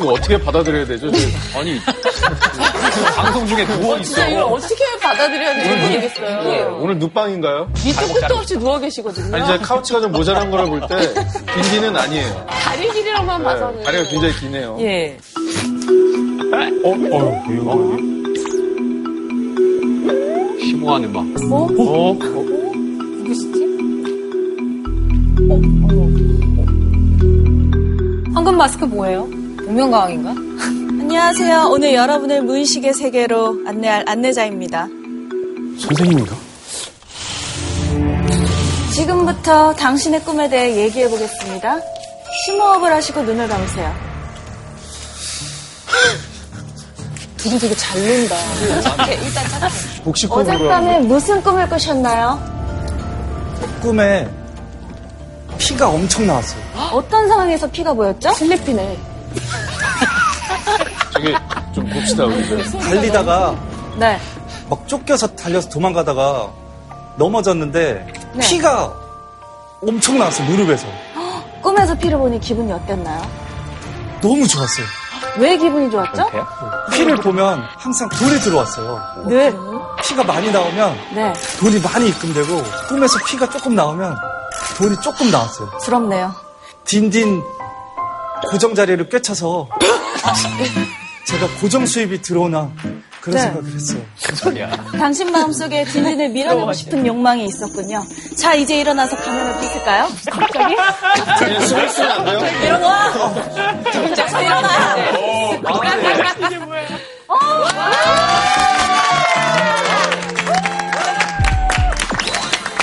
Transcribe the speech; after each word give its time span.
이거 0.00 0.12
어떻게 0.12 0.36
받아들여야 0.38 0.84
되죠? 0.86 1.06
아니 1.56 1.78
방송 3.16 3.46
중에 3.46 3.64
누워 3.66 3.96
있어. 3.98 4.02
진짜 4.04 4.26
이걸 4.28 4.42
어떻게 4.44 4.84
받아들여야 5.00 5.54
되는지 5.54 5.86
모르겠어요. 5.88 6.78
오늘 6.80 6.98
눕방인가요? 6.98 7.70
밑도 7.84 8.12
끝도 8.14 8.34
없이 8.36 8.58
누워 8.58 8.78
계시거든요. 8.78 9.36
아니, 9.36 9.44
이제 9.44 9.58
카우치가 9.64 10.00
좀 10.00 10.12
모자란 10.12 10.50
거라 10.50 10.64
볼 10.66 10.80
때, 10.88 11.14
빈디는 11.54 11.96
아니에요. 11.96 12.46
다리 12.48 12.90
길이로만 12.92 13.38
네, 13.38 13.44
봐서는. 13.44 13.82
다리가 13.84 14.04
굉장히 14.04 14.34
기네요. 14.36 14.76
예. 14.80 15.16
어, 16.84 16.90
어, 16.90 17.44
이거 17.50 17.96
심오한 20.60 21.04
음악. 21.04 21.24
어? 21.52 21.68
어? 21.78 22.18
누구시지? 23.18 23.64
황금 28.34 28.56
마스크 28.56 28.84
뭐예요? 28.84 29.28
복면가왕인가? 29.66 30.30
안녕하세요. 31.04 31.68
오늘 31.70 31.94
여러분을 31.94 32.42
무의식의 32.42 32.92
세계로 32.94 33.62
안내할 33.66 34.04
안내자입니다. 34.06 34.86
선생님인가? 35.80 36.36
지금부터 38.92 39.74
당신의 39.74 40.20
꿈에 40.20 40.48
대해 40.48 40.76
얘기해 40.82 41.08
보겠습니다. 41.08 41.78
심호흡을 42.44 42.92
하시고 42.92 43.22
눈을 43.22 43.48
감으세요. 43.48 43.92
둘이 47.38 47.58
되게 47.58 47.74
잘 47.74 48.00
논다. 48.00 48.36
착해, 48.82 49.14
일단 49.14 49.48
착해. 49.48 49.68
하는 50.04 50.30
어젯밤에 50.30 51.00
무슨 51.00 51.42
꿈을 51.42 51.68
꾸셨나요? 51.68 52.38
꿈에 53.82 54.28
피가 55.58 55.88
엄청 55.88 56.26
나왔어요. 56.26 56.60
어떤 56.92 57.28
상황에서 57.28 57.66
피가 57.70 57.92
보였죠? 57.94 58.32
슬리피네. 58.34 59.13
저기, 61.12 61.34
좀 61.74 61.88
봅시다, 61.88 62.24
우리들. 62.24 62.64
달리다가 62.80 63.54
네. 63.98 64.18
막 64.68 64.86
쫓겨서 64.88 65.28
달려서 65.28 65.68
도망가다가 65.68 66.48
넘어졌는데 67.16 68.06
네. 68.34 68.40
피가 68.40 68.92
엄청 69.86 70.18
나왔어요. 70.18 70.48
무릎에서. 70.48 70.86
꿈에서 71.62 71.94
피를 71.94 72.18
보니 72.18 72.40
기분이 72.40 72.72
어땠나요? 72.72 73.22
너무 74.20 74.46
좋았어요. 74.46 74.86
왜 75.38 75.56
기분이 75.56 75.90
좋았죠? 75.90 76.30
피를 76.92 77.16
보면 77.16 77.64
항상 77.76 78.08
돈이 78.08 78.38
들어왔어요. 78.40 79.00
늘. 79.26 79.54
피가 80.02 80.24
많이 80.24 80.50
나오면 80.50 80.96
네. 81.14 81.32
돈이 81.58 81.80
많이 81.80 82.08
입금되고 82.08 82.62
꿈에서 82.88 83.18
피가 83.26 83.48
조금 83.50 83.74
나오면 83.74 84.16
돈이 84.78 84.96
조금 85.00 85.30
나왔어요. 85.30 85.70
부럽네요. 85.82 86.32
딘딘 86.84 87.42
고정 88.50 88.74
자리를 88.74 89.08
꿰차서 89.08 89.68
제가 91.26 91.48
고정 91.60 91.86
수입이 91.86 92.20
들어오나 92.22 92.70
그런 93.20 93.36
네. 93.36 93.42
생각을 93.42 93.72
했어요. 93.72 94.02
당신 94.98 95.32
마음속에 95.32 95.84
딘딘을 95.84 96.28
밀어내고 96.28 96.72
싶은 96.74 97.06
욕망이 97.06 97.46
있었군요. 97.46 98.04
자, 98.36 98.52
이제 98.54 98.78
일어나서 98.80 99.16
가면을 99.16 99.54
벗을까요? 99.54 100.08
갑자기? 100.30 100.74
그냥 101.38 101.66
숨을 101.66 101.88
쓰면 101.88 102.10
안 102.12 102.24
돼요? 102.26 102.40
일어나! 102.62 103.12
자, 104.14 104.40
일어나! 104.42 104.68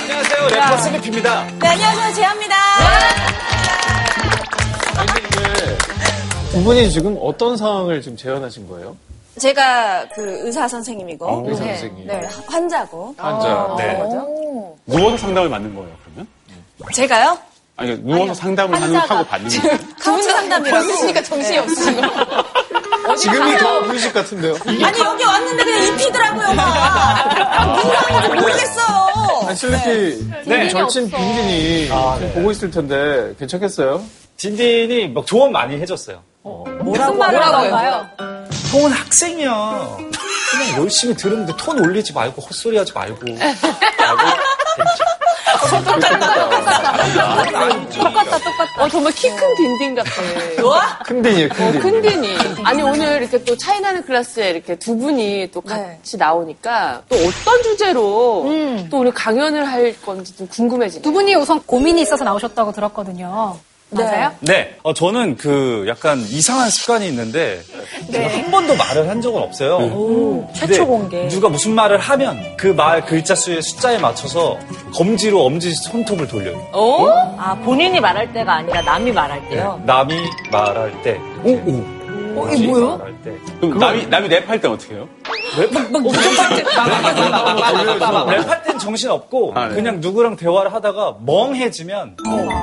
안녕하세요. 0.00 0.48
래퍼 0.48 0.76
슬리피입니다. 0.78 1.44
네, 1.60 1.68
안녕하세요. 1.68 2.14
제아입니다. 2.14 3.41
두 6.52 6.62
분이 6.62 6.90
지금 6.90 7.16
어떤 7.20 7.56
상황을 7.56 8.02
지금 8.02 8.16
재현하신 8.16 8.68
거예요? 8.68 8.94
제가 9.38 10.06
그 10.14 10.46
의사 10.46 10.68
선생님이고, 10.68 11.26
어, 11.26 11.42
의사 11.48 11.64
네, 11.64 11.70
선생님. 11.78 12.06
네, 12.06 12.28
환자고. 12.46 13.14
환자. 13.16 13.74
네. 13.78 13.98
누워서 14.86 15.16
상담을 15.16 15.48
받는 15.48 15.74
거예요, 15.74 15.90
그러면? 16.04 16.26
제가요? 16.92 17.38
아니, 17.76 17.96
누워서 18.02 18.34
상담을 18.34 18.80
하는 18.80 18.96
하고 18.96 19.24
받는 19.24 19.48
거예요. 19.48 19.78
카운트 19.98 20.30
상담이라고. 20.30 20.86
벗으시니까 20.86 21.22
정신이 21.22 21.58
없으신 21.58 22.00
거. 22.00 23.16
지금이 23.16 23.56
더 23.56 23.80
무의식 23.80 24.12
같은데요? 24.12 24.54
아니, 24.66 24.82
여기 24.82 25.24
왔는데 25.24 25.64
그냥 25.64 25.94
입히더라고요, 25.94 26.54
막. 26.54 27.74
무슨 27.74 27.90
상황인지 27.90 28.28
모르겠어요. 28.40 29.46
아니, 29.46 29.56
슬리피, 29.56 30.30
네. 30.46 30.68
절친 30.68 31.10
빈딘이 31.10 31.84
지금 31.86 32.32
보고 32.34 32.50
있을 32.50 32.70
텐데, 32.70 33.34
괜찮겠어요? 33.38 34.02
딘딘이 34.36 35.08
막 35.08 35.26
조언 35.26 35.50
많이 35.52 35.80
해줬어요. 35.80 36.20
무슨 36.44 37.18
말을 37.18 37.42
하던가요? 37.44 38.06
형은 38.70 38.90
학생이야. 38.92 39.96
그냥 40.50 40.82
열심히 40.82 41.14
들으는데 41.16 41.52
톤 41.56 41.78
올리지 41.78 42.12
말고 42.12 42.42
헛소리 42.42 42.76
하지 42.76 42.92
말고. 42.92 43.20
똑같다, 47.92 48.38
똑같다. 48.38 48.82
어, 48.84 48.88
정말 48.88 49.12
키 49.12 49.28
큰 49.30 49.54
딘딘 49.56 49.94
같아. 49.94 50.10
큰 51.04 51.22
딘이에요, 51.22 51.48
큰 51.50 51.68
어, 51.68 51.72
딘. 51.72 51.80
큰 51.80 52.02
딘이. 52.02 52.36
아니, 52.64 52.82
오늘 52.82 53.22
이렇게 53.22 53.42
또 53.44 53.56
차이나는 53.56 54.04
클래스에 54.04 54.50
이렇게 54.50 54.76
두 54.76 54.96
분이 54.96 55.50
또 55.52 55.60
같이 55.60 56.16
나오니까 56.16 57.02
또 57.08 57.16
어떤 57.16 57.62
주제로 57.62 58.46
또 58.90 58.98
오늘 58.98 59.12
강연을 59.12 59.64
할 59.66 59.94
건지 60.02 60.36
좀 60.36 60.46
궁금해지네요. 60.48 61.02
두 61.02 61.12
분이 61.12 61.34
우선 61.34 61.62
고민이 61.62 62.02
있어서 62.02 62.24
나오셨다고 62.24 62.72
들었거든요. 62.72 63.58
맞아요? 63.92 64.32
네, 64.40 64.74
어, 64.82 64.92
저는 64.94 65.36
그 65.36 65.84
약간 65.88 66.18
이상한 66.20 66.70
습관이 66.70 67.06
있는데 67.08 67.60
제가 68.10 68.28
한 68.32 68.50
번도 68.50 68.74
말을 68.76 69.08
한 69.08 69.20
적은 69.20 69.40
없어요. 69.42 69.78
근데 69.78 70.58
최초 70.58 70.86
공개. 70.86 71.28
누가 71.28 71.48
무슨 71.48 71.74
말을 71.74 71.98
하면 71.98 72.56
그 72.56 72.72
말 72.72 73.04
글자 73.04 73.34
수의 73.34 73.60
숫자에 73.62 73.98
맞춰서 73.98 74.58
검지로 74.94 75.44
엄지 75.44 75.74
손톱을 75.74 76.26
돌려요. 76.26 76.56
어? 76.72 77.06
아, 77.38 77.54
본인이 77.64 78.00
말할 78.00 78.32
때가 78.32 78.54
아니라 78.54 78.80
남이 78.82 79.12
말할 79.12 79.48
때요? 79.50 79.80
남이 79.84 80.14
말할 80.50 81.02
때. 81.02 81.20
오, 81.44 81.50
오. 81.52 81.84
어, 82.36 82.48
이게 82.52 82.66
뭐예요? 82.66 83.00
그럼 83.60 83.78
남이, 83.78 84.06
남이 84.06 84.28
랩할 84.28 84.60
땐 84.60 84.70
어떻게 84.70 84.94
해요? 84.94 85.08
랩할 87.62 88.64
땐 88.64 88.78
정신 88.78 89.10
없고 89.10 89.52
아, 89.54 89.68
네. 89.68 89.74
그냥 89.74 90.00
누구랑 90.00 90.36
대화를 90.36 90.72
하다가 90.72 91.16
멍해지면 91.24 92.16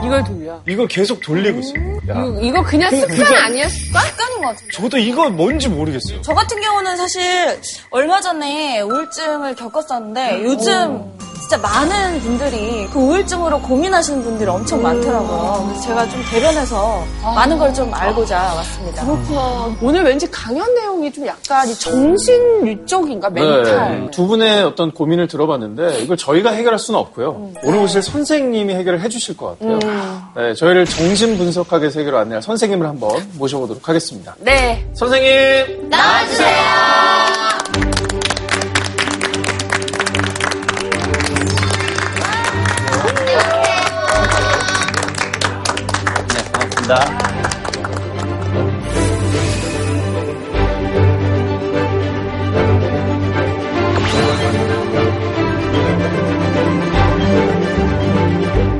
이걸 0.06 0.24
돌려. 0.24 0.62
이걸 0.68 0.88
계속 0.88 1.22
돌리고 1.22 1.59
있어요. 1.59 2.00
이거, 2.03 2.40
이거 2.41 2.63
그냥 2.63 2.90
습관 2.91 3.35
아니야, 3.44 3.68
습관? 3.69 4.03
습관인 4.06 4.38
것 4.41 4.47
같아요. 4.47 4.69
저도 4.74 4.97
이거 4.97 5.30
뭔지 5.30 5.69
모르겠어요. 5.69 6.22
저 6.22 6.34
같은 6.34 6.59
경우는 6.62 6.97
사실 6.97 7.59
얼마 7.91 8.19
전에 8.22 8.81
우울증을 8.81 9.56
겪었었는데 9.56 10.44
요즘 10.44 11.12
진짜 11.49 11.63
많은 11.67 12.19
분들이 12.19 12.87
그 12.93 12.99
우울증으로 12.99 13.59
고민하시는 13.63 14.21
분들이 14.23 14.47
엄청 14.47 14.83
많더라고요. 14.83 15.65
그래서 15.65 15.81
제가 15.81 16.07
좀 16.07 16.21
대변해서 16.31 17.03
많은 17.23 17.57
걸 17.57 17.73
좀 17.73 17.91
알고자 17.91 18.37
왔습니다. 18.55 19.03
그렇구나. 19.05 19.75
오늘 19.81 20.03
왠지 20.03 20.29
강연 20.29 20.71
내용이 20.75 21.11
좀 21.11 21.25
약간 21.25 21.67
이 21.67 21.73
정신 21.73 22.85
쪽인가 22.85 23.29
멘탈. 23.31 24.01
네, 24.01 24.11
두 24.11 24.27
분의 24.27 24.63
어떤 24.63 24.91
고민을 24.91 25.27
들어봤는데 25.27 25.99
이걸 26.01 26.17
저희가 26.17 26.51
해결할 26.51 26.77
수는 26.77 26.99
없고요. 26.99 27.51
오늘 27.63 27.79
오실 27.79 28.03
선생님이 28.03 28.73
해결을 28.75 29.01
해주실 29.01 29.35
것 29.38 29.57
같아요. 29.59 29.79
네, 30.35 30.53
저희를 30.53 30.85
정신 30.85 31.35
분석학의 31.38 31.89
세계로 31.89 32.17
안내할 32.19 32.43
선생님을 32.43 32.85
한번 32.88 33.27
모셔보도록 33.39 33.88
하겠습니다. 33.89 34.35
네. 34.39 34.88
선생님! 34.93 35.89
반갑습니다. 46.89 47.30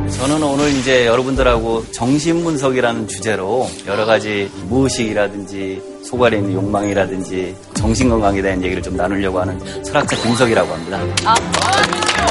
저는 0.09 0.44
오늘 0.44 0.69
이제 0.71 1.06
여러분들하고 1.06 1.85
정신분석이라는 1.91 3.07
주제로 3.07 3.69
여러 3.88 4.06
가지 4.06 4.51
무의식이라든지 4.67 5.81
속안에 6.03 6.38
있는 6.38 6.53
욕망이라든지 6.53 7.56
정신건강에 7.75 8.41
대한 8.41 8.63
얘기를 8.63 8.81
좀 8.81 8.97
나누려고 8.97 9.39
하는 9.39 9.59
철학자 9.83 10.17
분석이라고 10.17 10.73
합니다. 10.73 11.00
근데 11.00 11.23
선생님 11.23 12.28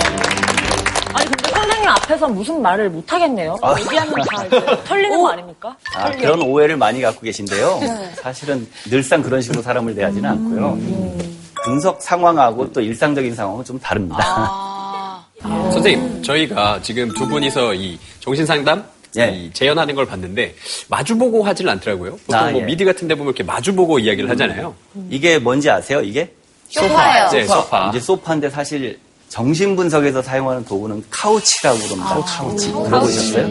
앞에서 2.08 2.28
무슨 2.28 2.62
말을 2.62 2.88
못 2.88 3.12
하겠네요. 3.12 3.56
얘기하면 3.80 4.14
다 4.24 4.44
이제 4.46 4.82
털리는 4.84 5.20
거 5.20 5.28
아닙니까? 5.28 5.76
아, 5.94 6.10
그런 6.10 6.40
오해를 6.42 6.76
많이 6.76 7.00
갖고 7.02 7.20
계신데요. 7.20 7.80
사실은 8.22 8.66
늘상 8.88 9.22
그런 9.22 9.42
식으로 9.42 9.60
사람을 9.60 9.94
대하지는 9.94 10.28
않고요. 10.30 10.78
분석 11.64 12.00
상황하고 12.00 12.72
또 12.72 12.80
일상적인 12.80 13.34
상황은 13.34 13.64
좀 13.64 13.78
다릅니다. 13.78 15.24
선생님, 15.42 16.22
저희가 16.22 16.80
지금 16.82 17.08
두 17.12 17.28
분이서 17.28 17.74
이 17.74 17.98
정신 18.20 18.46
상담 18.46 18.84
예. 19.18 19.30
이 19.30 19.52
재현하는 19.52 19.94
걸 19.94 20.06
봤는데 20.06 20.54
마주보고 20.88 21.42
하질 21.42 21.68
않더라고요. 21.68 22.12
보통 22.26 22.34
아, 22.38 22.50
뭐 22.50 22.60
예. 22.60 22.64
미드 22.64 22.84
같은 22.84 23.06
데 23.08 23.14
보면 23.14 23.30
이렇게 23.34 23.42
마주보고 23.42 23.98
이야기를 23.98 24.28
하잖아요. 24.30 24.74
이게 25.10 25.38
뭔지 25.38 25.70
아세요? 25.70 26.00
이게 26.00 26.32
소파예요. 26.68 27.30
네, 27.30 27.44
소파. 27.46 27.88
이제 27.88 28.00
소파인데 28.00 28.50
사실 28.50 28.98
정신 29.28 29.76
분석에서 29.76 30.22
사용하는 30.22 30.64
도구는 30.64 31.04
couch라고 31.10 31.78
그럽니다. 31.78 32.14
couch. 32.24 32.72
들어보셨어요? 32.72 33.48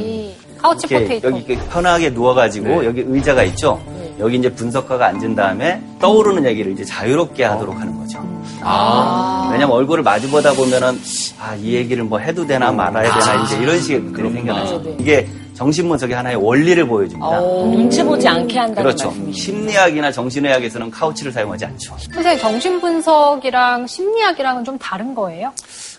couch 0.57 0.87
potato. 0.87 1.27
여기 1.29 1.39
이렇게 1.53 1.69
편하게 1.69 2.09
누워가지고 2.09 2.81
네. 2.81 2.85
여기 2.87 3.01
의자가 3.05 3.43
있죠. 3.45 3.79
여기 4.19 4.37
이제 4.37 4.51
분석가가 4.53 5.05
앉은 5.07 5.35
다음에 5.35 5.81
떠오르는 5.99 6.45
얘기를 6.45 6.71
이제 6.71 6.83
자유롭게 6.83 7.43
하도록 7.43 7.79
하는 7.79 7.97
거죠. 7.99 8.19
아. 8.61 9.49
왜냐면 9.51 9.75
얼굴을 9.75 10.03
마주 10.03 10.29
보다 10.29 10.53
보면은 10.53 10.99
아 11.39 11.55
이 11.55 11.73
얘기를 11.73 12.03
뭐 12.03 12.17
해도 12.19 12.45
되나 12.45 12.71
말아야 12.71 13.11
되나 13.19 13.43
이제 13.43 13.57
이런 13.61 13.79
식의 13.79 14.05
것들이 14.05 14.31
생겨나죠. 14.33 14.95
이게 14.99 15.27
정신분석의 15.53 16.15
하나의 16.15 16.35
원리를 16.35 16.85
보여줍니다. 16.87 17.39
눈치 17.39 18.03
보지 18.03 18.27
않게 18.27 18.57
한다는 18.59 18.83
그렇죠. 18.83 19.07
말씀이시죠. 19.07 19.43
심리학이나 19.43 20.11
정신의학에서는 20.11 20.91
couch를 20.91 21.31
사용하지 21.31 21.65
않죠. 21.65 21.95
선생님, 22.13 22.39
정신분석이랑 22.41 23.87
심리학이랑은 23.87 24.63
좀 24.63 24.77
다른 24.77 25.15
거예요? 25.15 25.51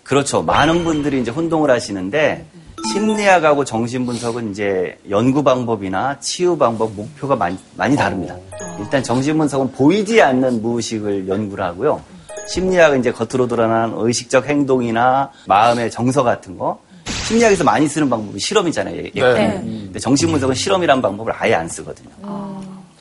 그렇죠. 0.04 0.42
많은 0.42 0.84
분들이 0.84 1.20
이제 1.20 1.30
혼동을 1.30 1.70
하시는데 1.70 2.44
심리학하고 2.92 3.64
정신분석은 3.64 4.50
이제 4.50 4.98
연구 5.10 5.42
방법이나 5.42 6.18
치유 6.20 6.56
방법, 6.56 6.92
목표가 6.92 7.36
많이, 7.36 7.58
많이 7.76 7.96
다릅니다. 7.96 8.36
일단 8.78 9.02
정신분석은 9.02 9.72
보이지 9.72 10.22
않는 10.22 10.62
무의식을 10.62 11.28
연구를 11.28 11.64
하고요. 11.64 12.00
심리학은 12.48 13.00
이제 13.00 13.12
겉으로 13.12 13.46
드러나는 13.46 13.94
의식적 13.98 14.46
행동이나 14.46 15.30
마음의 15.46 15.90
정서 15.90 16.22
같은 16.22 16.56
거. 16.56 16.80
심리학에서 17.26 17.62
많이 17.64 17.86
쓰는 17.88 18.08
방법이 18.08 18.38
실험이잖아요. 18.38 18.96
예- 18.96 19.10
예컨대. 19.14 19.60
근데 19.62 19.98
정신분석은 19.98 20.54
실험이라는 20.54 21.02
방법을 21.02 21.32
아예 21.36 21.54
안 21.54 21.68
쓰거든요. 21.68 22.08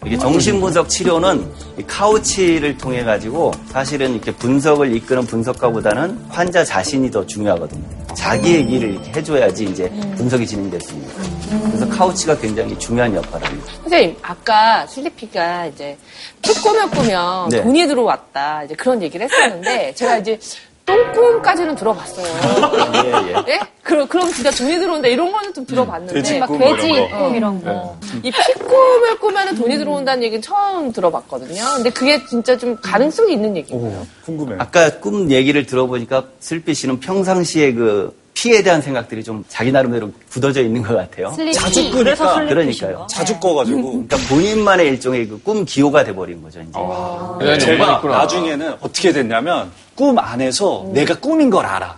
이게 0.07 0.17
정신분석 0.17 0.87
치료는 0.87 1.51
이 1.77 1.83
카우치를 1.83 2.77
통해 2.77 3.03
가지고 3.03 3.51
사실은 3.69 4.13
이렇게 4.13 4.31
분석을 4.31 4.95
이끄는 4.95 5.25
분석가보다는 5.25 6.25
환자 6.29 6.63
자신이 6.63 7.11
더 7.11 7.25
중요하거든요. 7.25 7.83
자기 8.15 8.55
얘기를 8.55 8.91
이렇게 8.93 9.11
해줘야지 9.11 9.65
이제 9.65 9.89
분석이 10.15 10.47
진행될 10.47 10.79
수 10.79 10.93
있는 10.93 11.07
거예요. 11.13 11.61
그래서 11.67 11.89
카우치가 11.89 12.37
굉장히 12.37 12.77
중요한 12.79 13.13
역할을 13.13 13.47
합니다. 13.47 13.67
선생님, 13.83 14.15
아까 14.21 14.87
슬리피가 14.87 15.67
이제 15.67 15.97
피 16.41 16.53
꾸며 16.53 16.89
꾸며 16.89 17.47
네. 17.51 17.61
돈이 17.61 17.85
들어왔다. 17.87 18.63
이제 18.63 18.75
그런 18.75 19.01
얘기를 19.03 19.25
했었는데, 19.25 19.93
제가 19.93 20.17
이제 20.17 20.39
똥꿈까지는 20.87 21.75
들어봤어요. 21.75 22.25
예, 23.05 23.11
예. 23.11 23.53
예? 23.53 23.59
그럼, 23.83 24.07
그럼 24.07 24.31
진짜 24.31 24.49
돈이 24.51 24.79
들어온다. 24.79 25.07
이런 25.07 25.31
거는 25.31 25.53
좀 25.53 25.65
들어봤는데. 25.65 26.39
막 26.39 26.47
돼지 26.57 27.07
꿈 27.09 27.35
이런 27.35 27.61
거. 27.61 27.97
이 28.23 28.31
피꿈을 28.31 29.19
꾸면 29.19 29.55
돈이 29.55 29.77
들어온다는 29.77 30.23
얘기는 30.23 30.41
처음 30.41 30.91
들어봤거든요. 30.91 31.61
근데 31.75 31.89
그게 31.89 32.25
진짜 32.25 32.57
좀 32.57 32.77
가능성이 32.81 33.33
있는 33.33 33.55
얘기예요. 33.57 34.07
궁금해요. 34.25 34.57
아까 34.59 34.89
꿈 34.99 35.29
얘기를 35.29 35.65
들어보니까 35.65 36.23
슬피 36.39 36.73
씨는 36.73 36.99
평상시에 37.01 37.73
그 37.73 38.15
피에 38.37 38.61
대한 38.61 38.83
생각들이 38.83 39.23
좀 39.23 39.43
자기 39.47 39.71
나름대로 39.71 40.11
굳어져 40.31 40.61
있는 40.61 40.83
것 40.83 40.95
같아요. 40.95 41.31
슬리피. 41.35 41.53
자주 41.57 41.89
끄니까 41.89 42.35
그러니까요. 42.45 43.07
자주 43.09 43.39
꺼가지고 43.39 43.81
그러니까 44.05 44.17
본인만의 44.29 44.85
일종의 44.89 45.27
그 45.27 45.37
꿈 45.43 45.65
기호가 45.65 46.03
돼버린 46.03 46.41
거죠, 46.43 46.59
이제. 46.59 46.77
네, 47.39 47.57
제가 47.57 47.95
있구나. 47.95 48.17
나중에는 48.17 48.75
어떻게 48.81 49.11
됐냐면 49.11 49.71
꿈 49.95 50.19
안에서 50.19 50.85
내가 50.93 51.15
꿈인 51.15 51.49
걸 51.49 51.65
알아. 51.65 51.95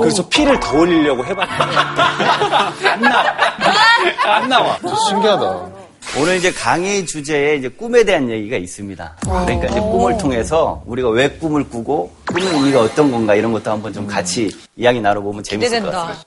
그래서 0.00 0.26
피를 0.28 0.58
더 0.60 0.78
올리려고 0.78 1.22
해봤는데 1.24 1.64
안 2.88 3.00
나와. 3.02 3.24
안 4.24 4.48
나와. 4.48 4.78
신기하다. 5.08 5.73
오늘 6.16 6.36
이제 6.36 6.52
강의 6.52 7.04
주제에 7.04 7.56
이제 7.56 7.68
꿈에 7.68 8.04
대한 8.04 8.30
얘기가 8.30 8.56
있습니다. 8.56 9.16
그러니까 9.22 9.66
이제 9.66 9.80
꿈을 9.80 10.16
통해서 10.16 10.82
우리가 10.86 11.08
왜 11.10 11.28
꿈을 11.28 11.64
꾸고 11.68 12.14
꿈의 12.26 12.46
의미가 12.54 12.82
어떤 12.82 13.10
건가 13.10 13.34
이런 13.34 13.52
것도 13.52 13.70
한번 13.70 13.92
좀 13.92 14.06
같이 14.06 14.48
이야기 14.76 15.00
나눠보면 15.00 15.42
재밌을 15.42 15.82
것 15.82 15.90
같습니다. 15.90 16.24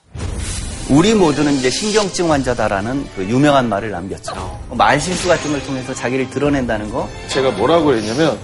우리 0.90 1.14
모두는 1.14 1.54
이제 1.54 1.70
신경증 1.70 2.30
환자다라는 2.30 3.06
그 3.16 3.24
유명한 3.24 3.68
말을 3.68 3.90
남겼죠. 3.90 4.60
말 4.72 5.00
실수 5.00 5.28
같은 5.28 5.50
걸 5.52 5.62
통해서 5.64 5.94
자기를 5.94 6.28
드러낸다는 6.30 6.90
거. 6.90 7.08
제가 7.28 7.50
뭐라고 7.52 7.94
했냐면 7.94 8.38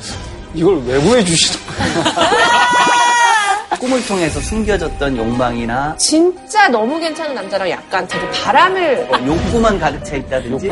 이걸 0.54 0.82
왜 0.86 0.98
보여주시는 1.00 1.60
거예요? 1.66 2.04
꿈을 3.84 4.04
통해서 4.06 4.40
숨겨졌던 4.40 5.14
욕망이나 5.14 5.94
진짜 5.98 6.68
너무 6.68 6.98
괜찮은 6.98 7.34
남자랑 7.34 7.68
약간 7.68 8.08
되게 8.08 8.26
바람을 8.30 9.08
어, 9.12 9.26
욕구만 9.26 9.78
가득 9.78 10.02
차 10.02 10.16
있다든지. 10.16 10.70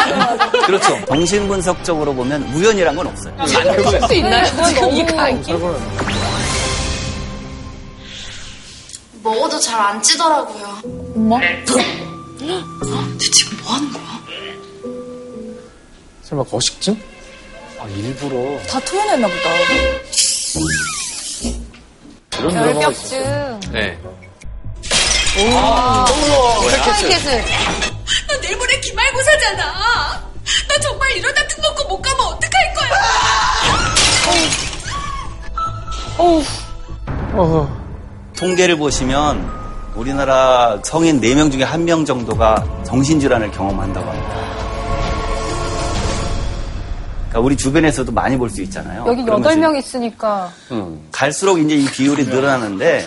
그렇죠. 0.64 0.98
정신 1.04 1.46
분석적으로 1.46 2.14
보면 2.14 2.42
우연이란 2.54 2.96
건 2.96 3.08
없어요. 3.08 3.34
할수 3.36 4.14
있나요? 4.14 4.46
지금 4.68 4.90
이 4.90 5.04
감기? 5.04 5.52
먹어도 9.22 9.58
잘 9.60 9.78
안 9.78 10.02
찌더라고요. 10.02 10.78
엄마? 11.14 11.38
쟤 11.40 13.30
지금 13.32 13.58
뭐 13.62 13.72
하는 13.74 13.92
거야? 13.92 14.02
설마 16.22 16.42
거식증? 16.44 16.98
아, 17.78 17.86
일부러. 17.88 18.58
다 18.66 18.80
토해냈나 18.80 19.28
보다. 19.28 19.50
이런 22.38 22.50
드라마가 22.50 22.90
있어요. 22.90 23.60
결벽증. 23.60 23.72
네. 23.72 23.98
스파이켓을. 26.70 27.44
나 28.28 28.40
내일 28.40 28.56
모레 28.56 28.80
기말고사잖아. 28.80 29.62
나 30.68 30.80
정말 30.82 31.12
이러다 31.16 31.46
등록금 31.48 31.88
못 31.88 32.00
가면 32.00 32.20
어떡할 32.20 32.74
거야? 32.74 32.90
어, 37.38 37.68
통계를 38.36 38.76
보시면 38.76 39.54
우리나라 39.94 40.78
성인 40.84 41.20
4명 41.20 41.50
중에 41.50 41.64
1명 41.64 42.06
정도가 42.06 42.64
정신질환을 42.84 43.50
경험한다고 43.50 44.08
합니다. 44.08 44.65
그러니까 47.36 47.40
우리 47.40 47.56
주변에서도 47.56 48.10
많이 48.12 48.36
볼 48.36 48.46
수 48.48 48.62
있잖아요. 48.62 49.04
여기 49.06 49.22
그러면서 49.22 49.50
여덟 49.50 49.60
명 49.60 49.76
있으니까 49.76 50.50
갈수록 51.10 51.58
이제 51.58 51.74
이 51.74 51.84
비율이 51.86 52.24
늘어나는데 52.24 53.04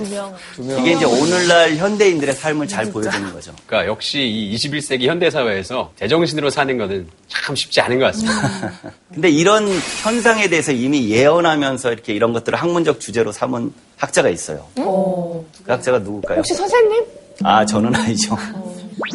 이게 0.80 0.92
이제 0.92 1.06
오늘날 1.06 1.76
현대인들의 1.78 2.36
삶을 2.36 2.68
잘 2.68 2.92
보여주는 2.92 3.32
거죠. 3.34 3.54
그러니까 3.66 3.90
역시 3.90 4.22
이 4.22 4.54
21세기 4.56 5.06
현대 5.06 5.30
사회에서 5.32 5.92
제정신으로 5.98 6.50
사는 6.50 6.78
거는 6.78 7.08
참 7.28 7.56
쉽지 7.56 7.82
않은 7.82 8.00
것 8.00 8.06
같습니다. 8.08 8.92
근데 9.14 9.30
이런 9.30 9.68
현상에 10.04 10.48
대해서 10.50 10.72
이미 10.72 11.10
예언하면서 11.10 11.94
이렇게 11.94 12.14
이런 12.14 12.34
것들을 12.34 12.60
학문적 12.62 13.00
주제로 13.00 13.32
삼은 13.32 13.74
학자가 13.98 14.30
있어요. 14.30 14.66
그 14.76 15.46
학자가 15.72 16.00
누굴까요? 16.00 16.38
혹시 16.40 16.54
선생님? 16.54 17.04
아, 17.44 17.66
저는 17.66 17.96
아니죠. 17.96 18.38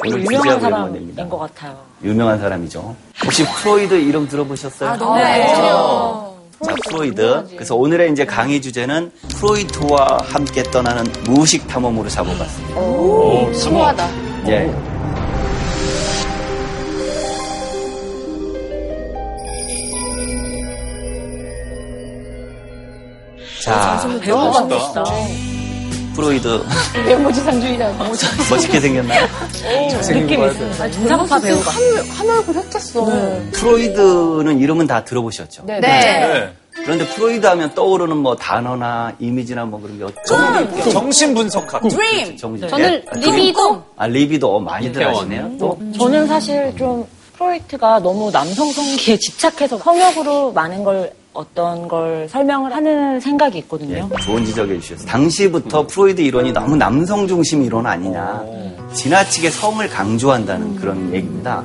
오늘 0.06 0.24
유명한 0.24 0.60
사람인. 0.60 1.14
것 1.28 1.38
같아요. 1.38 1.78
유명한 2.04 2.38
사람이죠. 2.38 2.94
혹시 3.24 3.44
프로이드 3.44 3.94
이름 3.94 4.28
들어보셨어요? 4.28 5.14
네. 5.16 5.46
자, 6.62 6.74
프로이드. 6.88 7.46
그래서 7.50 7.74
오늘의 7.74 8.12
이제 8.12 8.24
강의 8.24 8.60
주제는 8.60 9.10
프로이트와 9.38 10.18
함께 10.24 10.62
떠나는 10.62 11.04
무의식 11.24 11.66
탐험으로 11.66 12.08
잡아봤습니다. 12.08 12.80
오, 12.80 13.52
심오하다. 13.52 14.08
예. 14.48 14.74
자, 23.62 24.06
배워보고 24.20 24.78
싶다. 24.78 25.04
프로이드 26.14 26.64
외모지상주의자. 27.06 27.92
멋있게 28.50 28.80
생겼나요? 28.80 29.26
느낌이 30.08 30.46
있습니다. 30.46 30.86
인상파 30.86 31.40
배우가. 31.40 31.70
한 31.70 32.30
얼굴 32.30 32.56
했겠어. 32.56 33.04
프로이드는 33.52 34.60
이름은 34.60 34.86
다 34.86 35.04
들어보셨죠? 35.04 35.64
네. 35.66 35.80
네. 35.80 36.52
그런데 36.72 37.06
프로이드 37.08 37.44
하면 37.46 37.72
떠오르는 37.74 38.16
뭐 38.16 38.36
단어나 38.36 39.12
이미지나 39.18 39.64
뭐 39.64 39.80
그런 39.80 39.98
게 39.98 40.04
어쩌면 40.04 40.90
정신 40.90 41.34
분석학. 41.34 41.82
Dream! 41.88 42.36
정신. 42.36 42.68
저는 42.68 43.02
리비도 43.14 43.82
아, 43.96 44.06
리비도 44.06 44.56
어, 44.56 44.60
많이들. 44.60 45.06
하시네요. 45.06 45.52
또 45.58 45.78
저는 45.96 46.26
사실 46.26 46.74
좀 46.76 47.06
프로이트가 47.34 48.00
너무 48.00 48.30
남성 48.30 48.70
성기에 48.72 49.16
집착해서 49.18 49.78
성욕으로 49.78 50.52
많은 50.52 50.84
걸 50.84 51.12
어떤 51.34 51.88
걸 51.88 52.28
설명을 52.30 52.72
하는 52.72 53.20
생각이 53.20 53.58
있거든요. 53.58 54.08
예, 54.10 54.22
좋은 54.22 54.44
지적해 54.44 54.78
주셨어요. 54.80 55.06
당시부터 55.06 55.86
프로이드 55.86 56.20
이론이 56.20 56.52
너무 56.52 56.76
남성 56.76 57.26
중심 57.26 57.62
이론 57.62 57.86
아니냐. 57.86 58.42
지나치게 58.94 59.50
성을 59.50 59.86
강조한다는 59.88 60.76
그런 60.76 61.12
얘기입니다. 61.12 61.64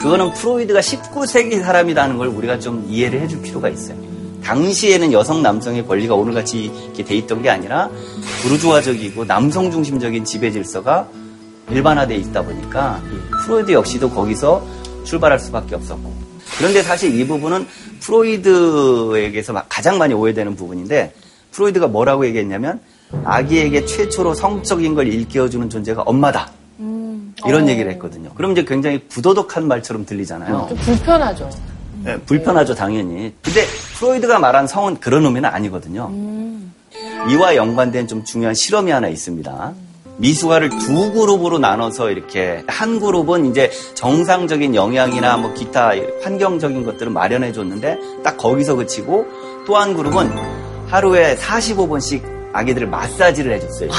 그거는 0.00 0.32
프로이드가 0.32 0.80
19세기 0.80 1.60
사람이라는 1.60 2.16
걸 2.16 2.28
우리가 2.28 2.58
좀 2.60 2.86
이해를 2.88 3.20
해줄 3.20 3.42
필요가 3.42 3.68
있어요. 3.68 3.98
당시에는 4.44 5.12
여성 5.12 5.42
남성의 5.42 5.86
권리가 5.86 6.14
오늘같이 6.14 6.64
이렇게 6.64 7.04
돼 7.04 7.16
있던 7.16 7.42
게 7.42 7.50
아니라 7.50 7.90
부르주아적이고 8.42 9.26
남성 9.26 9.70
중심적인 9.70 10.24
지배 10.24 10.50
질서가 10.50 11.06
일반화돼 11.70 12.16
있다 12.16 12.42
보니까 12.42 13.00
프로이드 13.44 13.72
역시도 13.72 14.10
거기서 14.10 14.64
출발할 15.04 15.38
수밖에 15.38 15.74
없었고 15.74 16.12
그런데 16.58 16.82
사실 16.82 17.18
이 17.18 17.26
부분은 17.26 17.66
프로이드에게서 18.00 19.52
막 19.52 19.66
가장 19.68 19.98
많이 19.98 20.14
오해되는 20.14 20.56
부분인데 20.56 21.12
프로이드가 21.52 21.88
뭐라고 21.88 22.26
얘기했냐면 22.26 22.80
아기에게 23.24 23.86
최초로 23.86 24.34
성적인 24.34 24.94
걸 24.94 25.08
일깨워주는 25.08 25.68
존재가 25.70 26.02
엄마다. 26.02 26.50
이런 27.46 27.68
얘기를 27.68 27.90
했거든요. 27.92 28.30
그럼 28.34 28.52
이제 28.52 28.64
굉장히 28.64 28.98
부도덕한 29.08 29.66
말처럼 29.66 30.04
들리잖아요. 30.04 30.66
좀 30.68 30.78
불편하죠. 30.78 31.48
네, 32.04 32.18
불편하죠, 32.20 32.74
당연히. 32.74 33.34
근데 33.42 33.64
프로이드가 33.98 34.38
말한 34.38 34.66
성은 34.66 35.00
그런 35.00 35.24
의미는 35.24 35.48
아니거든요. 35.48 36.10
이와 37.30 37.56
연관된 37.56 38.08
좀 38.08 38.24
중요한 38.24 38.54
실험이 38.54 38.90
하나 38.90 39.08
있습니다. 39.08 39.72
미숙아를 40.20 40.68
두 40.68 41.12
그룹으로 41.12 41.58
나눠서 41.58 42.10
이렇게 42.10 42.62
한 42.66 43.00
그룹은 43.00 43.46
이제 43.46 43.70
정상적인 43.94 44.74
영양이나 44.74 45.36
뭐 45.38 45.52
기타 45.54 45.92
환경적인 46.22 46.84
것들을 46.84 47.10
마련해 47.10 47.52
줬는데 47.52 47.98
딱 48.22 48.36
거기서 48.36 48.76
그치고 48.76 49.26
또 49.66 49.76
한 49.76 49.94
그룹은 49.94 50.30
하루에 50.88 51.36
45분씩 51.36 52.22
아기들을 52.52 52.86
마사지를 52.88 53.54
해줬어요. 53.54 53.90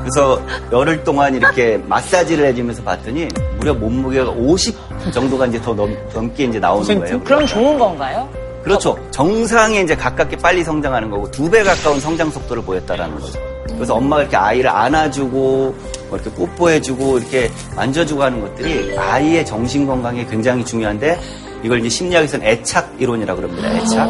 그래서 0.00 0.40
열흘 0.72 1.04
동안 1.04 1.34
이렇게 1.34 1.76
마사지를 1.86 2.46
해주면서 2.46 2.82
봤더니 2.82 3.28
무려 3.58 3.74
몸무게가 3.74 4.30
50 4.30 4.74
정도가 5.12 5.46
이제 5.46 5.60
더 5.60 5.74
넘, 5.74 5.94
넘게 6.14 6.44
이제 6.44 6.58
나오는 6.58 6.84
거예요. 7.00 7.20
그럼 7.22 7.46
좋은 7.46 7.78
건가요? 7.78 8.28
그렇죠. 8.62 8.96
정상에 9.10 9.80
이제 9.80 9.94
가깝게 9.94 10.36
빨리 10.38 10.64
성장하는 10.64 11.10
거고 11.10 11.30
두 11.30 11.48
배 11.50 11.62
가까운 11.62 12.00
성장 12.00 12.30
속도를 12.30 12.62
보였다라는 12.64 13.20
거죠. 13.20 13.38
그래서 13.76 13.94
엄마가 13.94 14.22
이렇게 14.22 14.36
아이를 14.36 14.70
안아주고 14.70 15.74
뭐 16.08 16.18
이렇게 16.18 16.30
뽀뽀해주고 16.30 17.18
이렇게 17.18 17.50
만져주고 17.74 18.22
하는 18.22 18.40
것들이 18.40 18.96
아이의 18.98 19.46
정신 19.46 19.86
건강에 19.86 20.24
굉장히 20.26 20.64
중요한데 20.64 21.18
이걸 21.62 21.80
이제 21.80 21.88
심리학에서는 21.88 22.46
애착 22.46 22.94
이론이라고 22.98 23.40
그럽니다. 23.40 23.70
애착. 23.72 24.08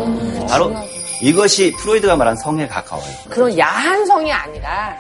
바로 0.49 0.73
이것이 1.21 1.73
프로이드가 1.81 2.17
말한 2.17 2.37
성에 2.37 2.67
가까워요. 2.69 3.07
그런 3.29 3.57
야한 3.59 4.05
성이 4.07 4.33
아니라 4.33 4.95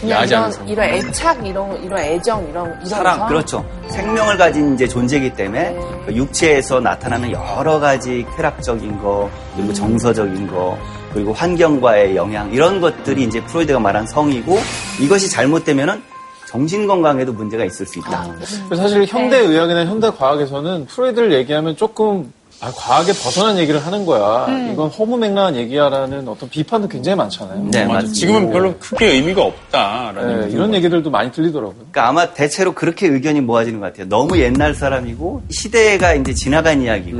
그냥 0.00 0.26
이런 0.26 0.52
성. 0.52 0.68
이런 0.68 0.88
애착 0.88 1.46
이런 1.46 1.84
이런 1.84 1.98
애정 1.98 2.48
이런 2.48 2.66
이런 2.66 2.84
사랑, 2.86 3.18
성? 3.18 3.28
그렇죠. 3.28 3.66
생명을 3.88 4.38
가진 4.38 4.74
이제 4.74 4.88
존재이기 4.88 5.34
때문에 5.34 5.76
그 6.06 6.14
육체에서 6.14 6.80
나타나는 6.80 7.32
여러 7.32 7.78
가지 7.78 8.24
쾌락적인 8.36 9.02
거, 9.02 9.28
그리고 9.54 9.74
정서적인 9.74 10.46
거, 10.46 10.78
그리고 11.12 11.32
환경과의 11.32 12.16
영향, 12.16 12.52
이런 12.52 12.80
것들이 12.80 13.24
이제 13.24 13.42
프로이드가 13.44 13.78
말한 13.80 14.06
성이고, 14.06 14.58
이것이 15.00 15.28
잘못되면은 15.28 16.02
정신 16.48 16.86
건강에도 16.86 17.32
문제가 17.32 17.64
있을 17.64 17.86
수 17.86 17.98
있다. 18.00 18.34
그래서 18.66 18.82
사실 18.82 19.04
현대 19.06 19.38
의학이나 19.38 19.86
현대 19.86 20.10
과학에서는 20.10 20.86
프로이드를 20.86 21.32
얘기하면 21.32 21.76
조금 21.76 22.32
아, 22.62 22.70
과학에 22.76 23.12
벗어난 23.12 23.56
얘기를 23.56 23.80
하는 23.86 24.04
거야. 24.04 24.46
이건 24.70 24.90
허무맹랑한 24.90 25.56
얘기야라는 25.56 26.28
어떤 26.28 26.48
비판도 26.50 26.88
굉장히 26.88 27.16
많잖아요. 27.16 27.68
네, 27.70 27.84
맞아. 27.86 27.94
맞습니다. 27.94 28.12
지금은 28.14 28.50
별로 28.50 28.74
크게 28.78 29.12
의미가 29.12 29.42
없다라는 29.42 30.40
네, 30.48 30.54
이런 30.54 30.74
얘기들도 30.74 31.08
많이 31.08 31.32
들리더라고요. 31.32 31.74
그러니까 31.76 32.08
아마 32.08 32.34
대체로 32.34 32.74
그렇게 32.74 33.06
의견이 33.06 33.40
모아지는 33.40 33.80
것 33.80 33.86
같아요. 33.86 34.08
너무 34.08 34.38
옛날 34.38 34.74
사람이고 34.74 35.44
시대가 35.50 36.12
이제 36.12 36.34
지나간 36.34 36.82
이야기고. 36.82 37.18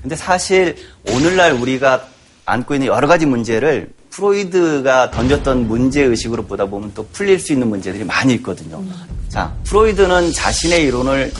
근데 0.00 0.16
사실 0.16 0.76
오늘날 1.12 1.52
우리가 1.52 2.04
안고 2.50 2.74
있는 2.74 2.88
여러 2.88 3.06
가지 3.06 3.26
문제를 3.26 3.90
프로이드가 4.10 5.10
던졌던 5.12 5.68
문제 5.68 6.02
의식으로 6.02 6.44
보다 6.44 6.66
보면 6.66 6.90
또 6.94 7.06
풀릴 7.12 7.38
수 7.38 7.52
있는 7.52 7.68
문제들이 7.68 8.04
많이 8.04 8.34
있거든요. 8.34 8.82
자, 9.28 9.52
프로이드는 9.64 10.32
자신의 10.32 10.84
이론을 10.84 11.32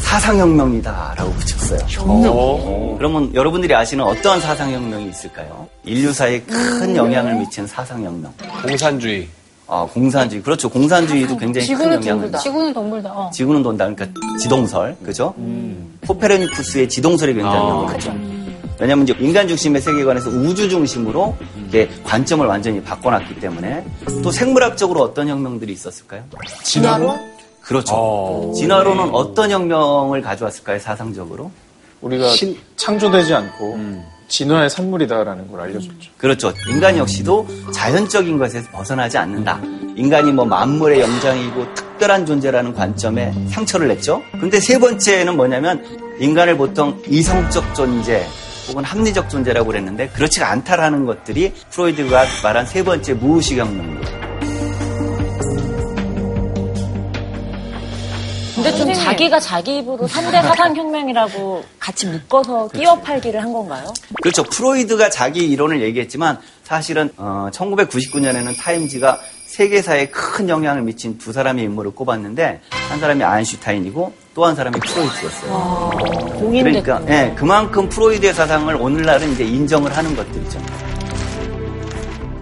사상혁명이다라고 0.00 1.32
붙였어요. 1.32 1.80
어, 2.00 2.94
그러면 2.98 3.34
여러분들이 3.34 3.74
아시는 3.74 4.04
어떠한 4.04 4.40
사상혁명이 4.40 5.08
있을까요? 5.08 5.66
인류사에 5.84 6.40
큰 6.42 6.94
영향을 6.94 7.36
미친 7.36 7.66
사상혁명. 7.66 8.32
공산주의. 8.66 9.28
아, 9.66 9.86
공산주의. 9.90 10.42
그렇죠. 10.42 10.68
공산주의도 10.68 11.36
굉장히 11.38 11.66
큰 11.68 11.74
지구는 11.76 11.92
영향을 11.96 12.22
둥글다. 12.22 12.38
지구는 12.38 12.74
동글다. 12.74 13.10
어. 13.12 13.30
지구는 13.32 13.62
돈다. 13.62 13.88
그러니까 13.94 14.20
지동설, 14.40 14.96
그죠? 15.04 15.34
코페르니쿠스의 16.06 16.88
지동설이 16.88 17.34
굉장히 17.34 17.56
아, 17.56 17.68
유명하죠. 17.68 18.39
왜냐하면 18.80 19.06
이제 19.06 19.14
인간 19.20 19.46
중심의 19.46 19.82
세계관에서 19.82 20.30
우주 20.30 20.68
중심으로 20.68 21.36
이렇게 21.58 21.88
관점을 22.02 22.44
완전히 22.46 22.82
바꿔놨기 22.82 23.38
때문에 23.38 23.84
또 24.22 24.30
생물학적으로 24.30 25.02
어떤 25.02 25.28
혁명들이 25.28 25.72
있었을까요? 25.72 26.24
진화론? 26.64 27.20
그렇죠. 27.60 27.94
어. 27.94 28.52
진화론은 28.56 29.10
어떤 29.14 29.50
혁명을 29.50 30.22
가져왔을까요? 30.22 30.78
사상적으로? 30.78 31.50
우리가 32.00 32.32
창조되지 32.76 33.34
않고 33.34 33.78
진화의 34.28 34.70
산물이다라는 34.70 35.50
걸 35.50 35.60
알려줬죠. 35.60 36.10
그렇죠. 36.16 36.52
인간 36.70 36.96
역시도 36.96 37.46
자연적인 37.74 38.38
것에서 38.38 38.70
벗어나지 38.70 39.18
않는다. 39.18 39.60
인간이 39.96 40.32
뭐 40.32 40.46
만물의 40.46 41.00
영장이고 41.00 41.74
특별한 41.74 42.24
존재라는 42.24 42.74
관점에 42.74 43.34
상처를 43.50 43.88
냈죠. 43.88 44.22
근데 44.40 44.58
세 44.58 44.78
번째는 44.78 45.36
뭐냐면 45.36 45.84
인간을 46.18 46.56
보통 46.56 47.02
이성적 47.06 47.74
존재 47.74 48.26
혹은 48.70 48.84
합리적 48.84 49.28
존재라고 49.28 49.66
그랬는데 49.68 50.08
그렇지가 50.10 50.48
않다라는 50.50 51.04
것들이 51.04 51.52
프로이드가 51.70 52.24
말한 52.42 52.66
세 52.66 52.84
번째 52.84 53.14
무의식 53.14 53.58
혁명입니다. 53.58 54.10
근데 58.54 58.76
좀 58.76 58.92
자기가 58.92 59.40
자기 59.40 59.78
입으로 59.78 60.06
3대 60.06 60.32
사상혁명이라고 60.42 61.64
같이 61.78 62.06
묶어서 62.06 62.68
끼워 62.68 63.00
팔기를 63.00 63.42
한 63.42 63.52
건가요? 63.52 63.92
그렇죠. 64.22 64.42
프로이드가 64.44 65.08
자기 65.08 65.46
이론을 65.46 65.80
얘기했지만 65.80 66.38
사실은 66.62 67.10
1999년에는 67.16 68.56
타임지가 68.58 69.18
세계사에 69.50 70.06
큰 70.10 70.48
영향을 70.48 70.82
미친 70.82 71.18
두 71.18 71.32
사람의 71.32 71.64
인물을 71.64 71.90
꼽았는데 71.90 72.60
한 72.88 73.00
사람이 73.00 73.24
아인슈타인이고 73.24 74.12
또 74.34 74.44
한 74.46 74.54
사람이 74.54 74.78
프로이트였어요. 74.78 75.90
그러니까 76.38 77.02
예, 77.08 77.34
그만큼 77.36 77.88
프로이드의 77.88 78.32
사상을 78.32 78.72
오늘날은 78.76 79.32
이제 79.32 79.44
인정을 79.44 79.94
하는 79.96 80.14
것들이죠. 80.14 80.60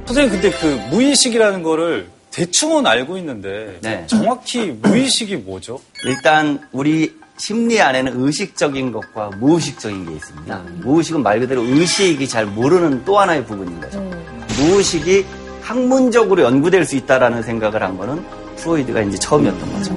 선생님 0.07 0.33
근데 0.33 0.50
그 0.59 0.67
무의식이라는 0.91 1.62
거를 1.62 2.09
대충은 2.31 2.87
알고 2.87 3.17
있는데 3.19 3.79
네. 3.81 4.05
정확히 4.07 4.77
무의식이 4.83 5.37
뭐죠? 5.37 5.81
일단 6.05 6.61
우리 6.73 7.17
심리 7.38 7.81
안에는 7.81 8.12
의식적인 8.23 8.93
것과 8.93 9.31
무의식적인 9.38 10.07
게 10.07 10.12
있습니다. 10.15 10.62
무의식은 10.83 11.23
말 11.23 11.41
그대로 11.41 11.62
의식이 11.62 12.29
잘 12.29 12.45
모르는 12.45 13.05
또 13.07 13.19
하나의 13.19 13.47
부분인 13.47 13.81
거죠. 13.81 13.99
무의식이 14.59 15.25
학문적으로 15.69 16.43
연구될 16.45 16.87
수 16.87 16.97
있다라는 16.97 17.43
생각을 17.43 17.83
한 17.83 17.99
거는 17.99 18.25
프로이드가 18.57 19.03
이제 19.03 19.19
처음이었던 19.19 19.73
거죠. 19.75 19.95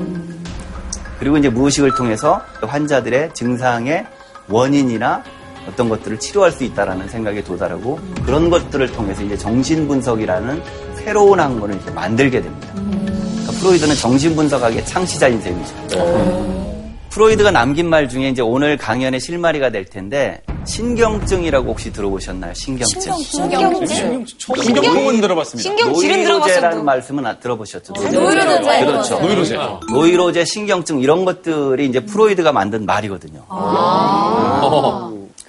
그리고 1.18 1.38
이제 1.38 1.48
무의식을 1.48 1.96
통해서 1.96 2.42
환자들의 2.62 3.34
증상의 3.34 4.06
원인이나 4.50 5.24
어떤 5.70 5.88
것들을 5.88 6.20
치료할 6.20 6.51
수 6.51 6.66
있다라는 6.66 7.08
생각에 7.08 7.42
도달하고 7.42 8.00
그런 8.25 8.50
것들을 8.50 8.92
통해서 8.92 9.24
이제 9.24 9.38
정신분석이라는 9.38 10.62
새로운 10.96 11.40
학문을 11.40 11.75
이제 11.75 11.90
만들게 11.92 12.42
됩니다. 12.42 12.74
그러니까 12.74 13.51
프로이드는 13.60 13.96
정신분석학의 13.96 14.86
창시자인 14.86 15.42
셈이죠. 15.42 16.71
프로이드가 17.12 17.51
남긴 17.51 17.89
말 17.89 18.08
중에 18.08 18.30
이제 18.30 18.41
오늘 18.41 18.77
강연의 18.77 19.20
실마리가 19.20 19.70
될 19.70 19.84
텐데 19.86 20.41
신경증이라고 20.65 21.72
혹시 21.72 21.91
들어보셨나요? 21.91 22.53
신경증. 22.53 23.01
신경증? 23.18 24.25
신경통은 24.25 25.20
들어봤습니다. 25.20 25.70
신경질은 25.70 26.15
노이로제라는 26.15 26.46
들어봤어도 26.53 26.84
말씀은 26.84 27.25
안 27.25 27.39
들어보셨죠? 27.39 27.94
노이로제. 27.94 28.86
그렇죠. 28.86 29.20
노이로제. 29.20 29.58
노이로제, 29.91 30.46
신경증 30.46 31.01
이런 31.01 31.25
것들이 31.25 31.86
이제 31.86 32.00
프로이드가 32.00 32.53
만든 32.53 32.86
말이거든요. 32.86 33.44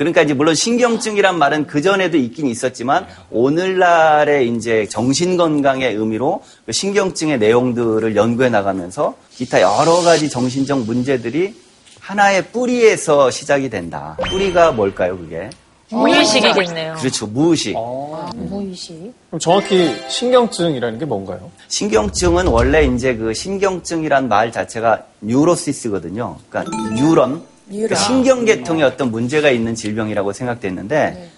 그러니까 0.03 0.23
이제 0.23 0.35
물론 0.35 0.57
신경증이란 0.57 1.39
말은 1.39 1.69
그 1.69 1.81
전에도 1.81 2.17
있긴 2.17 2.49
있었지만 2.49 3.07
오늘날의 3.31 4.49
이제 4.49 4.87
정신 4.89 5.37
건강의 5.37 5.95
의미로 5.95 6.43
그 6.67 6.73
신경증의 6.73 7.39
내용들을 7.39 8.17
연구해 8.17 8.49
나가면서 8.49 9.15
기타 9.31 9.61
여러 9.61 10.03
가지 10.03 10.29
정신적 10.29 10.81
문제들이 10.81 11.55
하나의 12.01 12.47
뿌리에서 12.49 13.31
시작이 13.31 13.71
된다. 13.71 14.17
뿌리가 14.29 14.73
뭘까요, 14.73 15.17
그게? 15.17 15.51
무의식이겠네요. 15.91 16.95
그렇죠, 16.99 17.27
무의식. 17.29 17.75
그럼 17.75 19.39
정확히 19.39 19.95
신경증이라는 20.09 20.99
게 20.99 21.05
뭔가요? 21.05 21.51
신경증은 21.69 22.49
원래 22.49 22.85
이제 22.87 23.15
그 23.15 23.33
신경증이란 23.35 24.29
말 24.29 24.51
자체가 24.51 25.05
뉴로시스거든요. 25.21 26.39
그러니까 26.51 26.91
뉴런, 26.95 27.43
그러니까 27.73 27.95
신경계통에 27.97 28.83
어떤 28.83 29.11
문제가 29.11 29.51
있는 29.51 29.75
질병이라고 29.75 30.33
생각됐는데 30.33 31.29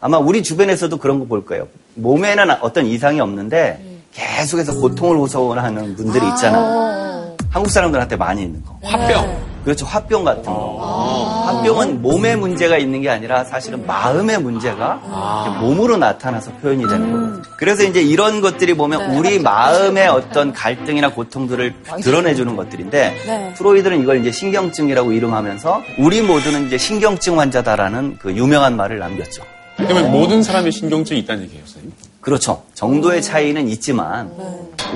아마 0.00 0.18
우리 0.18 0.42
주변에서도 0.42 0.96
그런 0.98 1.18
거 1.20 1.24
볼 1.26 1.44
거예요. 1.46 1.68
몸에는 1.94 2.50
어떤 2.60 2.86
이상이 2.86 3.20
없는데 3.20 4.00
계속해서 4.12 4.74
고통을 4.80 5.16
호소하는 5.16 5.96
분들이 5.96 6.26
있잖아 6.28 6.58
요. 6.58 7.36
한국 7.50 7.70
사람들한테 7.70 8.16
많이 8.16 8.42
있는 8.42 8.62
거. 8.64 8.78
화병. 8.82 9.53
그렇죠. 9.64 9.86
화병 9.86 10.24
같은 10.24 10.44
거. 10.44 11.44
화병은 11.46 12.02
몸에 12.02 12.36
문제가 12.36 12.76
있는 12.76 13.00
게 13.00 13.08
아니라 13.08 13.44
사실은 13.44 13.86
마음의 13.86 14.40
문제가 14.42 15.00
이렇게 15.46 15.60
몸으로 15.60 15.96
나타나서 15.96 16.52
표현이 16.62 16.86
되는 16.86 17.12
거예요. 17.12 17.42
그래서 17.56 17.82
이제 17.84 18.02
이런 18.02 18.40
것들이 18.40 18.74
보면 18.74 19.14
우리 19.16 19.38
마음의 19.38 20.08
어떤 20.08 20.52
갈등이나 20.52 21.10
고통들을 21.10 21.74
드러내주는 22.02 22.54
것들인데 22.56 23.16
네. 23.26 23.54
프로이드는 23.56 24.02
이걸 24.02 24.20
이제 24.20 24.30
신경증이라고 24.30 25.12
이름하면서 25.12 25.82
우리 25.98 26.20
모두는 26.20 26.66
이제 26.66 26.76
신경증 26.78 27.40
환자다라는 27.40 28.18
그 28.20 28.32
유명한 28.34 28.76
말을 28.76 28.98
남겼죠. 28.98 29.42
그러면 29.76 30.10
모든 30.10 30.42
사람이 30.42 30.70
신경증이 30.70 31.20
있다는 31.20 31.44
얘기예요, 31.44 31.64
선생님? 31.66 31.92
그렇죠. 32.24 32.62
정도의 32.72 33.22
차이는 33.22 33.68
있지만 33.68 34.32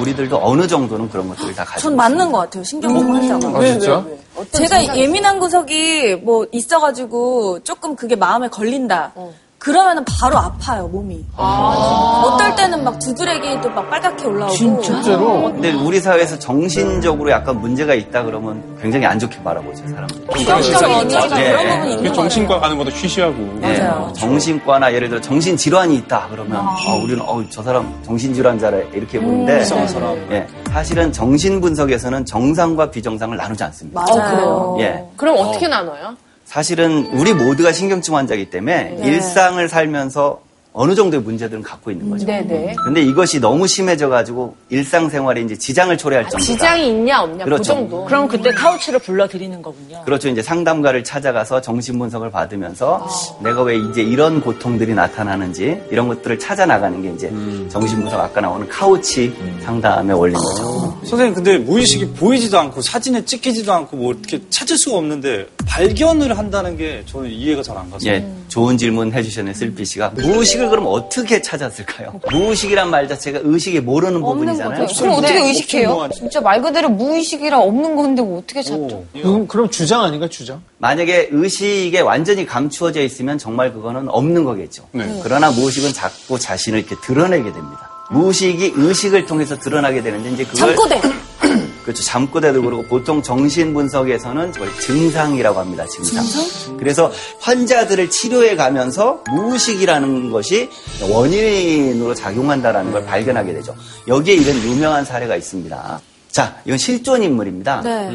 우리들도 0.01 0.41
어느 0.43 0.67
정도는 0.67 1.11
그런 1.11 1.29
것들을 1.29 1.55
다 1.55 1.65
가지고 1.65 1.91
전 1.91 1.97
맞는 1.97 2.33
것 2.33 2.39
같아요. 2.39 2.65
신경증 2.65 3.15
환자가. 3.15 3.59
아, 3.59 3.65
진짜? 3.65 4.05
제가 4.53 4.97
예민한 4.97 5.39
구석이 5.39 6.17
뭐 6.17 6.47
있어가지고 6.53 7.63
조금 7.65 7.95
그게 7.95 8.17
마음에 8.17 8.49
걸린다. 8.49 9.13
그러면은 9.59 10.05
바로 10.05 10.39
아파요 10.39 10.87
몸이. 10.89 11.25
어떨 11.37 12.55
때는 12.55 12.85
막 12.85 12.97
두드레기도 13.01 13.69
막 13.71 13.91
빨갛게 13.91 14.25
올라오고. 14.27 14.55
실제로 14.83 15.43
근데 15.53 15.73
우리 15.73 16.01
사회에서 16.01 16.39
정신적으로 16.39 17.31
약간 17.31 17.61
문제가 17.61 17.93
있다 17.95 18.23
그러면 18.23 18.63
굉장히 18.81 19.07
안 19.07 19.19
좋게 19.19 19.43
바라보죠, 19.43 19.83
사람들. 19.89 20.27
부정적인 20.27 21.01
이미지가 21.01 21.41
예, 21.41 21.51
그런 21.51 21.65
예. 21.67 21.71
부분이 21.75 21.93
있는 21.95 22.09
것 22.11 22.15
정신과. 22.15 22.61
가는 22.61 22.79
것도 22.79 22.91
쉬쉬하고. 22.91 23.59
예, 23.65 23.79
맞아요. 23.81 24.13
정신과나 24.17 24.93
예를 24.95 25.09
들어 25.09 25.21
정신 25.21 25.57
질환이 25.57 25.97
있다 25.97 26.29
그러면 26.31 26.57
아, 26.59 26.95
우리는 27.03 27.21
어, 27.21 27.43
저 27.51 27.63
사람 27.63 27.93
정신 28.05 28.33
질환자래 28.33 28.87
이렇게 28.93 29.19
보는데 29.21 29.63
이상한 29.63 29.89
사람. 29.89 30.17
예, 30.31 30.47
사실은 30.71 31.13
정신 31.13 31.61
분석에서는 31.61 32.25
정상과 32.25 32.91
비정상을 32.93 33.37
나누지 33.37 33.65
않습니다. 33.65 34.01
맞아요. 34.03 34.77
예, 34.81 35.05
그럼 35.17 35.37
어떻게 35.39 35.67
나눠요? 35.67 36.15
사실은 36.49 37.07
우리 37.13 37.35
모두가 37.35 37.73
신경증 37.73 38.17
환자이기 38.17 38.49
때문에 38.49 38.97
네. 38.99 39.07
일상을 39.07 39.69
살면서 39.69 40.41
어느 40.73 40.95
정도의 40.95 41.23
문제들은 41.23 41.63
갖고 41.63 41.91
있는 41.91 42.09
거죠. 42.11 42.27
네네. 42.27 42.77
근데 42.85 43.03
이것이 43.03 43.41
너무 43.41 43.67
심해져가지고 43.67 44.55
일상생활에 44.69 45.41
이제 45.41 45.57
지장을 45.57 45.97
초래할 45.99 46.25
정도다. 46.25 46.45
지장이 46.45 46.89
있냐 46.89 47.23
없냐 47.23 47.39
그 47.39 47.45
그렇죠. 47.45 47.63
정도. 47.65 48.05
그럼 48.05 48.29
그때 48.29 48.53
카우치를 48.53 49.01
불러드리는 49.01 49.61
거군요. 49.61 50.03
그렇죠. 50.05 50.29
이제 50.29 50.41
상담가를 50.43 51.03
찾아가서 51.03 51.61
정신 51.63 51.99
분석을 51.99 52.31
받으면서 52.31 53.09
내가 53.43 53.63
왜 53.63 53.77
이제 53.77 54.03
이런 54.03 54.41
고통들이 54.41 54.95
나타나는지 54.95 55.83
이런 55.91 56.07
것들을 56.09 56.39
찾아 56.39 56.65
나가는 56.67 57.01
게 57.03 57.11
이제 57.13 57.29
정신 57.69 58.01
분석 58.01 58.21
아까 58.21 58.41
나오는 58.41 58.69
카우치 58.69 59.35
상담의 59.65 60.17
원리인 60.17 60.39
거죠. 60.39 60.97
선생님, 61.07 61.35
근데 61.35 61.59
무의식이 61.59 62.11
보이지도 62.13 62.59
않고 62.59 62.83
사진에 62.83 63.25
찍히지도 63.25 63.73
않고 63.73 63.97
뭐 63.97 64.11
어떻게 64.13 64.41
찾을 64.51 64.77
수가 64.77 64.99
없는데 64.99 65.47
발견을 65.67 66.37
한다는 66.39 66.77
게 66.77 67.03
저는 67.07 67.31
이해가 67.31 67.63
잘 67.63 67.79
안 67.79 67.91
가서. 67.91 68.07
예, 68.09 68.27
좋은 68.49 68.77
질문 68.79 69.13
해주셨네, 69.13 69.55
슬피 69.55 69.85
씨가. 69.85 70.11
무의식을 70.17 70.71
그럼 70.71 70.87
어떻게 70.89 71.41
찾았을까요? 71.43 72.21
무의식이란 72.31 72.91
말 72.91 73.07
자체가 73.09 73.41
의식이 73.43 73.81
모르는 73.81 74.21
부분이잖아요. 74.21 74.87
그럼 74.99 75.13
어떻게 75.15 75.35
네. 75.35 75.49
의식해요? 75.49 75.89
뭐가- 75.91 76.13
진짜 76.13 76.41
말 76.41 76.61
그대로 76.63 76.89
무의식이라 76.89 77.59
없는 77.59 77.95
건데 77.97 78.23
뭐 78.23 78.39
어떻게 78.39 78.63
찾죠? 78.63 79.05
그럼, 79.13 79.47
그럼 79.47 79.71
주장 79.71 80.03
아닌가 80.03 80.29
주장? 80.29 80.63
만약에 80.79 81.29
의식에 81.31 82.01
완전히 82.01 82.47
감추어져 82.47 83.03
있으면 83.03 83.39
정말 83.39 83.73
그거는 83.73 84.09
없는 84.09 84.45
거겠죠. 84.45 84.85
네. 84.93 85.21
그러나 85.23 85.51
무의식은 85.51 85.93
자꾸 85.93 86.39
자신을 86.39 86.79
이렇게 86.81 86.97
드러내게 87.03 87.45
됩니다. 87.53 87.91
무의식이 88.11 88.73
의식을 88.77 89.27
통해서 89.27 89.57
드러나게 89.59 90.03
되는데 90.03 90.31
이제 90.31 90.45
그걸 90.45 90.75
잠꼬대. 90.75 91.01
그렇죠. 91.89 92.03
잠꼬대도 92.03 92.61
그러고 92.61 92.83
보통 92.83 93.23
정신 93.23 93.73
분석에서는 93.73 94.53
그걸 94.53 94.69
증상이라고 94.79 95.59
합니다. 95.59 95.87
증상. 95.87 96.23
그래서 96.77 97.11
환자들을 97.41 98.11
치료해 98.11 98.57
가면서 98.57 99.25
무의식이라는 99.31 100.31
것이 100.31 100.69
원인으로 101.11 102.13
작용한다라는 102.15 102.93
걸 102.93 103.07
발견하게 103.07 103.55
되죠. 103.55 103.75
여기에 104.07 104.35
이런 104.35 104.57
유명한 104.65 105.07
사례가 105.07 105.35
있습니다. 105.37 106.03
자, 106.31 106.57
이건 106.65 106.79
실존 106.79 107.23
인물입니다. 107.23 107.81
네. 107.83 108.11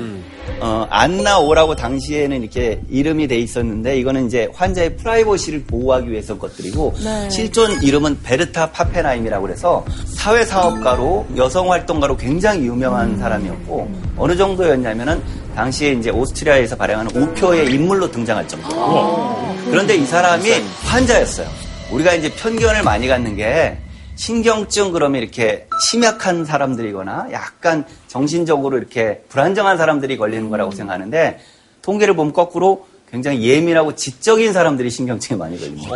어, 0.60 0.88
안나오라고 0.90 1.76
당시에는 1.76 2.42
이렇게 2.42 2.80
이름이 2.90 3.28
돼 3.28 3.38
있었는데 3.40 3.98
이거는 3.98 4.28
이제 4.28 4.50
환자의 4.54 4.96
프라이버시를 4.98 5.64
보호하기 5.64 6.12
위해서 6.12 6.38
것들이고 6.38 6.94
네. 7.04 7.30
실존 7.30 7.82
이름은 7.82 8.22
베르타 8.22 8.72
파페나임이라고 8.72 9.46
그래서 9.46 9.84
사회 10.06 10.46
사업가로 10.46 11.28
여성 11.38 11.72
활동가로 11.72 12.16
굉장히 12.18 12.66
유명한 12.66 13.18
사람이었고 13.20 13.92
어느 14.18 14.36
정도였냐면은 14.38 15.22
당시에 15.56 15.92
이제 15.94 16.10
오스트리아에서 16.10 16.76
발행하는 16.76 17.12
우표의 17.16 17.74
인물로 17.74 18.10
등장할 18.12 18.48
정도로 18.48 19.54
그런데 19.66 19.96
이 19.96 20.06
사람이 20.06 20.50
환자였어요. 20.86 21.48
우리가 21.92 22.14
이제 22.14 22.32
편견을 22.34 22.84
많이 22.84 23.08
갖는 23.08 23.36
게 23.36 23.78
신경증 24.24 24.94
그러면 24.94 25.22
이렇게 25.22 25.68
심약한 25.90 26.46
사람들이거나 26.46 27.28
약간 27.34 27.84
정신적으로 28.08 28.78
이렇게 28.78 29.22
불안정한 29.28 29.78
사람들이 29.78 30.16
걸리는 30.16 30.50
거라고 30.50 30.72
생각하는데 30.72 31.40
통계를 31.82 32.16
보면 32.16 32.32
거꾸로 32.32 32.88
굉장히 33.12 33.44
예민하고 33.46 33.96
지적인 33.96 34.54
사람들이 34.54 34.90
신경증에 34.90 35.38
많이 35.38 35.60
걸립니다. 35.60 35.94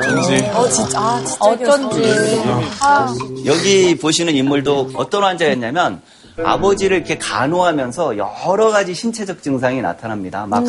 어, 0.60 0.68
진짜. 0.68 1.00
아, 1.00 1.24
진짜. 1.24 1.46
어쩐지. 1.46 2.02
여기 3.46 3.98
보시는 3.98 4.36
인물도 4.36 4.92
어떤 4.96 5.24
환자였냐면 5.24 6.02
아버지를 6.44 6.98
이렇게 6.98 7.18
간호하면서 7.18 8.18
여러 8.18 8.70
가지 8.72 8.94
신체적 8.94 9.42
증상이 9.42 9.82
나타납니다. 9.82 10.46
막 10.46 10.66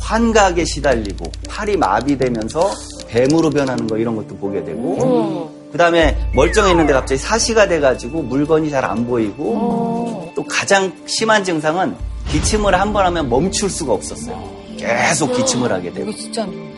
환각에 0.00 0.64
시달리고 0.64 1.24
팔이 1.48 1.76
마비되면서 1.76 2.70
뱀으로 3.08 3.50
변하는 3.50 3.88
거 3.88 3.98
이런 3.98 4.14
것도 4.14 4.36
보게 4.36 4.62
되고 4.62 5.61
그 5.72 5.78
다음에 5.78 6.16
멀쩡했는데 6.34 6.92
갑자기 6.92 7.18
사시가 7.18 7.66
돼가지고 7.68 8.22
물건이 8.22 8.70
잘 8.70 8.84
안 8.84 9.06
보이고 9.06 10.30
또 10.34 10.44
가장 10.44 10.92
심한 11.06 11.42
증상은 11.42 11.94
기침을 12.28 12.78
한 12.78 12.92
번 12.92 13.06
하면 13.06 13.28
멈출 13.28 13.70
수가 13.70 13.92
없었어요. 13.94 14.52
계속 14.76 15.32
기침을 15.34 15.72
하게 15.72 15.92
되고. 15.92 16.10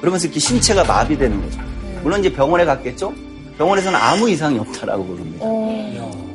그러면서 0.00 0.26
이렇게 0.26 0.38
신체가 0.38 0.85
마비되는 0.85 1.42
거죠. 1.42 1.59
물론 2.02 2.20
이제 2.20 2.33
병원에 2.33 2.64
갔겠죠? 2.64 3.12
병원에서는 3.59 3.98
아무 3.98 4.28
이상이 4.30 4.59
없다라고 4.59 5.07
그럽니다. 5.07 5.46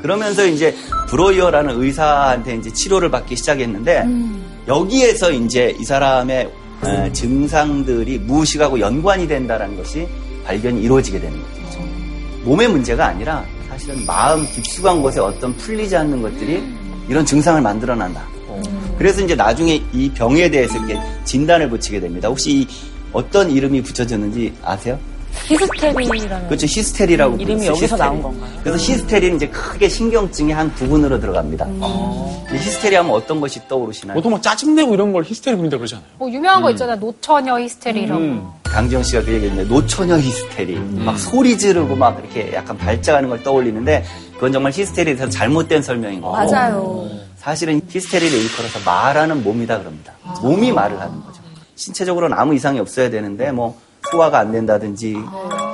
그러면서 0.02 0.46
이제 0.46 0.74
브로이어라는 1.10 1.82
의사한테 1.82 2.56
이제 2.56 2.72
치료를 2.74 3.10
받기 3.12 3.36
시작했는데 3.36 4.04
여기에서 4.68 5.32
이제 5.32 5.76
이 5.80 5.84
사람의 5.84 6.50
에, 6.86 7.12
증상들이 7.14 8.20
무의식하고 8.20 8.80
연관이 8.80 9.28
된다는 9.28 9.76
것이 9.78 10.08
발견이 10.46 10.82
이루어지게 10.82 11.20
되는 11.20 11.38
거죠. 11.42 11.59
몸의 12.50 12.68
문제가 12.68 13.06
아니라 13.06 13.46
사실은 13.70 14.04
마음 14.08 14.44
깊숙한 14.44 15.04
곳에 15.04 15.20
어떤 15.20 15.56
풀리지 15.58 15.96
않는 15.96 16.20
것들이 16.24 16.64
이런 17.08 17.24
증상을 17.24 17.62
만들어낸다. 17.62 18.24
그래서 18.98 19.22
이제 19.22 19.36
나중에 19.36 19.84
이 19.94 20.10
병에 20.10 20.50
대해서 20.50 20.76
이렇게 20.80 21.00
진단을 21.26 21.70
붙이게 21.70 22.00
됩니다. 22.00 22.28
혹시 22.28 22.52
이 22.62 22.68
어떤 23.14 23.52
이름이 23.52 23.84
붙여졌는지 23.84 24.52
아세요? 24.64 24.98
히스테리라는 25.32 26.48
그렇죠. 26.48 26.66
히스테리라고 26.66 27.36
이름이 27.36 27.46
불렀어요. 27.62 27.70
여기서 27.70 27.86
히스테리. 27.86 28.00
나온 28.02 28.22
건가요? 28.24 28.52
그래서 28.64 28.78
히스테리는 28.84 29.36
이제 29.36 29.48
크게 29.50 29.88
신경증의 29.88 30.56
한 30.56 30.74
부분으로 30.74 31.20
들어갑니다. 31.20 31.66
근데 31.66 32.58
히스테리 32.58 32.96
하면 32.96 33.12
어떤 33.12 33.40
것이 33.40 33.60
떠오르시나요? 33.68 34.16
보통 34.16 34.32
막 34.32 34.42
짜증내고 34.42 34.96
이런 34.96 35.14
걸 35.14 35.24
히스테리 35.24 35.56
부린다 35.56 35.78
그러잖아요. 35.78 36.06
뭐 36.18 36.32
유명한 36.32 36.64
거 36.64 36.72
있잖아요. 36.72 36.96
노처녀 36.98 37.60
히스테리라고. 37.60 38.22
강지영 38.72 39.04
씨가 39.04 39.24
그 39.24 39.34
얘기했는데 39.34 39.70
노처녀 39.74 40.18
히스테리 40.18 40.76
막 40.80 41.18
소리 41.20 41.58
지르고 41.58 41.96
막 41.96 42.20
이렇게 42.20 42.54
약간 42.54 42.78
발작하는 42.78 43.30
걸 43.30 43.44
떠올리는데 43.44 44.06
그건 44.36 44.52
정말 44.52 44.72
히스테리에 44.72 45.16
대해서 45.16 45.30
잘못된 45.32 45.82
설명인 45.82 46.22
거고 46.22 46.34
맞아요. 46.36 47.10
사실은 47.38 47.82
히스테리를 47.90 48.38
일컬어서 48.38 48.80
말하는 48.86 49.44
몸이다 49.44 49.80
그럽니다. 49.80 50.14
몸이 50.42 50.72
말을 50.72 51.00
하는 51.00 51.24
거죠. 51.24 51.42
신체적으로는 51.76 52.38
아무 52.38 52.54
이상이 52.54 52.80
없어야 52.80 53.10
되는데 53.10 53.52
뭐 53.52 53.78
소화가 54.12 54.40
안 54.40 54.52
된다든지 54.52 55.16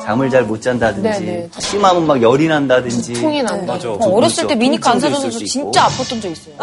잠을 0.04 0.30
잘 0.30 0.44
못 0.44 0.62
잔다든지 0.62 1.10
네네. 1.26 1.50
심하면 1.60 2.06
막 2.06 2.22
열이 2.22 2.48
난다든지 2.48 3.14
통이 3.14 3.42
난다. 3.44 3.74
맞아. 3.74 3.90
어, 3.92 3.98
어렸을 4.10 4.48
때 4.48 4.56
미니카 4.56 4.92
안 4.92 5.00
사줘서. 5.00 5.30
진짜 5.30 5.88
아팠던 5.88 6.22
적 6.22 6.30
있어요. 6.32 6.56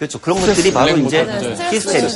그렇죠. 0.00 0.18
그런 0.18 0.40
것들이 0.40 0.72
바로 0.72 0.94
블랙 0.94 1.04
이제 1.04 1.22
모두. 1.24 1.62
히스테리. 1.74 2.06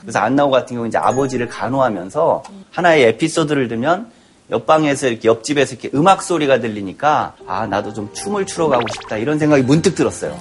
그래서 0.00 0.18
안나 0.20 0.42
오 0.42 0.48
같은 0.50 0.74
경우 0.74 0.88
이제 0.88 0.96
아버지를 0.96 1.50
간호하면서 1.50 2.44
하나의 2.70 3.02
에피소드를 3.08 3.68
들면 3.68 4.10
옆방에서 4.50 5.08
이렇게 5.08 5.28
옆집에서 5.28 5.74
이렇게 5.74 5.90
음악 5.94 6.22
소리가 6.22 6.60
들리니까 6.60 7.34
아 7.46 7.66
나도 7.66 7.92
좀 7.92 8.08
춤을 8.14 8.46
추러 8.46 8.68
가고 8.68 8.86
싶다 8.94 9.18
이런 9.18 9.38
생각이 9.38 9.62
문득 9.62 9.94
들었어요. 9.94 10.38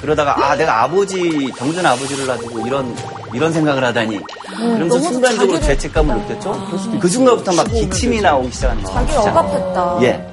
그러다가 0.00 0.46
아 0.50 0.54
내가 0.56 0.84
아버지 0.84 1.50
병든 1.58 1.84
아버지를 1.84 2.26
놔두고 2.26 2.64
이런 2.64 2.94
이런 3.34 3.52
생각을 3.52 3.82
하다니 3.82 4.20
그러면서 4.56 5.00
순간적으로 5.00 5.60
죄책감을 5.60 6.16
느꼈죠. 6.16 6.98
그 7.00 7.08
순간부터 7.08 7.54
막 7.54 7.64
기침이 7.64 8.20
나오기 8.20 8.52
시작하는 8.52 8.84
거예요. 8.84 9.00
자기 9.00 9.16
억압했다. 9.16 9.98
예. 10.02 10.24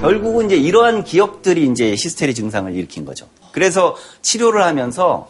결국은 0.00 0.46
이제 0.46 0.56
이러한 0.56 1.04
기억들이 1.04 1.66
이제 1.70 1.92
히스테리 1.92 2.34
증상을 2.34 2.74
일으킨 2.74 3.04
거죠. 3.04 3.26
그래서 3.52 3.96
치료를 4.22 4.62
하면서 4.62 5.28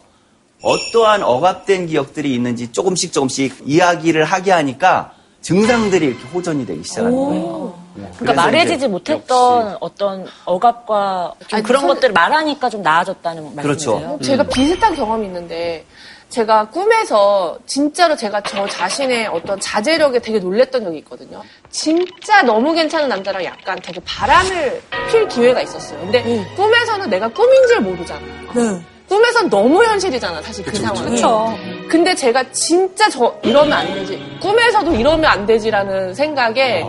어떠한 0.63 1.23
억압된 1.23 1.87
기억들이 1.87 2.33
있는지 2.35 2.71
조금씩 2.71 3.11
조금씩 3.13 3.63
이야기를 3.65 4.23
하게 4.25 4.51
하니까 4.51 5.13
증상들이 5.41 6.05
이렇게 6.05 6.23
호전이 6.27 6.65
되기 6.67 6.83
시작하는 6.83 7.15
거예요. 7.17 7.81
네. 7.95 8.09
그러니까 8.19 8.43
말해지지 8.43 8.87
못했던 8.87 9.75
어떤 9.81 10.25
억압과 10.45 11.33
좀 11.47 11.57
아니, 11.57 11.63
그런 11.63 11.81
선- 11.81 11.89
것들을 11.89 12.13
말하니까 12.13 12.69
좀 12.69 12.83
나아졌다는 12.83 13.55
그렇죠. 13.55 13.93
말씀이세요? 13.99 14.19
제가 14.21 14.43
비슷한 14.43 14.95
경험이 14.95 15.25
있는데 15.25 15.85
제가 16.31 16.69
꿈에서 16.69 17.57
진짜로 17.65 18.15
제가 18.15 18.41
저 18.41 18.65
자신의 18.65 19.27
어떤 19.27 19.59
자제력에 19.59 20.19
되게 20.19 20.39
놀랬던 20.39 20.81
적이 20.83 20.99
있거든요. 20.99 21.41
진짜 21.69 22.41
너무 22.41 22.73
괜찮은 22.73 23.09
남자랑 23.09 23.43
약간 23.43 23.77
되게 23.83 23.99
바람을 24.05 24.81
필 25.11 25.27
기회가 25.27 25.61
있었어요. 25.61 25.99
근데 25.99 26.23
꿈에서는 26.55 27.09
내가 27.09 27.27
꿈인 27.27 27.67
줄 27.67 27.81
모르잖아. 27.81 28.21
네. 28.55 28.81
꿈에선 29.09 29.49
너무 29.49 29.83
현실이잖아, 29.83 30.41
사실 30.41 30.63
그 30.63 30.73
상황이. 30.73 31.01
그렇죠. 31.01 31.53
근데 31.89 32.15
제가 32.15 32.49
진짜 32.53 33.09
저 33.09 33.37
이러면 33.43 33.73
안 33.73 33.85
되지. 33.93 34.37
꿈에서도 34.41 34.95
이러면 34.95 35.25
안 35.25 35.45
되지라는 35.45 36.13
생각에 36.13 36.85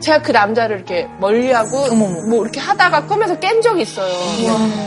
제가 0.00 0.22
그 0.22 0.32
남자를 0.32 0.76
이렇게 0.76 1.06
멀리하고 1.20 1.94
뭐 1.94 2.42
이렇게 2.42 2.58
하다가 2.58 3.04
꿈에서 3.04 3.38
깬 3.38 3.60
적이 3.60 3.82
있어요. 3.82 4.14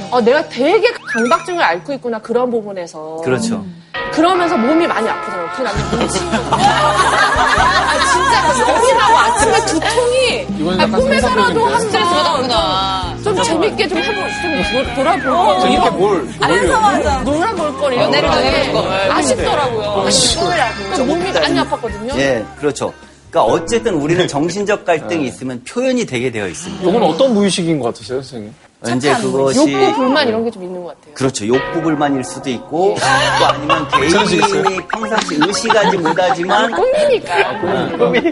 어, 0.10 0.20
내가 0.22 0.50
되게 0.50 0.92
강박증을 1.14 1.64
앓고 1.64 1.94
있구나 1.94 2.18
그런 2.18 2.50
부분에서. 2.50 3.18
그렇죠. 3.24 3.64
그러면서 4.12 4.58
몸이 4.58 4.86
많이 4.88 5.08
아프더라고요. 5.10 5.50
그 5.56 5.62
남자 5.62 5.84
몸이 5.96 6.10
치는 6.10 6.34
아, 6.52 7.98
진짜 8.12 8.74
열이라고 8.74 9.18
아침에 9.18 9.66
두통이 9.66 10.70
아, 10.70 10.74
약간 10.84 10.92
꿈에서라도. 10.92 11.66
한 11.66 11.82
스트레스 11.82 12.10
받았구나. 12.10 13.18
좀 13.24 13.44
재밌게 13.44 13.88
좀 13.88 13.98
해보, 14.00 14.14
좀 14.42 14.74
놀- 14.74 14.94
놀아볼 14.96 15.24
거. 15.24 15.60
재밌게 15.62 15.90
뭘, 15.92 16.22
뭘요? 16.40 17.22
놀아볼 17.24 17.78
걸 17.78 17.98
연애를 17.98 18.30
하는 18.32 18.74
거 18.74 18.88
아쉽더라고요. 19.12 20.06
그러니까 20.40 21.04
몸이 21.06 21.32
많이 21.32 21.60
아팠거든요. 21.60 22.18
예, 22.18 22.46
그렇죠. 22.60 22.94
그러니까 23.30 23.54
어쨌든 23.54 23.94
우리는 23.96 24.28
정신적 24.28 24.84
갈등이 24.86 25.26
있으면 25.28 25.64
표현이 25.64 26.06
되게 26.06 26.32
되어 26.32 26.48
있습니다. 26.48 26.84
이건 26.90 27.04
어떤 27.04 27.34
무의식인 27.34 27.80
것 27.80 27.94
같으세요, 27.94 28.22
선생님? 28.22 28.54
이제 28.96 29.14
그것이 29.16 29.60
욕구, 29.74 29.96
불만 29.96 30.28
이런 30.28 30.44
게 30.44 30.50
좀 30.50 30.64
있는 30.64 30.82
것 30.84 30.90
같아요. 31.00 31.14
그렇죠. 31.14 31.48
욕구 31.48 31.82
불만일 31.82 32.24
수도 32.24 32.50
있고 32.50 32.96
또 33.00 33.46
아니면 33.46 33.88
개인이 33.94 34.88
평상시 34.88 35.36
의식하지 35.40 35.98
못하지만 35.98 36.72
꿈이니까. 36.72 37.62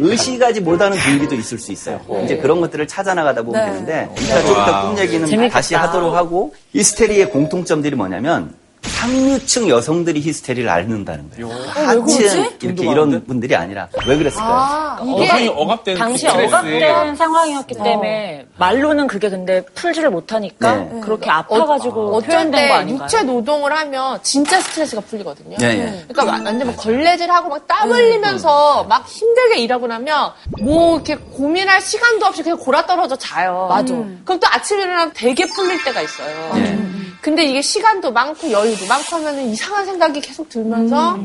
의식하지 0.02 0.62
못하는 0.62 0.98
동기도 0.98 1.36
있을 1.36 1.60
수 1.60 1.72
있어요. 1.72 2.02
이제 2.26 2.38
그런 2.38 2.62
것들을 2.62 2.88
찾아나가다 2.88 3.44
보면 3.44 3.64
되는데 3.66 4.10
일단 4.20 4.46
좀더 4.46 4.88
꿈 4.88 4.98
얘기는 4.98 5.28
재밌겠다. 5.28 5.54
다시 5.54 5.76
하도록 5.76 6.16
하고 6.16 6.54
히스테리의 6.74 7.30
공통점들이 7.30 7.96
뭐냐면 7.96 8.54
상류층 9.00 9.70
여성들이 9.70 10.20
히스테리를 10.20 10.70
앓는다는 10.70 11.30
거예요. 11.30 11.50
하층 11.68 12.50
이렇게 12.62 12.84
이런 12.84 13.24
분들이 13.26 13.56
아니라 13.56 13.88
왜 14.06 14.18
그랬을까요? 14.18 14.98
여성이 15.22 15.48
억압된 15.48 15.98
당시 15.98 16.28
억압된 16.28 17.16
상황이었기 17.16 17.76
때문에 17.76 18.46
말로는 18.58 19.08
그게 19.08 19.30
근데 19.30 19.64
풀지를 19.74 20.10
못하니까 20.10 20.76
네. 20.76 21.00
그렇게 21.02 21.30
아파가지고 21.30 22.16
어쩔 22.18 22.30
표현된 22.30 22.52
거때 22.52 22.72
아닌가요? 22.74 23.04
육체 23.06 23.24
노동을 23.24 23.72
하면 23.72 24.20
진짜 24.22 24.60
스트레스가 24.60 25.02
풀리거든요. 25.02 25.56
예, 25.62 25.66
예. 25.66 26.06
그러니까 26.10 26.26
막 26.26 26.46
완전 26.46 26.68
막 26.68 26.76
걸레질하고 26.76 27.50
막 27.50 27.60
땀 27.70 27.92
흘리면서 27.92 28.84
막 28.86 29.08
힘들게 29.08 29.60
일하고 29.60 29.86
나면 29.86 30.32
뭐 30.62 30.96
이렇게 30.96 31.16
고민할 31.16 31.80
시간도 31.82 32.26
없이 32.26 32.42
그냥 32.42 32.58
골아 32.58 32.86
떨어져 32.88 33.16
자요. 33.16 33.68
맞아. 33.70 33.94
그럼 33.94 34.40
또 34.40 34.48
아침에 34.50 34.82
일어나면 34.82 35.12
되게 35.14 35.46
풀릴 35.46 35.84
때가 35.84 36.02
있어요. 36.02 36.52
예. 36.56 36.80
근데 37.22 37.44
이게 37.44 37.62
시간도 37.62 38.12
많고 38.12 38.50
여유도 38.50 38.88
많고 38.90 39.16
하면 39.18 39.40
이상한 39.50 39.86
생각이 39.86 40.20
계속 40.22 40.50
들면서 40.50 41.18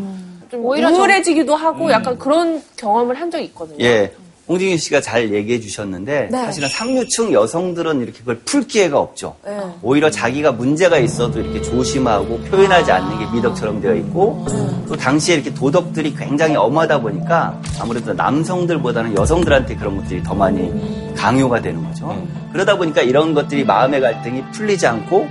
좀 0.50 0.64
오히려 0.64 0.88
좀- 0.90 0.98
우울해지기도 1.00 1.56
하고 1.56 1.90
약간 1.90 2.18
그런 2.18 2.62
경험을 2.76 3.20
한 3.20 3.30
적이 3.30 3.44
있거든요. 3.46 3.78
예. 3.84 4.12
홍진규 4.46 4.76
씨가 4.76 5.00
잘 5.00 5.32
얘기해 5.32 5.58
주셨는데 5.60 6.28
사실은 6.30 6.68
상류층 6.68 7.32
여성들은 7.32 8.02
이렇게 8.02 8.18
그걸 8.18 8.40
풀 8.44 8.66
기회가 8.66 8.98
없죠. 8.98 9.36
오히려 9.80 10.10
자기가 10.10 10.52
문제가 10.52 10.98
있어도 10.98 11.40
이렇게 11.40 11.62
조심하고 11.62 12.40
표현하지 12.40 12.92
않는 12.92 13.18
게 13.18 13.26
미덕처럼 13.36 13.80
되어 13.80 13.94
있고 13.94 14.44
또 14.86 14.96
당시에 14.96 15.36
이렇게 15.36 15.54
도덕들이 15.54 16.14
굉장히 16.14 16.56
엄하다 16.56 17.00
보니까 17.00 17.58
아무래도 17.80 18.12
남성들보다는 18.12 19.16
여성들한테 19.16 19.76
그런 19.76 19.96
것들이 19.96 20.22
더 20.22 20.34
많이 20.34 21.14
강요가 21.16 21.60
되는 21.62 21.82
거죠. 21.82 22.14
그러다 22.52 22.76
보니까 22.76 23.00
이런 23.00 23.32
것들이 23.32 23.64
마음의 23.64 24.00
갈등이 24.00 24.44
풀리지 24.52 24.86
않고 24.86 25.26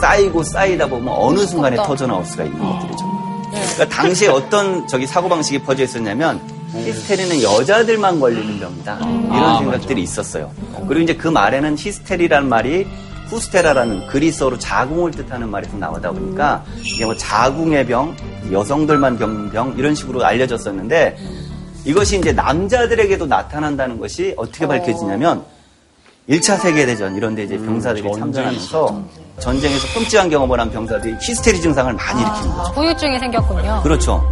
쌓이고 0.00 0.42
쌓이다 0.42 0.88
보면 0.88 1.08
어느 1.08 1.46
순간에 1.46 1.76
터져 1.76 2.06
나올 2.06 2.24
수가 2.26 2.44
있는 2.44 2.58
것들이죠. 2.60 3.04
그러니까 3.50 3.88
당시에 3.88 4.28
어떤 4.28 4.86
저기 4.86 5.06
사고 5.06 5.28
방식이 5.28 5.60
퍼져 5.60 5.84
있었냐면 5.84 6.38
히스테리는 6.72 7.42
여자들만 7.42 8.20
걸리는 8.20 8.60
병이다. 8.60 8.98
이런 9.00 9.58
생각들이 9.58 10.02
있었어요. 10.02 10.50
그리고 10.86 11.02
이제 11.02 11.14
그 11.14 11.28
말에는 11.28 11.76
히스테리라는 11.78 12.48
말이 12.48 12.86
후스테라라는 13.28 14.06
그리스어로 14.06 14.58
자궁을 14.58 15.10
뜻하는 15.10 15.50
말에서 15.50 15.76
나오다 15.76 16.12
보니까 16.12 16.64
이게 16.82 17.04
뭐 17.04 17.14
자궁의 17.14 17.86
병, 17.86 18.16
여성들만 18.50 19.18
겪는 19.18 19.50
병 19.50 19.74
이런 19.76 19.94
식으로 19.94 20.24
알려졌었는데 20.24 21.16
이것이 21.84 22.18
이제 22.18 22.32
남자들에게도 22.32 23.26
나타난다는 23.26 23.98
것이 23.98 24.34
어떻게 24.36 24.66
밝혀지냐면 24.66 25.44
1차 26.28 26.58
세계대전 26.58 27.16
이런 27.16 27.34
데 27.34 27.44
이제 27.44 27.56
병사들이 27.56 28.10
참전하면서 28.12 29.02
전쟁에서 29.40 29.94
끔찍한 29.94 30.28
경험을 30.28 30.60
한 30.60 30.70
병사들이 30.70 31.14
히스테리 31.20 31.60
증상을 31.60 31.92
많이 31.94 32.20
일으키는 32.20 32.56
거죠. 32.56 32.72
후유증이 32.72 33.18
생겼군요. 33.18 33.80
그렇죠. 33.82 34.22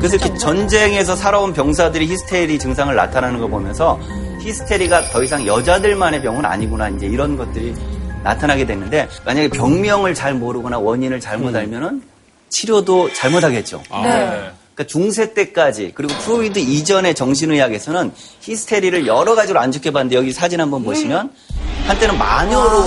그래서 0.00 0.16
이렇게 0.16 0.34
전쟁에서 0.38 1.14
살아온 1.14 1.52
병사들이 1.52 2.06
히스테리 2.06 2.58
증상을 2.58 2.94
나타나는 2.94 3.38
걸 3.38 3.50
보면서 3.50 4.00
히스테리가 4.40 5.10
더 5.10 5.22
이상 5.22 5.46
여자들만의 5.46 6.22
병은 6.22 6.42
아니구나 6.42 6.88
이제 6.88 7.06
이런 7.06 7.36
것들이 7.36 7.74
나타나게 8.22 8.64
됐는데 8.66 9.08
만약에 9.26 9.48
병명을 9.50 10.14
잘 10.14 10.32
모르거나 10.32 10.78
원인을 10.78 11.20
잘못 11.20 11.54
알면은 11.54 12.02
치료도 12.48 13.12
잘못하겠죠. 13.12 13.82
아, 13.90 14.02
네. 14.02 14.50
그러니까 14.74 14.84
중세 14.86 15.34
때까지 15.34 15.92
그리고 15.94 16.14
프로이드 16.20 16.58
이전의 16.58 17.14
정신의학에서는 17.14 18.12
히스테리를 18.40 19.06
여러 19.06 19.34
가지로 19.34 19.60
안 19.60 19.70
좋게 19.70 19.90
봤는데 19.90 20.16
여기 20.16 20.32
사진 20.32 20.62
한번 20.62 20.82
보시면 20.82 21.30
한때는 21.86 22.16
마녀로 22.16 22.84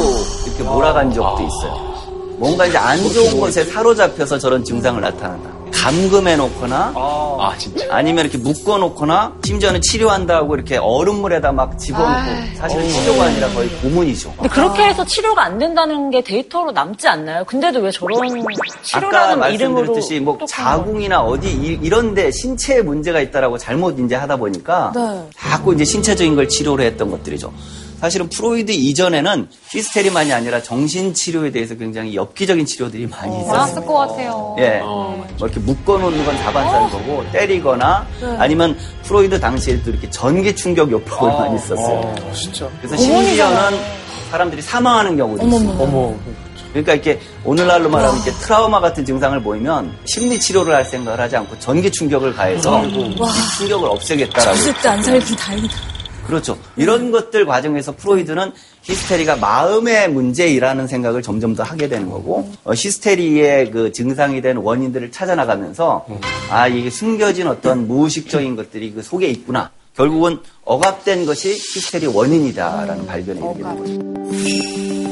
이렇게 0.47 0.63
몰아간 0.63 1.13
적도 1.13 1.43
있어요. 1.43 1.93
뭔가 2.37 2.65
이제 2.65 2.77
안 2.77 2.97
좋은 2.97 3.39
것에 3.39 3.65
사로잡혀서 3.65 4.39
저런 4.39 4.63
증상을 4.63 4.99
나타난다. 4.99 5.62
감금해 5.73 6.35
놓거나 6.37 6.93
아, 6.95 7.53
진짜. 7.57 7.85
아니면 7.89 8.25
이렇게 8.25 8.37
묶어 8.37 8.77
놓거나 8.77 9.33
심지어는 9.43 9.81
치료한다고 9.81 10.55
이렇게 10.55 10.77
얼음물에다 10.77 11.51
막 11.51 11.77
집어넣고 11.77 12.55
사실은 12.55 12.87
치료가 12.89 13.25
아니라 13.25 13.49
거의 13.49 13.69
고문이죠. 13.81 14.33
근데 14.37 14.49
그렇게 14.49 14.83
해서 14.83 15.03
치료가 15.05 15.43
안 15.43 15.57
된다는 15.57 16.09
게 16.09 16.21
데이터로 16.23 16.71
남지 16.71 17.07
않나요? 17.07 17.43
근데도 17.45 17.79
왜 17.81 17.91
저런 17.91 18.17
아까 18.23 18.81
치료라는 18.83 19.53
이름으로 19.53 19.79
말씀드렸듯이 19.81 20.19
뭐 20.19 20.37
자궁이나 20.47 21.21
어디 21.21 21.49
이- 21.49 21.79
이런데 21.81 22.31
신체에 22.31 22.81
문제가 22.81 23.19
있다라고 23.19 23.57
잘못 23.57 23.99
이제 23.99 24.15
하다 24.15 24.37
보니까 24.37 24.93
자꾸 25.37 25.73
이제 25.73 25.83
신체적인 25.83 26.35
걸 26.35 26.47
치료를 26.47 26.85
했던 26.85 27.09
것들이죠. 27.11 27.51
사실은 28.03 28.27
프로이드 28.27 28.69
이전에는 28.73 29.47
히스테리만이 29.69 30.33
아니라 30.33 30.61
정신치료에 30.61 31.51
대해서 31.51 31.73
굉장히 31.75 32.15
엽기적인 32.15 32.65
치료들이 32.65 33.07
많이 33.07 33.33
있었어요. 33.37 33.53
많았을 33.53 33.85
것 33.85 33.93
같아요. 33.93 34.55
예. 34.59 34.79
뭐 34.81 35.25
이렇게 35.39 35.61
묶어놓는 35.61 36.25
건 36.25 36.37
다반사인 36.39 36.89
거고, 36.89 37.23
때리거나, 37.31 38.05
아니면 38.39 38.77
프로이드 39.03 39.39
당시에도 39.39 39.89
이렇게 39.89 40.09
전기 40.09 40.53
충격 40.53 40.91
요법을 40.91 41.31
많이 41.31 41.57
썼어요. 41.59 41.99
어, 41.99 42.31
진짜. 42.33 42.69
그래서 42.81 42.97
심지어는 42.97 43.79
사람들이 44.31 44.61
사망하는 44.61 45.15
경우도 45.15 45.47
있어요. 45.47 45.77
어머. 45.79 46.13
그러니까 46.71 46.95
이렇게 46.95 47.21
오늘날로 47.45 47.87
말하면 47.87 48.15
이렇게 48.21 48.31
트라우마 48.31 48.81
같은 48.81 49.05
증상을 49.05 49.41
보이면 49.41 49.95
심리 50.03 50.37
치료를 50.37 50.75
할 50.75 50.83
생각을 50.83 51.21
하지 51.21 51.37
않고 51.37 51.57
전기 51.59 51.89
충격을 51.89 52.33
가해서 52.33 52.83
이 52.83 53.15
충격을 53.57 53.87
없애겠다라고. 53.87 54.57
때안 54.81 55.01
살긴 55.01 55.37
다행이다. 55.37 55.92
그렇죠. 56.25 56.57
이런 56.75 57.11
것들 57.11 57.45
과정에서 57.45 57.95
프로이드는 57.95 58.51
히스테리가 58.81 59.37
마음의 59.37 60.09
문제이라는 60.11 60.87
생각을 60.87 61.21
점점 61.21 61.55
더 61.55 61.63
하게 61.63 61.87
되는 61.87 62.09
거고, 62.09 62.51
어, 62.63 62.73
히스테리의 62.73 63.71
그 63.71 63.91
증상이 63.91 64.41
된 64.41 64.57
원인들을 64.57 65.11
찾아나가면서, 65.11 66.05
아, 66.49 66.67
이게 66.67 66.89
숨겨진 66.89 67.47
어떤 67.47 67.87
무의식적인 67.87 68.55
것들이 68.55 68.93
그 68.93 69.01
속에 69.01 69.27
있구나. 69.27 69.71
결국은 69.95 70.39
억압된 70.63 71.25
것이 71.25 71.51
히스테리 71.51 72.07
원인이다라는 72.07 73.05
이르게 73.05 73.33
된 73.33 73.41
거죠. 73.41 75.02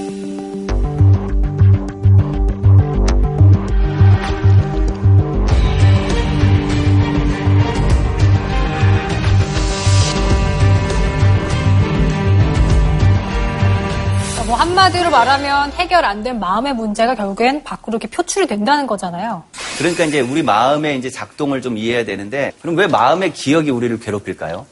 한마디로 14.81 15.11
말하면 15.11 15.71
해결 15.73 16.03
안 16.05 16.21
된 16.23 16.39
마음의 16.39 16.73
문제가 16.73 17.13
결국엔 17.15 17.63
밖으로 17.63 17.97
이렇게 17.97 18.07
표출이 18.07 18.47
된다는 18.47 18.85
거잖아요. 18.87 19.43
그러니까 19.77 20.05
이제 20.05 20.19
우리 20.21 20.41
마음의 20.43 20.97
이제 20.97 21.09
작동을 21.09 21.61
좀 21.61 21.77
이해해야 21.77 22.03
되는데 22.05 22.51
그럼 22.61 22.75
왜 22.77 22.87
마음의 22.87 23.33
기억이 23.33 23.69
우리를 23.71 23.99
괴롭힐까요? 23.99 24.65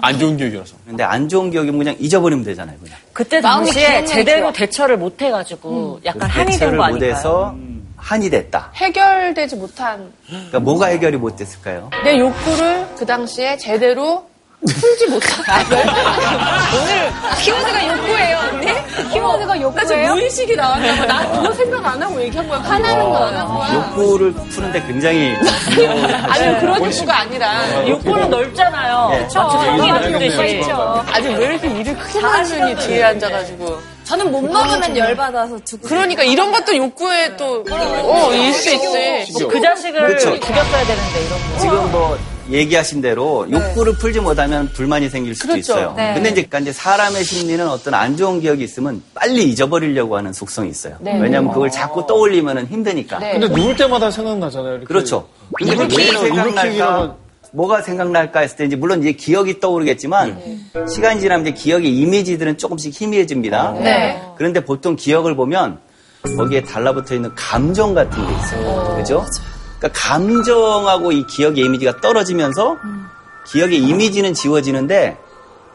안 0.00 0.18
좋은 0.18 0.36
기억이라서. 0.36 0.76
근데 0.86 1.02
안 1.04 1.28
좋은 1.28 1.50
기억이면 1.50 1.78
그냥 1.78 1.96
잊어버리면 1.98 2.44
되잖아요, 2.44 2.76
그냥. 2.82 2.96
그때 3.12 3.40
당시에 3.40 4.04
제대로 4.04 4.42
좋아. 4.42 4.52
대처를 4.52 4.96
못 4.96 5.20
해가지고 5.20 6.00
약간 6.04 6.28
한이 6.30 6.50
된 6.50 6.52
대처를 6.58 6.78
거 6.78 6.84
아닐까요? 6.84 7.10
못해서 7.10 7.56
한이 7.96 8.30
됐다. 8.30 8.70
해결되지 8.76 9.56
못한 9.56 10.12
그러니까 10.28 10.60
뭐가 10.60 10.86
해결이 10.86 11.16
못 11.16 11.34
됐을까요? 11.36 11.90
내 12.04 12.18
욕구를 12.18 12.86
그 12.96 13.04
당시에 13.06 13.56
제대로 13.56 14.27
풀지 14.66 15.06
못한. 15.06 15.44
오늘 16.74 17.12
키워드가 17.40 17.86
욕구예요, 17.88 18.38
언니? 18.38 18.66
키워드가 19.12 19.46
나 19.46 19.54
지금 19.54 19.62
욕구예요? 19.62 20.14
무의식이 20.14 20.56
나왔나 20.56 20.94
봐. 20.96 21.06
나 21.06 21.30
그거 21.30 21.52
생각 21.54 21.86
안 21.86 22.02
하고 22.02 22.20
얘기한 22.20 22.48
거야. 22.48 22.58
화나는 22.60 23.04
거 23.04 23.16
안 23.18 23.36
한 23.36 23.46
거야. 23.46 23.74
욕구를 23.74 24.32
푸는데 24.32 24.82
굉장히 24.86 25.36
아니 26.28 26.58
그런 26.60 26.84
욕구가 26.84 27.20
아니라 27.20 27.86
욕구는 27.88 28.30
넓잖아요. 28.30 29.10
예. 29.12 29.18
그렇죠. 29.18 29.40
형이 29.40 29.92
넓듯이. 29.92 30.62
아니 31.12 31.34
왜 31.36 31.44
이렇게 31.46 31.68
일을 31.68 31.96
크게 31.96 32.18
하는 32.18 32.44
분이 32.44 32.76
뒤에 32.86 33.04
앉아가지고 33.04 33.78
저는 34.04 34.32
못 34.32 34.40
먹으면 34.42 34.96
열받아서 34.96 35.62
죽고 35.64 35.86
그러니까 35.88 36.22
이런 36.24 36.50
것도 36.50 36.76
욕구에 36.76 37.36
또 37.36 37.64
어 37.68 38.32
일수 38.34 38.70
있지 38.74 39.44
그 39.48 39.60
자식을 39.60 40.00
그렇죠. 40.08 40.40
죽였어야 40.40 40.84
되는데 40.84 41.24
이런 41.26 41.52
거. 41.52 41.58
지금 41.60 41.92
뭐 41.92 42.18
얘기하신 42.50 43.00
대로 43.00 43.46
욕구를 43.50 43.94
풀지 43.94 44.20
못하면 44.20 44.68
불만이 44.72 45.08
생길 45.08 45.34
수도 45.34 45.52
그렇죠. 45.52 45.72
있어요. 45.72 45.94
네. 45.96 46.14
근데 46.14 46.30
이제, 46.30 46.42
그러니까 46.42 46.58
이제 46.60 46.72
사람의 46.72 47.24
심리는 47.24 47.66
어떤 47.68 47.94
안 47.94 48.16
좋은 48.16 48.40
기억이 48.40 48.64
있으면 48.64 49.02
빨리 49.14 49.44
잊어버리려고 49.44 50.16
하는 50.16 50.32
속성이 50.32 50.70
있어요. 50.70 50.96
왜냐하면 51.00 51.52
그걸 51.52 51.70
자꾸 51.70 52.06
떠올리면 52.06 52.66
힘드니까. 52.66 53.18
네. 53.18 53.38
근데 53.38 53.48
누울 53.48 53.76
때마다 53.76 54.10
생각나잖아요. 54.10 54.72
이렇게. 54.72 54.86
그렇죠. 54.86 55.28
근데 55.54 55.76
왜 55.96 56.04
생각날까? 56.06 57.16
뭐가 57.52 57.80
생각날까 57.80 58.40
했을 58.40 58.56
때 58.58 58.64
이제 58.66 58.76
물론 58.76 59.00
이제 59.00 59.12
기억이 59.12 59.58
떠오르겠지만 59.58 60.38
시간이 60.88 61.20
지나면 61.20 61.46
이제 61.46 61.54
기억의 61.56 61.96
이미지들은 61.96 62.58
조금씩 62.58 62.92
희미해집니다. 63.00 63.72
네. 63.72 64.22
그런데 64.36 64.64
보통 64.64 64.96
기억을 64.96 65.34
보면 65.34 65.78
거기에 66.36 66.62
달라붙어 66.62 67.14
있는 67.14 67.34
감정 67.34 67.94
같은 67.94 68.26
게 68.26 68.32
있어요. 68.34 68.96
그죠? 68.96 69.24
그러니까 69.78 70.00
감정하고 70.00 71.12
이 71.12 71.26
기억의 71.26 71.64
이미지가 71.64 72.00
떨어지면서 72.00 72.76
기억의 73.46 73.78
이미지는 73.78 74.34
지워지는데 74.34 75.16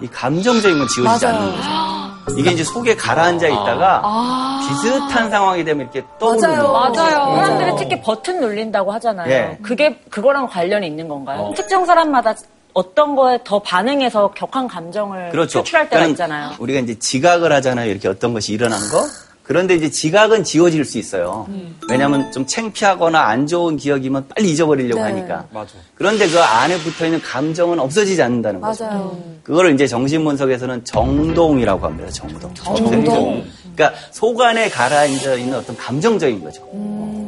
이 0.01 0.07
감정적인 0.07 0.77
건 0.77 0.87
지워지지 0.87 1.25
않는 1.25 1.55
거죠. 1.55 2.37
이게 2.37 2.51
이제 2.51 2.63
속에 2.63 2.95
가라앉아 2.95 3.47
있다가 3.47 4.59
비슷한 4.67 5.29
상황이 5.29 5.63
되면 5.63 5.83
이렇게 5.83 6.07
떠오르는 6.19 6.49
거예요. 6.49 6.71
맞아요. 6.71 7.35
사람들이 7.35 7.71
특히 7.77 8.01
버튼 8.01 8.39
눌린다고 8.39 8.91
하잖아요. 8.93 9.29
예. 9.29 9.57
그게 9.61 9.99
그거랑 10.09 10.47
관련이 10.47 10.87
있는 10.87 11.07
건가요? 11.07 11.53
특정 11.55 11.85
사람마다 11.85 12.35
어떤 12.73 13.15
거에 13.15 13.39
더 13.43 13.61
반응해서 13.61 14.31
격한 14.31 14.67
감정을 14.67 15.29
그렇죠. 15.29 15.59
표출할 15.59 15.89
때가 15.89 15.99
그러니까 15.99 16.11
있잖아요. 16.11 16.51
우리가 16.59 16.79
이제 16.79 16.97
지각을 16.97 17.51
하잖아요. 17.53 17.89
이렇게 17.91 18.07
어떤 18.07 18.33
것이 18.33 18.53
일어나는 18.53 18.89
거. 18.89 19.03
그런데 19.43 19.75
이제 19.75 19.91
지각은 19.91 20.43
지워질 20.43 20.85
수 20.85 20.97
있어요. 20.97 21.47
왜냐하면 21.89 22.31
좀 22.31 22.45
창피하거나 22.47 23.19
안 23.19 23.45
좋은 23.45 23.75
기억이면 23.75 24.27
빨리 24.29 24.51
잊어버리려고 24.51 25.01
하니까. 25.01 25.45
맞아. 25.51 25.73
그런데 25.95 26.27
그 26.29 26.39
안에 26.39 26.77
붙어 26.77 27.05
있는 27.05 27.21
감정은 27.21 27.77
없어지지 27.79 28.21
않는다는 28.21 28.61
거죠. 28.61 28.85
맞아요. 28.85 29.17
그거를 29.43 29.73
이제 29.73 29.85
정신분석에서는 29.85 30.85
정동이라고 30.85 31.85
합니다. 31.85 32.09
정동. 32.09 32.53
정동. 32.53 33.43
그러니까 33.75 33.99
속 34.11 34.39
안에 34.39 34.69
가라앉아 34.69 35.33
있는 35.35 35.57
어떤 35.57 35.75
감정적인 35.75 36.41
거죠. 36.41 36.65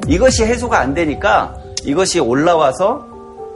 이것이 0.07 0.45
해소가 0.45 0.79
안 0.79 0.93
되니까 0.93 1.57
이것이 1.83 2.19
올라와서 2.19 3.05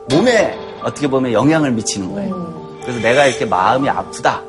몸에 0.10 0.58
어떻게 0.84 1.08
보면 1.08 1.32
영향을 1.32 1.72
미치는 1.72 2.14
거예요. 2.14 2.80
그래서 2.82 3.00
내가 3.00 3.26
이렇게 3.26 3.46
마음이 3.46 3.88
아프다. 3.88 4.42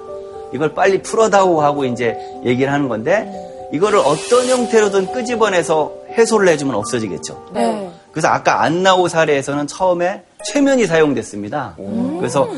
이걸 0.52 0.74
빨리 0.74 1.00
풀어다오 1.00 1.60
하고 1.60 1.84
이제 1.84 2.16
얘기를 2.44 2.72
하는 2.72 2.88
건데 2.88 3.30
이거를 3.72 3.98
어떤 4.00 4.46
형태로든 4.46 5.12
끄집어내서 5.12 5.92
해소를 6.16 6.48
해주면 6.48 6.74
없어지겠죠. 6.74 7.50
네. 7.54 7.90
그래서 8.10 8.28
아까 8.28 8.62
안나오 8.62 9.06
사례에서는 9.08 9.66
처음에 9.66 10.22
최면이 10.44 10.86
사용됐습니다. 10.86 11.76
그래서 12.18 12.48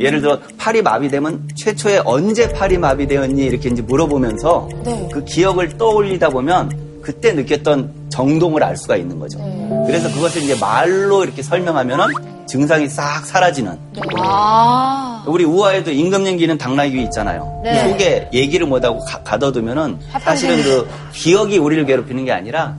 예를 0.00 0.20
들어 0.20 0.38
팔이 0.56 0.80
마비되면 0.80 1.50
최초에 1.56 2.00
언제 2.04 2.50
팔이 2.52 2.78
마비되었니 2.78 3.44
이렇게 3.44 3.68
이제 3.68 3.82
물어보면서 3.82 4.68
네. 4.84 5.08
그 5.12 5.24
기억을 5.24 5.76
떠올리다 5.76 6.30
보면 6.30 6.91
그때 7.02 7.32
느꼈던 7.32 8.08
정동을 8.10 8.62
알 8.62 8.76
수가 8.76 8.96
있는 8.96 9.18
거죠. 9.18 9.38
그래서 9.86 10.10
그것을 10.12 10.42
이제 10.42 10.56
말로 10.58 11.24
이렇게 11.24 11.42
설명하면은 11.42 12.06
증상이 12.46 12.88
싹 12.88 13.24
사라지는. 13.24 13.78
아. 14.18 15.24
우리 15.26 15.44
우아에도 15.44 15.90
임금님기는 15.90 16.58
당나귀 16.58 17.02
있잖아요. 17.04 17.62
속에 17.90 18.28
얘기를 18.32 18.66
못하고 18.66 18.98
가, 19.00 19.22
가둬두면은 19.22 19.98
사실은 20.22 20.62
그 20.62 20.88
기억이 21.12 21.58
우리를 21.58 21.84
괴롭히는 21.86 22.24
게 22.24 22.32
아니라 22.32 22.76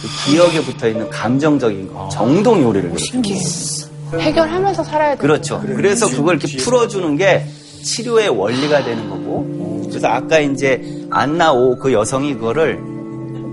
그 0.00 0.30
기억에 0.30 0.60
붙어 0.62 0.88
있는 0.88 1.08
감정적인 1.10 1.92
거, 1.92 2.08
정동이 2.10 2.62
우리를 2.64 2.90
괴롭히는 2.90 3.22
거예요. 3.22 4.22
해결하면서 4.22 4.84
살아야 4.84 5.14
돼 5.14 5.20
그렇죠. 5.20 5.60
그래서 5.64 6.08
그걸 6.08 6.36
이렇게 6.38 6.58
풀어주는 6.58 7.16
게 7.16 7.46
치료의 7.82 8.28
원리가 8.28 8.84
되는 8.84 9.08
거고. 9.08 9.86
그래서 9.88 10.08
아까 10.08 10.38
이제 10.38 10.82
안나 11.10 11.52
오 11.52 11.76
그 11.78 11.92
여성이 11.92 12.34
그거를 12.34 12.80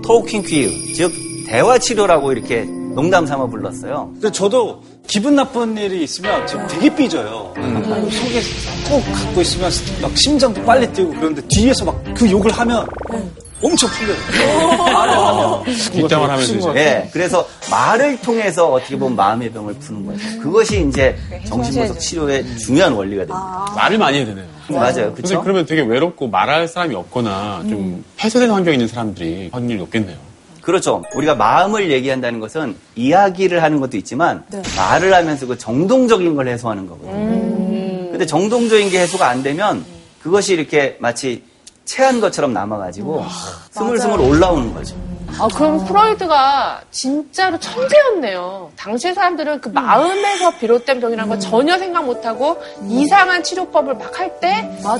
토킹 0.02 0.42
퀴즈, 0.42 0.92
즉 0.94 1.12
대화 1.46 1.78
치료라고 1.78 2.32
이렇게 2.32 2.64
농담 2.94 3.26
삼아 3.26 3.46
불렀어요. 3.46 4.10
근데 4.14 4.30
저도 4.32 4.82
기분 5.06 5.34
나쁜 5.36 5.76
일이 5.76 6.02
있으면 6.04 6.46
지금 6.46 6.66
되게 6.68 6.94
삐져요. 6.94 7.52
속에 7.54 8.40
꼭 8.88 9.02
갖고 9.12 9.40
있으면 9.40 9.70
막 10.02 10.16
심장도 10.16 10.62
빨리 10.62 10.92
뛰고 10.92 11.10
그러는데 11.10 11.42
뒤에서 11.48 11.84
막 11.84 12.00
그 12.14 12.30
욕을 12.30 12.50
하면 12.52 12.86
엄청 13.62 13.90
풀려요. 13.90 14.16
말을 14.78 15.14
하면. 15.14 15.64
뒷담을 15.92 16.30
하면 16.30 16.46
되죠. 16.46 16.74
예, 16.76 17.08
그래서 17.12 17.46
말을 17.70 18.20
통해서 18.20 18.72
어떻게 18.72 18.96
보면 18.98 19.16
마음의 19.16 19.50
병을 19.50 19.74
푸는 19.74 20.06
거예요. 20.06 20.40
그것이 20.40 20.86
이제 20.88 21.16
정신분석 21.46 22.00
치료의 22.00 22.56
중요한 22.58 22.92
원리가 22.92 23.22
됩니다. 23.26 23.72
말을 23.76 23.98
많이 23.98 24.18
해야 24.18 24.26
되네요. 24.26 24.46
맞아요, 24.68 24.92
근데 24.92 25.14
그렇죠? 25.14 25.42
그러면 25.42 25.66
되게 25.66 25.82
외롭고 25.82 26.28
말할 26.28 26.68
사람이 26.68 26.94
없거나 26.94 27.64
좀 27.68 28.04
폐쇄된 28.16 28.50
환경에 28.50 28.76
있는 28.76 28.88
사람들이 28.88 29.50
확률이 29.52 29.78
높겠네요. 29.80 30.16
그렇죠. 30.62 31.02
우리가 31.14 31.34
마음을 31.34 31.90
얘기한다는 31.90 32.38
것은 32.38 32.76
이야기를 32.94 33.62
하는 33.62 33.80
것도 33.80 33.96
있지만 33.96 34.44
말을 34.76 35.12
하면서 35.12 35.46
그 35.46 35.58
정동적인 35.58 36.36
걸 36.36 36.48
해소하는 36.48 36.86
거거든요. 36.86 38.10
근데 38.10 38.26
정동적인 38.26 38.90
게 38.90 39.00
해소가 39.00 39.28
안 39.28 39.42
되면 39.42 39.84
그것이 40.22 40.52
이렇게 40.52 40.96
마치 41.00 41.42
체한 41.90 42.20
것처럼 42.20 42.52
남아가지고 42.52 43.24
스물스물 43.72 44.20
올라오는 44.20 44.72
거죠. 44.72 44.94
아, 45.38 45.48
그럼 45.54 45.84
프로이드가 45.86 46.82
진짜로 46.90 47.58
천재였네요. 47.58 48.70
당시 48.76 49.12
사람들은 49.14 49.60
그 49.60 49.68
마음에서 49.70 50.50
비롯된 50.58 51.00
병이라는 51.00 51.28
걸 51.28 51.40
전혀 51.40 51.78
생각 51.78 52.04
못하고 52.04 52.58
이상한 52.88 53.42
치료법을 53.42 53.94
막 53.94 54.20
할 54.20 54.38
때 54.40 54.50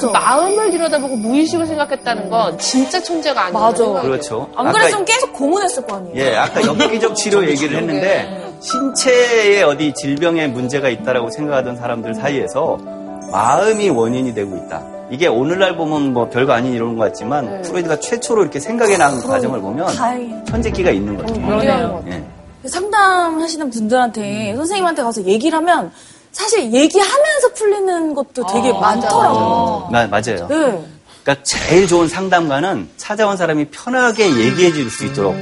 그 0.01 0.07
마음을 0.07 0.71
들여다보고 0.71 1.17
무의식을 1.17 1.67
생각했다는 1.67 2.29
건 2.31 2.59
진짜 2.59 3.01
천재가 3.03 3.47
아니에요. 3.47 3.59
맞아. 3.59 3.85
그렇죠. 4.03 4.51
안 4.57 4.73
그랬으면 4.73 5.05
계속 5.05 5.33
고문했을 5.33 5.87
거 5.87 5.97
아니에요. 5.97 6.17
예, 6.17 6.37
아까 6.37 6.63
엽기적 6.65 7.15
치료 7.17 7.45
얘기를 7.49 7.77
했는데 7.79 8.53
신체에 8.61 9.63
어디 9.63 9.93
질병에 9.95 10.47
문제가 10.49 10.89
있다라고 10.89 11.31
생각하던 11.31 11.77
사람들 11.77 12.15
사이에서 12.15 12.79
마음이 13.33 13.91
원인이 13.91 14.35
되고 14.35 14.57
있다. 14.57 14.83
이게 15.11 15.27
오늘날 15.27 15.77
보면 15.77 16.13
뭐 16.13 16.29
별거 16.29 16.53
아닌 16.53 16.73
이런 16.73 16.97
것 16.97 17.05
같지만 17.05 17.63
프로이드가 17.63 17.99
최초로 18.01 18.43
이렇게 18.43 18.61
생각해 18.61 18.97
나간 18.97 19.21
과정을 19.23 19.61
보면. 19.61 19.89
천재기가 20.47 20.91
있는 20.91 21.17
거죠. 21.17 21.35
그러네요. 21.35 22.05
예. 22.09 22.25
상담하시는 22.69 23.71
분들한테 23.71 24.55
선생님한테 24.57 25.03
가서 25.03 25.23
얘기를 25.25 25.57
하면 25.59 25.91
사실 26.31 26.73
얘기하면서 26.73 27.53
풀리는 27.55 28.15
것도 28.15 28.47
되게 28.47 28.73
많더라고요. 28.73 29.89
마- 29.91 30.07
맞아요. 30.07 30.47
네. 30.49 30.85
그러니까 31.23 31.43
제일 31.43 31.87
좋은 31.89 32.07
상담가는 32.09 32.89
찾아온 32.97 33.37
사람이 33.37 33.67
편하게 33.67 34.27
얘기해 34.31 34.73
줄 34.73 34.91
수 34.91 35.05
있도록 35.07 35.35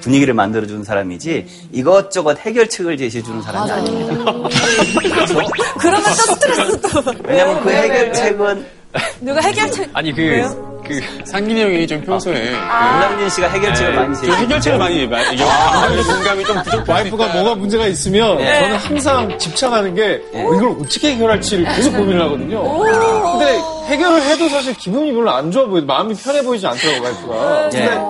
분위기를 0.00 0.34
만들어주는 0.34 0.84
사람이지 0.84 1.46
이것저것 1.72 2.38
해결책을 2.38 2.96
제시해주는 2.96 3.42
사람이 3.42 3.70
아닙니다. 3.72 4.14
그러면 5.78 6.04
또 6.04 6.34
스트레스 6.34 6.80
또. 6.80 7.02
왜냐하면 7.24 7.60
그 7.64 7.70
해결책은 7.70 8.66
누가 9.20 9.40
해결책. 9.40 9.90
아니 9.92 10.12
그, 10.12 10.82
그, 10.86 11.00
상gin이 11.24 11.62
형이 11.62 11.86
좀 11.86 12.00
평소에 12.02 12.50
김남진 12.50 13.30
씨가 13.30 13.48
해결책을 13.48 13.94
많이 13.94 14.14
좀 14.14 14.24
제시해 14.24 14.36
해결책을 14.36 14.78
많이 14.78 15.02
이게 15.02 15.44
감정의 15.44 16.04
공감이 16.04 16.44
좀 16.44 16.62
부족할 16.62 16.84
와이프가 16.88 17.26
뭐가 17.34 17.54
문제가 17.56 17.86
있으면 17.86 18.40
예. 18.40 18.60
저는 18.60 18.76
항상 18.76 19.38
집착하는 19.38 19.94
게 19.94 20.22
어, 20.32 20.54
이걸 20.54 20.76
어떻게 20.80 21.12
해결할지를 21.12 21.64
계속 21.74 21.92
고민을 21.96 22.20
하거든요. 22.22 22.62
근데 22.78 23.60
해결을 23.86 24.22
해도 24.22 24.48
사실 24.48 24.74
기분이 24.74 25.12
별로 25.12 25.30
안 25.30 25.50
좋아 25.50 25.66
보여. 25.66 25.82
마음이 25.82 26.14
편해 26.14 26.42
보이지 26.42 26.66
않더라고, 26.66 27.04
와이프가. 27.04 27.70
예. 27.74 27.78
근데 27.78 28.00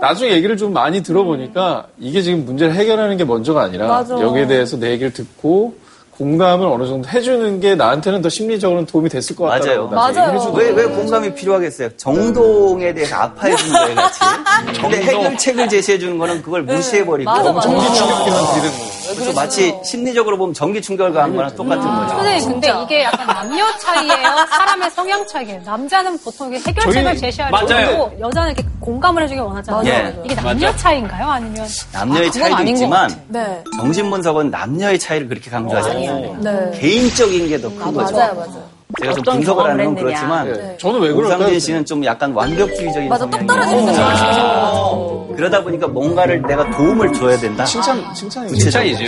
나중에 0.00 0.32
얘기를 0.32 0.56
좀 0.56 0.72
많이 0.72 1.02
들어보니까 1.02 1.86
이게 1.98 2.20
지금 2.20 2.44
문제를 2.44 2.74
해결하는 2.74 3.16
게 3.16 3.24
먼저가 3.24 3.62
아니라 3.62 3.86
맞아. 3.86 4.14
여기에 4.20 4.46
대해서 4.48 4.76
내 4.76 4.90
얘기를 4.90 5.12
듣고 5.12 5.74
공감을 6.18 6.66
어느 6.66 6.86
정도 6.86 7.08
해주는 7.08 7.60
게 7.60 7.74
나한테는 7.74 8.22
더 8.22 8.28
심리적으로는 8.28 8.86
도움이 8.86 9.08
됐을 9.08 9.34
것 9.34 9.44
같다고 9.44 9.88
맞아요. 9.88 10.52
왜, 10.54 10.70
왜 10.70 10.84
공감이 10.84 11.34
필요하겠어요? 11.34 11.90
정동에 11.96 12.94
대해서 12.94 13.16
아파해주는 13.16 13.72
거예요, 13.72 13.94
같이. 13.96 14.20
근데 14.80 15.02
해결책을 15.02 15.68
제시해주는 15.68 16.16
거는 16.18 16.42
그걸 16.42 16.62
무시해버리고. 16.62 17.30
맞아, 17.30 17.52
맞아. 17.52 17.68
전기 17.68 17.84
충격기만 17.94 18.54
드리는 18.54 18.70
거. 18.70 18.93
그래서 19.14 19.32
마치 19.32 19.74
심리적으로 19.84 20.36
보면 20.38 20.54
전기 20.54 20.80
충격을 20.82 21.12
가한 21.12 21.34
거랑 21.36 21.54
똑같은 21.56 21.82
거죠. 21.84 22.08
선생님, 22.16 22.48
근데 22.52 22.72
이게 22.84 23.02
약간 23.04 23.26
남녀 23.26 23.64
차이예요? 23.78 24.46
사람의 24.50 24.90
성향 24.90 25.26
차이예요? 25.26 25.60
남자는 25.64 26.18
보통 26.18 26.52
이게 26.54 26.62
해결책을 26.68 27.16
제시하려고 27.16 28.12
여자는 28.20 28.52
이렇게 28.52 28.68
공감을 28.80 29.22
해주길 29.24 29.42
원하잖아요. 29.42 29.86
예. 29.86 30.22
이게 30.24 30.34
남녀 30.34 30.66
맞아. 30.68 30.76
차이인가요? 30.78 31.26
아니면 31.30 31.66
남녀의 31.92 32.30
그건 32.30 32.50
차이도 32.50 32.70
있지만 32.72 33.24
네. 33.28 33.64
정신분석은 33.76 34.50
남녀의 34.50 34.98
차이를 34.98 35.28
그렇게 35.28 35.50
강조하지 35.50 35.90
않아요. 35.90 36.36
네. 36.40 36.78
개인적인 36.78 37.48
게 37.48 37.58
더 37.58 37.68
큰 37.70 37.92
거죠. 37.94 38.14
맞아요, 38.14 38.34
맞아요. 38.34 38.73
제가 39.00 39.12
좀 39.14 39.22
분석을 39.24 39.64
하는 39.70 39.84
건. 39.86 39.94
그렇지만 39.96 40.46
예. 40.48 40.76
저는 40.78 41.00
왜 41.00 41.12
그럴까요? 41.12 41.36
오상진 41.38 41.60
씨는 41.60 41.84
좀 41.84 42.04
약간 42.04 42.32
완벽주의적인 42.32 43.08
맞아, 43.08 43.24
똑 43.28 43.46
떨어지는 43.46 43.84
거 43.86 43.90
있어요. 43.92 44.04
좋아하시죠. 44.06 45.34
그러다 45.36 45.62
보니까 45.64 45.88
뭔가를 45.88 46.42
내가 46.42 46.70
도움을 46.76 47.12
줘야 47.12 47.36
된다. 47.36 47.64
칭찬, 47.64 48.02
칭찬이죠. 48.14 48.56
칭찬이죠. 48.56 49.04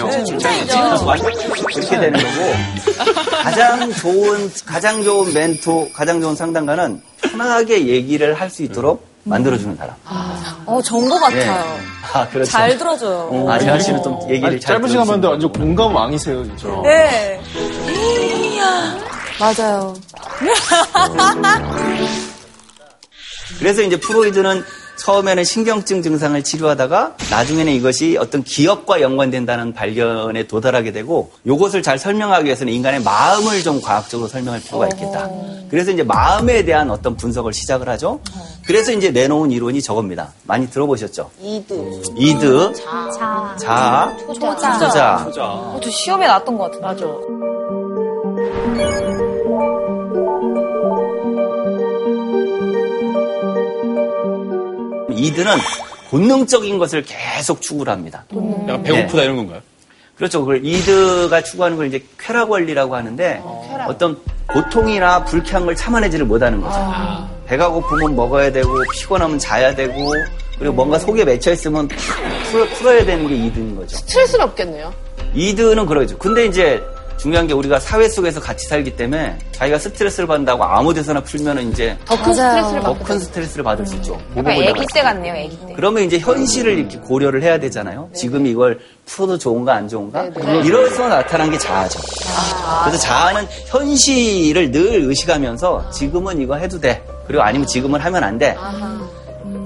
그래서 0.82 1.06
완벽주의 1.06 1.48
그렇게 1.50 2.00
되는 2.00 2.12
거고 2.12 3.36
가장 3.42 3.92
좋은 3.92 4.50
가장 4.66 5.02
좋은 5.04 5.32
멘토, 5.32 5.88
가장 5.92 6.20
좋은 6.20 6.34
상담가는 6.34 7.00
편하게 7.30 7.86
얘기를 7.86 8.34
할 8.34 8.50
수 8.50 8.62
있도록 8.64 9.04
만들어주는 9.24 9.76
사람. 9.76 9.94
어, 10.66 10.80
정보 10.82 11.18
같아요. 11.18 11.40
예. 11.42 11.86
아 12.12 12.28
그렇죠. 12.28 12.50
잘 12.50 12.78
들어줘요. 12.78 13.46
아, 13.50 13.58
재한 13.58 13.80
씨는 13.80 14.02
좀 14.02 14.18
얘기를 14.28 14.48
아니, 14.50 14.60
잘 14.60 14.76
짧은 14.76 14.88
시간 14.88 15.06
만데 15.06 15.26
들어주시는 15.28 15.30
완전 15.30 15.52
공감 15.52 15.94
왕이세요, 15.96 16.44
진짜. 16.44 16.68
네. 16.84 17.40
맞아요. 19.38 19.94
그래서 23.58 23.82
이제 23.82 23.98
프로이드는 23.98 24.62
처음에는 24.98 25.44
신경증 25.44 26.02
증상을 26.02 26.42
치료하다가 26.42 27.16
나중에는 27.30 27.72
이것이 27.72 28.16
어떤 28.18 28.42
기억과 28.42 29.02
연관된다는 29.02 29.72
발견에 29.74 30.46
도달하게 30.46 30.90
되고 30.90 31.30
이것을 31.44 31.82
잘 31.82 31.98
설명하기 31.98 32.46
위해서는 32.46 32.72
인간의 32.72 33.02
마음을 33.02 33.62
좀 33.62 33.80
과학적으로 33.80 34.28
설명할 34.28 34.60
필요가 34.62 34.88
있겠다. 34.88 35.28
그래서 35.70 35.90
이제 35.90 36.02
마음에 36.02 36.64
대한 36.64 36.90
어떤 36.90 37.16
분석을 37.16 37.52
시작을 37.52 37.88
하죠. 37.90 38.20
그래서 38.66 38.92
이제 38.92 39.10
내놓은 39.10 39.52
이론이 39.52 39.82
저겁니다. 39.82 40.32
많이 40.44 40.68
들어보셨죠? 40.70 41.30
이드. 41.40 42.02
이드, 42.16 42.72
자, 42.74 43.56
자, 43.60 44.16
초자. 44.34 45.24
초자. 45.24 45.62
그것도 45.66 45.90
시험에 45.90 46.26
나왔던 46.26 46.56
것 46.56 46.64
같은데. 46.64 46.86
맞아. 46.86 47.04
이드는 55.16 55.56
본능적인 56.10 56.78
것을 56.78 57.02
계속 57.02 57.60
추구를 57.60 57.92
합니다. 57.92 58.24
약간 58.68 58.82
배고프다 58.82 59.22
이런 59.22 59.36
건가요? 59.36 59.60
그렇죠. 60.16 60.40
그걸 60.40 60.64
이드가 60.64 61.42
추구하는 61.42 61.76
걸 61.76 61.88
이제 61.88 62.02
쾌락 62.18 62.50
원리라고 62.50 62.94
하는데 62.96 63.40
어, 63.42 63.94
떤 63.98 64.18
고통이나 64.46 65.24
불쾌한 65.24 65.66
걸 65.66 65.74
참아내지를 65.76 66.24
못하는 66.24 66.60
거죠. 66.60 66.78
배가 67.46 67.68
고프면 67.68 68.16
먹어야 68.16 68.50
되고 68.50 68.72
피곤하면 68.92 69.38
자야 69.38 69.74
되고 69.74 70.12
그리고 70.58 70.74
뭔가 70.74 70.98
속에 70.98 71.24
맺혀 71.24 71.52
있으면 71.52 71.86
풀, 72.50 72.66
풀어야 72.70 73.04
되는 73.04 73.28
게 73.28 73.34
이드인 73.36 73.76
거죠. 73.76 73.96
스트레스는 73.98 74.44
없겠네요. 74.46 74.92
이드는 75.34 75.84
그러죠. 75.84 76.16
근데 76.16 76.46
이제 76.46 76.82
중요한 77.16 77.46
게 77.46 77.54
우리가 77.54 77.80
사회 77.80 78.08
속에서 78.08 78.40
같이 78.40 78.66
살기 78.66 78.94
때문에 78.96 79.38
자기가 79.52 79.78
스트레스를 79.78 80.26
받는다고 80.26 80.62
아무 80.64 80.92
데서나 80.92 81.20
풀면은 81.22 81.70
이제 81.72 81.96
더 82.04 82.14
큰 82.22 82.34
스트레스를 82.34 82.80
더 82.82 82.92
받게 82.92 83.04
큰 83.04 83.18
스트레스를 83.18 83.64
받을 83.64 83.86
수 83.86 83.94
있죠. 83.96 84.12
약간 84.36 84.44
보복을 84.44 84.64
애기 84.68 84.86
때 84.92 85.02
같네요, 85.02 85.34
애기 85.34 85.58
때. 85.66 85.72
그러면 85.74 86.02
이제 86.04 86.18
현실을 86.18 86.78
이렇게 86.78 86.98
고려를 86.98 87.42
해야 87.42 87.58
되잖아요. 87.58 88.10
지금 88.14 88.46
이걸 88.46 88.78
풀어도 89.06 89.38
좋은가 89.38 89.74
안 89.74 89.88
좋은가? 89.88 90.24
이럴서 90.64 91.08
나타난 91.08 91.50
게 91.50 91.58
자아죠. 91.58 91.98
그래서 92.84 92.98
자아는 92.98 93.46
현실을 93.66 94.70
늘 94.70 95.02
의식하면서 95.08 95.90
지금은 95.90 96.40
이거 96.40 96.56
해도 96.56 96.78
돼. 96.78 97.02
그리고 97.26 97.42
아니면 97.42 97.66
지금은 97.66 97.98
하면 98.00 98.22
안 98.24 98.38
돼. 98.38 98.56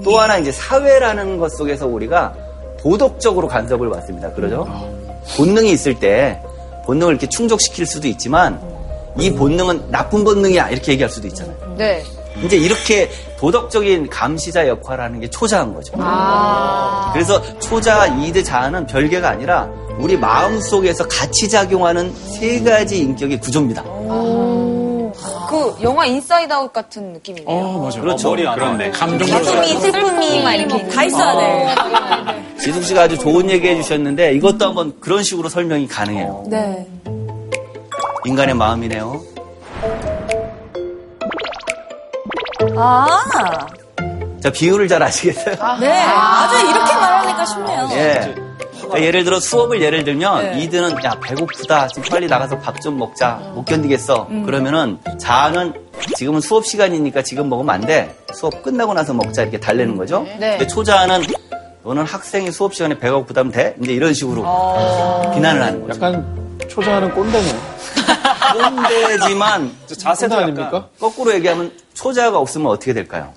또 0.03 0.19
하나 0.19 0.37
이제 0.37 0.51
사회라는 0.51 1.37
것 1.37 1.51
속에서 1.55 1.85
우리가 1.85 2.33
도덕적으로 2.81 3.47
간섭을 3.47 3.89
받습니다. 3.89 4.31
그러죠? 4.31 4.65
본능이 5.37 5.71
있을 5.71 5.99
때 5.99 6.41
본능을 6.85 7.13
이렇게 7.13 7.27
충족시킬 7.27 7.85
수도 7.85 8.07
있지만 8.07 8.59
이 9.19 9.31
본능은 9.31 9.91
나쁜 9.91 10.23
본능이야 10.23 10.69
이렇게 10.69 10.93
얘기할 10.93 11.09
수도 11.09 11.27
있잖아요. 11.27 11.75
네. 11.77 12.03
이제 12.43 12.55
이렇게 12.57 13.09
도덕적인 13.37 14.09
감시자 14.09 14.67
역할을 14.67 15.03
하는 15.03 15.19
게 15.19 15.29
초자한 15.29 15.73
거죠. 15.73 15.93
그래서 17.13 17.41
초자, 17.59 18.07
이드, 18.07 18.43
자아는 18.43 18.85
별개가 18.87 19.29
아니라 19.29 19.69
우리 19.99 20.17
마음 20.17 20.59
속에서 20.61 21.07
같이 21.07 21.49
작용하는 21.49 22.13
세 22.15 22.61
가지 22.63 22.99
인격의 22.99 23.39
구조입니다. 23.41 23.83
그 25.49 25.75
영화 25.83 26.05
인사이드 26.05 26.51
아웃 26.53 26.71
같은 26.73 27.13
느낌이네요. 27.13 27.47
어, 27.47 27.77
맞아요. 27.79 28.01
그렇죠. 28.01 28.29
머리 28.29 28.47
안 28.47 28.55
그렇네. 28.55 28.91
감정적으로. 28.91 29.43
슬픔이, 29.43 29.79
슬픔이 29.79 30.43
막 30.43 30.53
이렇게 30.53 30.87
다 30.87 31.03
있어야 31.03 31.37
돼. 31.37 31.75
지숙 32.59 32.83
씨가 32.83 33.03
아주 33.03 33.17
좋은 33.17 33.49
얘기 33.49 33.67
해주셨는데 33.67 34.33
이것도 34.35 34.65
한번 34.65 34.99
그런 34.99 35.23
식으로 35.23 35.49
설명이 35.49 35.87
가능해요. 35.87 36.43
네. 36.47 36.87
인간의 38.25 38.55
마음이네요. 38.55 39.21
아, 42.77 43.07
자, 44.41 44.51
비유를 44.51 44.87
잘 44.87 45.01
아시겠어요? 45.03 45.55
네. 45.79 46.05
맞아, 46.05 46.61
이렇게 46.61 46.93
말하니까 46.93 47.45
쉽네요. 47.45 47.89
예. 47.93 48.35
그러니까 48.91 49.07
예를 49.07 49.23
들어 49.23 49.39
수업을 49.39 49.81
예를 49.81 50.03
들면 50.03 50.59
이드는 50.59 50.91
야 51.03 51.11
배고프다. 51.21 51.87
지금 51.87 52.03
빨리 52.09 52.27
나가서 52.27 52.59
밥 52.59 52.81
좀 52.81 52.97
먹자. 52.97 53.35
못 53.53 53.65
견디겠어. 53.65 54.27
그러면은 54.45 54.97
자아는 55.19 55.73
지금은 56.15 56.41
수업 56.41 56.65
시간이니까 56.65 57.21
지금 57.23 57.47
먹으면 57.49 57.75
안 57.75 57.81
돼. 57.81 58.15
수업 58.33 58.63
끝나고 58.63 58.93
나서 58.93 59.13
먹자 59.13 59.43
이렇게 59.43 59.59
달래는 59.59 59.97
거죠. 59.97 60.23
네. 60.39 60.57
근데 60.57 60.67
초자아는 60.67 61.21
너는 61.83 62.03
학생이 62.03 62.51
수업 62.51 62.73
시간에 62.73 62.97
배가 62.97 63.15
고프다면 63.17 63.51
돼? 63.51 63.75
이제 63.81 63.93
이런 63.93 64.13
식으로 64.13 64.41
비난을 65.33 65.61
하는 65.61 65.81
거죠. 65.87 65.95
약간 65.95 66.57
초자하는 66.67 67.11
꼰대네. 67.13 67.47
꼰대지만 68.53 69.71
자세도 69.97 70.35
아닙니까? 70.35 70.87
거꾸로 70.99 71.33
얘기하면 71.35 71.71
초자가 71.93 72.37
없으면 72.39 72.67
어떻게 72.67 72.93
될까요? 72.93 73.33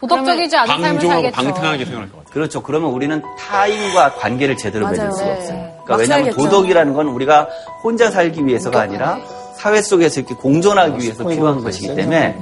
도덕적이지 0.00 0.56
않은 0.56 0.66
삶을 0.68 0.88
방종하고 0.88 1.22
살겠죠. 1.22 1.36
방탕하게 1.42 1.84
생각할 1.84 2.10
것 2.10 2.18
같아요. 2.18 2.32
그렇죠. 2.32 2.62
그러면 2.62 2.90
우리는 2.90 3.22
타인과 3.38 4.14
관계를 4.14 4.56
제대로 4.56 4.86
맺을 4.88 5.04
맞아요. 5.08 5.12
수가 5.16 5.24
네. 5.26 5.32
없어요. 5.32 5.58
막 5.58 5.84
그러니까 5.84 5.96
왜냐하면 5.96 6.24
살겠죠. 6.32 6.44
도덕이라는 6.44 6.94
건 6.94 7.06
우리가 7.08 7.48
혼자 7.82 8.10
살기 8.10 8.46
위해서가 8.46 8.80
아니라 8.80 9.18
사회 9.56 9.82
속에서 9.82 10.20
이렇게 10.20 10.34
공존하기 10.34 11.02
위해서 11.02 11.26
필요한 11.26 11.62
것이기 11.62 11.94
때문에 11.94 12.36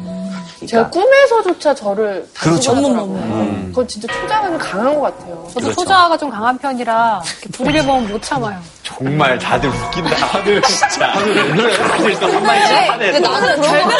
제가 0.66 0.90
꿈에서조차 0.90 1.74
저를 1.74 2.26
그렇죠. 2.38 2.72
다시더라고요 2.74 3.66
그건 3.68 3.86
진짜 3.88 4.08
초자는 4.08 4.58
강한 4.58 4.94
것 4.94 5.00
같아요. 5.02 5.44
저도 5.48 5.60
그렇죠. 5.60 5.74
초자아가 5.74 6.16
좀 6.16 6.30
강한 6.30 6.58
편이라 6.58 7.22
이렇게 7.42 7.48
불을 7.50 7.82
보면 7.86 8.08
못 8.08 8.22
참아요. 8.22 8.58
정말 8.98 9.38
다들 9.38 9.68
웃긴다. 9.68 10.16
다들 10.16 10.62
진짜. 10.62 11.12
다들 11.12 12.18
또 12.18 12.26
한마디 12.32 12.60
근데 12.60 12.88
하네. 12.88 13.20
나는 13.20 13.60
그런 13.60 13.82
거 13.82 13.96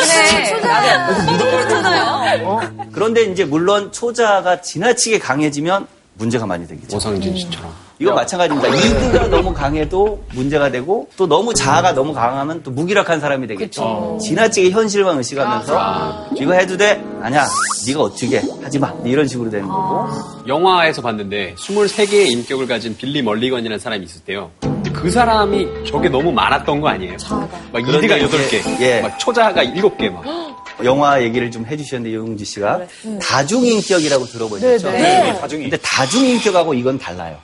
같아. 2.56 2.70
그런데 2.92 3.22
이제 3.24 3.44
물론 3.44 3.92
초자가 3.92 4.62
지나치게 4.62 5.18
강해지면 5.18 5.86
문제가 6.18 6.46
많이 6.46 6.66
되겠죠. 6.66 6.96
오상진 6.96 7.36
씨처럼. 7.36 7.70
이건 7.98 8.14
마찬가지입니다. 8.14 8.68
이드가 8.68 9.26
너무 9.28 9.54
강해도 9.54 10.22
문제가 10.34 10.70
되고 10.70 11.08
또 11.16 11.26
너무 11.26 11.54
자아가 11.54 11.92
너무 11.92 12.12
강하면 12.12 12.62
또 12.62 12.70
무기력한 12.70 13.20
사람이 13.20 13.46
되겠죠. 13.46 14.18
지나치게 14.20 14.70
현실만 14.70 15.16
의식하면서 15.18 16.28
이거 16.36 16.52
해도 16.52 16.76
돼? 16.76 17.02
아니야. 17.22 17.46
네가 17.86 18.02
어떻게 18.02 18.38
해? 18.38 18.42
하지 18.62 18.78
마. 18.78 18.92
이런 19.04 19.26
식으로 19.26 19.50
되는 19.50 19.66
거고. 19.68 20.08
영화에서 20.46 21.00
봤는데 21.00 21.54
23개의 21.58 22.30
인격을 22.32 22.66
가진 22.66 22.96
빌리 22.96 23.22
멀리건이라는 23.22 23.78
사람이 23.78 24.04
있었대요. 24.04 24.50
근데 24.60 24.90
그 24.90 25.10
사람이 25.10 25.66
저게 25.86 26.08
너무 26.10 26.32
많았던 26.32 26.80
거 26.80 26.88
아니에요? 26.88 27.16
막 27.72 27.80
이드가 27.80 27.98
그런데 27.98 28.26
8개, 28.26 28.74
이제, 28.74 28.98
예. 28.98 29.00
막 29.00 29.18
초자가 29.18 29.64
7개 29.64 30.10
막. 30.10 30.22
영화 30.84 31.22
얘기를 31.22 31.50
좀 31.50 31.64
해주셨는데 31.66 32.10
유용지 32.14 32.44
씨가 32.44 32.82
다중인격이라고 33.20 34.24
들어보셨죠? 34.26 34.90
네. 34.90 35.32
나중에 35.32 35.62
근데 35.62 35.76
다중인격하고 35.82 36.74
이건 36.74 36.98
달라요. 36.98 37.36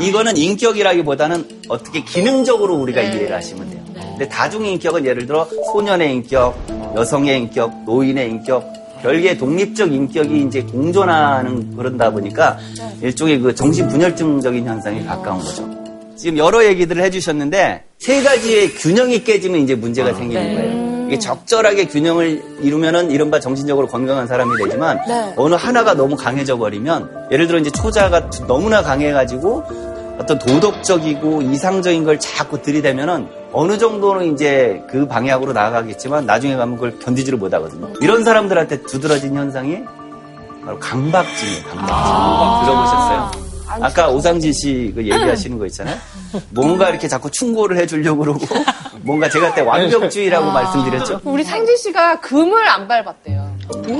이거는 0.00 0.36
인격이라기보다는 0.36 1.62
어떻게 1.68 2.02
기능적으로 2.04 2.76
우리가 2.76 3.02
이해를 3.02 3.34
하시면 3.34 3.70
돼요. 3.70 3.84
근데 3.94 4.28
다중인격은 4.28 5.04
예를 5.04 5.26
들어 5.26 5.48
소년의 5.72 6.12
인격, 6.12 6.56
여성의 6.96 7.38
인격, 7.38 7.84
노인의 7.84 8.30
인격, 8.30 8.64
별개의 9.02 9.36
독립적 9.36 9.92
인격이 9.92 10.44
이제 10.46 10.62
공존하는 10.62 11.76
그런다 11.76 12.10
보니까 12.10 12.58
일종의 13.02 13.40
그 13.40 13.54
정신 13.54 13.86
분열증적인 13.88 14.66
현상에 14.66 15.04
가까운 15.04 15.40
거죠. 15.40 15.68
지금 16.16 16.38
여러 16.38 16.64
얘기들을 16.64 17.02
해주셨는데 17.02 17.84
세 17.98 18.22
가지의 18.22 18.70
균형이 18.74 19.24
깨지면 19.24 19.60
이제 19.60 19.74
문제가 19.74 20.14
생기는 20.14 20.54
거예요. 20.54 20.83
이게 21.06 21.18
적절하게 21.18 21.86
균형을 21.86 22.42
이루면은 22.60 23.10
이른바 23.10 23.40
정신적으로 23.40 23.86
건강한 23.86 24.26
사람이 24.26 24.50
되지만 24.64 25.00
네. 25.06 25.34
어느 25.36 25.54
하나가 25.54 25.94
너무 25.94 26.16
강해져 26.16 26.56
버리면 26.56 27.28
예를 27.30 27.46
들어 27.46 27.58
이제 27.58 27.70
초자가 27.70 28.30
너무나 28.46 28.82
강해가지고 28.82 29.64
어떤 30.18 30.38
도덕적이고 30.38 31.42
이상적인 31.42 32.04
걸 32.04 32.18
자꾸 32.18 32.62
들이대면은 32.62 33.28
어느 33.52 33.78
정도는 33.78 34.32
이제 34.32 34.82
그 34.88 35.06
방향으로 35.06 35.52
나아가겠지만 35.52 36.26
나중에 36.26 36.56
가면 36.56 36.76
그걸 36.76 36.98
견디지를 36.98 37.38
못하거든요. 37.38 37.92
이런 38.00 38.24
사람들한테 38.24 38.82
두드러진 38.82 39.34
현상이 39.34 39.78
바로 40.64 40.78
강박증이에요. 40.78 41.64
강박증. 41.64 42.64
들어보셨어요? 42.64 43.53
아까 43.80 44.08
오상진 44.08 44.52
씨 44.52 44.92
그 44.94 45.02
얘기하시는 45.02 45.58
거 45.58 45.66
있잖아요. 45.66 45.96
뭔가 46.50 46.90
이렇게 46.90 47.08
자꾸 47.08 47.30
충고를 47.30 47.76
해주려고 47.78 48.20
그러고 48.20 48.40
뭔가 49.02 49.28
제가 49.28 49.50
그때 49.50 49.60
완벽주의라고 49.62 50.50
말씀드렸죠. 50.50 51.20
우리 51.24 51.44
상진 51.44 51.76
씨가 51.76 52.20
금을 52.20 52.68
안 52.68 52.86
밟았대요. 52.88 53.53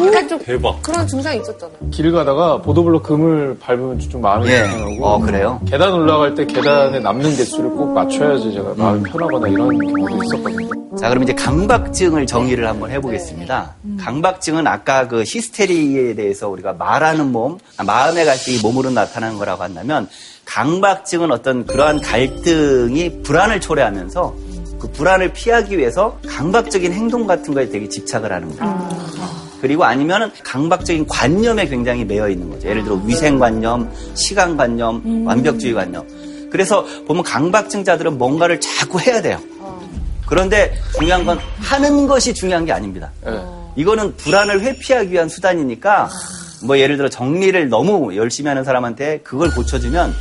약간 0.06 0.28
좀 0.28 0.38
대박. 0.40 0.82
그런 0.82 1.06
증상이 1.06 1.40
있었잖아요. 1.40 1.78
길 1.90 2.12
가다가 2.12 2.60
보도블록 2.60 3.02
금을 3.02 3.56
밟으면 3.58 3.98
좀 3.98 4.20
마음이 4.20 4.48
예. 4.50 4.62
불편하고 4.68 5.06
어, 5.06 5.20
그래요? 5.20 5.60
계단 5.66 5.92
올라갈 5.92 6.34
때 6.34 6.44
계단에 6.46 7.00
남는 7.00 7.36
개수를 7.36 7.70
꼭 7.70 7.92
맞춰야지 7.92 8.52
제가 8.52 8.74
마음이 8.76 9.02
편하거나 9.04 9.48
이런 9.48 9.78
경우도 9.78 10.24
있었거든요. 10.24 10.68
자, 10.96 11.08
그럼 11.08 11.24
이제 11.24 11.32
강박증을 11.32 12.26
정의를 12.26 12.68
한번 12.68 12.90
해보겠습니다. 12.90 13.74
강박증은 13.98 14.66
아까 14.66 15.08
그 15.08 15.22
히스테리에 15.26 16.14
대해서 16.14 16.48
우리가 16.48 16.74
말하는 16.74 17.32
몸, 17.32 17.58
아, 17.76 17.82
마음의 17.84 18.24
갈등이 18.24 18.58
몸으로 18.62 18.90
나타나는 18.90 19.38
거라고 19.38 19.62
한다면 19.64 20.08
강박증은 20.44 21.32
어떤 21.32 21.66
그러한 21.66 22.00
갈등이 22.00 23.22
불안을 23.22 23.60
초래하면서 23.60 24.34
그 24.78 24.90
불안을 24.92 25.32
피하기 25.32 25.78
위해서 25.78 26.18
강박적인 26.28 26.92
행동 26.92 27.26
같은 27.26 27.54
거에 27.54 27.68
되게 27.68 27.88
집착을 27.88 28.30
하는 28.30 28.54
거예요. 28.56 29.43
그리고 29.64 29.82
아니면은 29.84 30.30
강박적인 30.44 31.06
관념에 31.06 31.66
굉장히 31.66 32.04
매여 32.04 32.28
있는 32.28 32.50
거죠. 32.50 32.68
예를 32.68 32.84
들어 32.84 32.96
위생관념, 32.96 33.90
시간관념, 34.12 35.26
완벽주의관념. 35.26 36.06
그래서 36.50 36.84
보면 37.06 37.22
강박증자들은 37.22 38.18
뭔가를 38.18 38.60
자꾸 38.60 39.00
해야 39.00 39.22
돼요. 39.22 39.40
그런데 40.26 40.74
중요한 40.98 41.24
건 41.24 41.38
하는 41.62 42.06
것이 42.06 42.34
중요한 42.34 42.66
게 42.66 42.72
아닙니다. 42.72 43.10
예. 43.26 43.40
이거는 43.76 44.14
불안을 44.18 44.60
회피하기 44.60 45.10
위한 45.10 45.30
수단이니까 45.30 46.10
뭐 46.64 46.78
예를 46.78 46.98
들어 46.98 47.08
정리를 47.08 47.70
너무 47.70 48.14
열심히 48.16 48.48
하는 48.48 48.64
사람한테 48.64 49.20
그걸 49.24 49.50
고쳐주면 49.50 50.12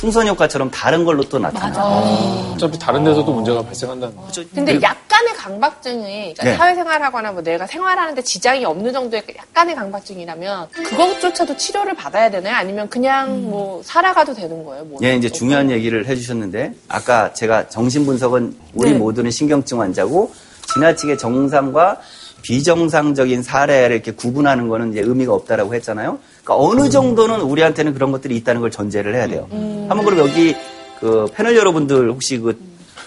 풍선 0.00 0.26
효과처럼 0.28 0.70
다른 0.70 1.04
걸로 1.04 1.22
또 1.28 1.38
나타나요. 1.38 2.54
어차피 2.54 2.78
다른 2.78 3.04
데서도 3.04 3.34
문제가 3.34 3.62
발생한다는 3.62 4.16
거죠. 4.16 4.42
근데 4.54 4.72
그리고- 4.72 4.82
약간의 4.82 5.34
강박증이 5.34 6.32
그러니까 6.34 6.44
네. 6.44 6.56
사회생활하거나 6.56 7.32
뭐 7.32 7.42
내가 7.42 7.66
생활하는데 7.66 8.22
지장이 8.22 8.64
없는 8.64 8.94
정도의 8.94 9.22
약간의 9.36 9.74
강박증이라면 9.74 10.68
그것조차도 10.70 11.54
치료를 11.58 11.94
받아야 11.94 12.30
되나요? 12.30 12.54
아니면 12.56 12.88
그냥 12.88 13.42
뭐 13.50 13.82
살아가도 13.84 14.32
되는 14.32 14.64
거예요? 14.64 14.84
뭐 14.84 14.98
예, 15.02 15.14
이제 15.16 15.28
중요한 15.28 15.70
얘기를 15.70 16.06
해주셨는데 16.06 16.72
아까 16.88 17.34
제가 17.34 17.68
정신분석은 17.68 18.56
우리 18.72 18.92
네. 18.92 18.96
모두는 18.96 19.30
신경증 19.30 19.82
환자고 19.82 20.32
지나치게 20.72 21.18
정상과 21.18 21.98
비정상적인 22.42 23.42
사례를 23.42 23.96
이렇게 23.96 24.12
구분하는 24.12 24.68
거는 24.68 24.92
이제 24.92 25.00
의미가 25.02 25.34
없다라고 25.34 25.74
했잖아요. 25.74 26.18
그러니까 26.50 26.56
어느 26.56 26.90
정도는 26.90 27.40
우리한테는 27.42 27.94
그런 27.94 28.10
것들이 28.10 28.36
있다는 28.36 28.60
걸 28.60 28.70
전제를 28.70 29.14
해야 29.14 29.28
돼요. 29.28 29.46
한번 29.88 30.04
그럼 30.04 30.18
여기 30.18 30.56
그 30.98 31.26
패널 31.34 31.56
여러분들 31.56 32.10
혹시 32.10 32.38
그 32.38 32.58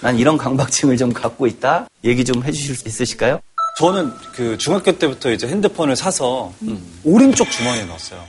난 0.02 0.18
이런 0.20 0.38
강박증을 0.38 0.98
좀 0.98 1.14
갖고 1.14 1.48
있다 1.48 1.88
얘기 2.04 2.26
좀 2.26 2.44
해주실 2.44 2.76
수 2.76 2.86
있으실까요? 2.90 3.40
저는 3.78 4.12
그 4.36 4.58
중학교 4.58 4.92
때부터 4.92 5.32
이제 5.32 5.48
핸드폰을 5.48 5.96
사서 5.96 6.52
오른쪽 7.06 7.50
주머니에 7.50 7.86
넣었어요. 7.86 8.20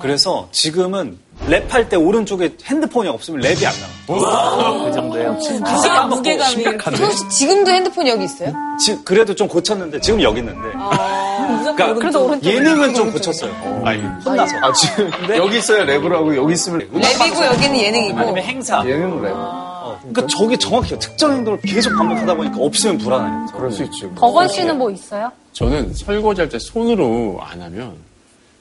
그래서 0.00 0.48
지금은 0.52 1.18
랩할 1.46 1.88
때 1.88 1.96
오른쪽에 1.96 2.56
핸드폰이 2.64 3.08
없으면 3.08 3.40
랩이 3.42 3.64
안 3.66 3.72
나와요. 4.08 4.84
그 4.84 4.92
정도예요. 4.92 5.38
가사 5.64 5.88
까먹고 5.88 6.16
무게감이. 6.16 6.50
심각한데. 6.50 7.02
혹시 7.04 7.28
지금도 7.28 7.70
핸드폰 7.70 8.06
여기 8.08 8.24
있어요? 8.24 8.52
지- 8.84 8.98
그래도 9.04 9.32
좀 9.34 9.46
고쳤는데 9.46 10.00
지금 10.00 10.20
여기 10.22 10.40
있는데. 10.40 10.60
그러니까 10.72 11.94
그래도 11.94 12.24
오른쪽. 12.26 12.44
예능은 12.52 12.94
좀 12.94 13.12
고쳤어요. 13.12 13.52
아니, 13.84 14.02
혼나서. 14.24 14.56
아, 14.60 14.72
지금 14.72 15.08
여기 15.36 15.58
있어야 15.58 15.84
랩을 15.84 16.10
하고 16.10 16.34
여기 16.36 16.54
있으면 16.54 16.80
랩. 16.80 16.90
랩이고 16.92 17.44
여기는 17.44 17.76
예능이고. 17.76 18.18
아니면 18.18 18.42
행사. 18.44 18.78
얘는 18.84 19.22
랩. 19.22 19.30
어, 19.32 19.98
그러니까 20.00 20.26
저게 20.26 20.56
정확해요. 20.56 20.98
특정 20.98 21.32
행동을 21.32 21.60
계속 21.60 21.94
반복하다 21.96 22.34
보니까 22.34 22.56
없으면 22.58 22.98
불안해요. 22.98 23.46
그럴 23.54 23.70
수 23.70 23.84
있지. 23.84 24.08
버건 24.16 24.48
씨는 24.48 24.78
뭐 24.78 24.90
있어요? 24.90 25.30
저는 25.52 25.94
설거지할 25.94 26.48
때 26.48 26.58
손으로 26.58 27.38
안 27.40 27.62
하면 27.62 27.94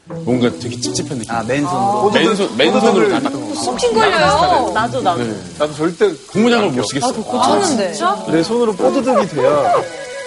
뭔가 0.07 0.49
되게 0.59 0.79
찝찝한 0.79 1.17
느낌. 1.19 1.33
아 1.33 1.43
맨손으로. 1.43 2.11
맨손, 2.11 2.57
맨손으로 2.57 3.09
다 3.09 3.19
거. 3.29 3.75
핀 3.75 3.93
걸려요. 3.93 4.71
나도 4.73 5.01
나도. 5.01 5.23
네. 5.23 5.35
나도 5.57 5.73
절대 5.73 6.11
고무장을 6.31 6.69
못 6.71 6.83
쓰겠어. 6.83 7.11
고쳤는데. 7.13 7.93
내 8.31 8.43
손으로 8.43 8.73
뽀드득이 8.73 9.27
돼야 9.29 9.73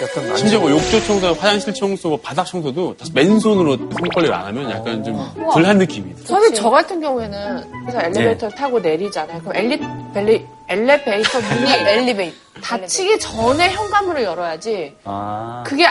약간 0.01 0.37
심지어 0.37 0.61
뭐 0.61 0.71
욕조 0.71 1.03
청소, 1.05 1.29
화장실 1.35 1.75
청소, 1.75 2.09
뭐 2.11 2.19
바닥 2.23 2.45
청소도 2.45 2.97
다 2.97 3.05
맨손으로 3.13 3.77
손걸레를 3.77 4.33
안 4.35 4.47
하면 4.47 4.71
약간 4.71 5.03
좀 5.05 5.17
덜한 5.53 5.79
느낌이. 5.79 6.13
사실 6.25 6.55
저 6.55 6.71
같은 6.71 7.01
경우에는 7.01 7.65
그래서 7.87 8.07
엘리베이터를 8.07 8.55
타고 8.57 8.79
내리잖아요. 8.81 9.41
그럼 9.41 9.57
엘리, 9.57 9.81
벨리, 10.15 10.47
엘리베이터 10.69 11.41
문이 11.41 11.73
엘리베이터. 11.89 12.37
닫히기 12.63 13.19
전에 13.21 13.71
현관문을 13.71 14.25
열어야지 14.25 14.95
아. 15.05 15.63
그게 15.65 15.87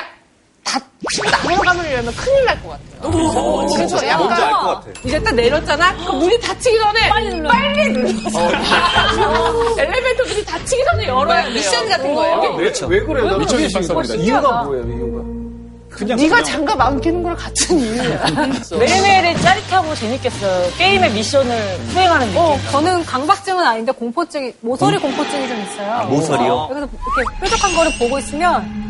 현관문을 1.15 1.91
열면 1.93 2.13
큰일 2.15 2.45
날 2.45 2.61
것 2.61 2.69
같아요. 2.69 3.11
그래서 3.11 3.41
뭔지 3.41 3.95
알 3.95 4.07
약간 4.09 4.51
것 4.51 4.65
같아. 4.67 4.85
이제 5.05 5.21
딱 5.23 5.33
내렸잖아? 5.35 5.95
그 6.05 6.11
문이 6.11 6.39
닫히기 6.41 6.77
전에 6.77 7.09
빨리 7.09 7.29
눌러. 7.29 7.49
빨리 7.49 7.91
눌러. 7.91 8.09
엘리베이터 9.77 10.23
문이 10.27 10.45
닫히기 10.45 10.83
전에 10.91 11.07
열어야 11.07 11.43
돼요. 11.43 11.53
미션 11.53 11.89
같은 11.89 12.15
거예요. 12.15 12.41
왜, 12.57 12.71
왜 12.87 12.99
그래요? 13.03 13.25
나 13.31 13.37
미쳐진 13.37 13.67
미쳐진 13.67 13.95
발상이다. 13.95 14.23
이유가 14.23 14.63
뭐예요, 14.63 14.83
이유가? 14.85 15.37
그냥 15.89 16.15
네가 16.17 16.35
그냥 16.35 16.43
장갑 16.43 16.79
안 16.81 17.01
끼는 17.01 17.23
거랑 17.23 17.37
같은 17.37 17.79
이유야. 17.79 18.25
매일매일이 18.77 19.41
짜릿하고 19.41 19.95
재밌겠어요. 19.95 20.71
게임의 20.77 21.11
미션을 21.11 21.79
수행하는 21.91 22.27
느낌. 22.27 22.39
어, 22.41 22.57
저는 22.71 23.03
강박증은 23.05 23.63
아닌데 23.65 23.91
공포증이, 23.93 24.53
모서리 24.61 24.97
공포증이 24.99 25.47
좀 25.47 25.59
있어요. 25.63 25.91
아, 25.91 26.03
모서리요? 26.03 26.67
그래서 26.69 26.87
이렇게 27.17 27.39
뾰족한 27.41 27.75
거를 27.75 27.91
보고 27.97 28.19
있으면, 28.19 28.86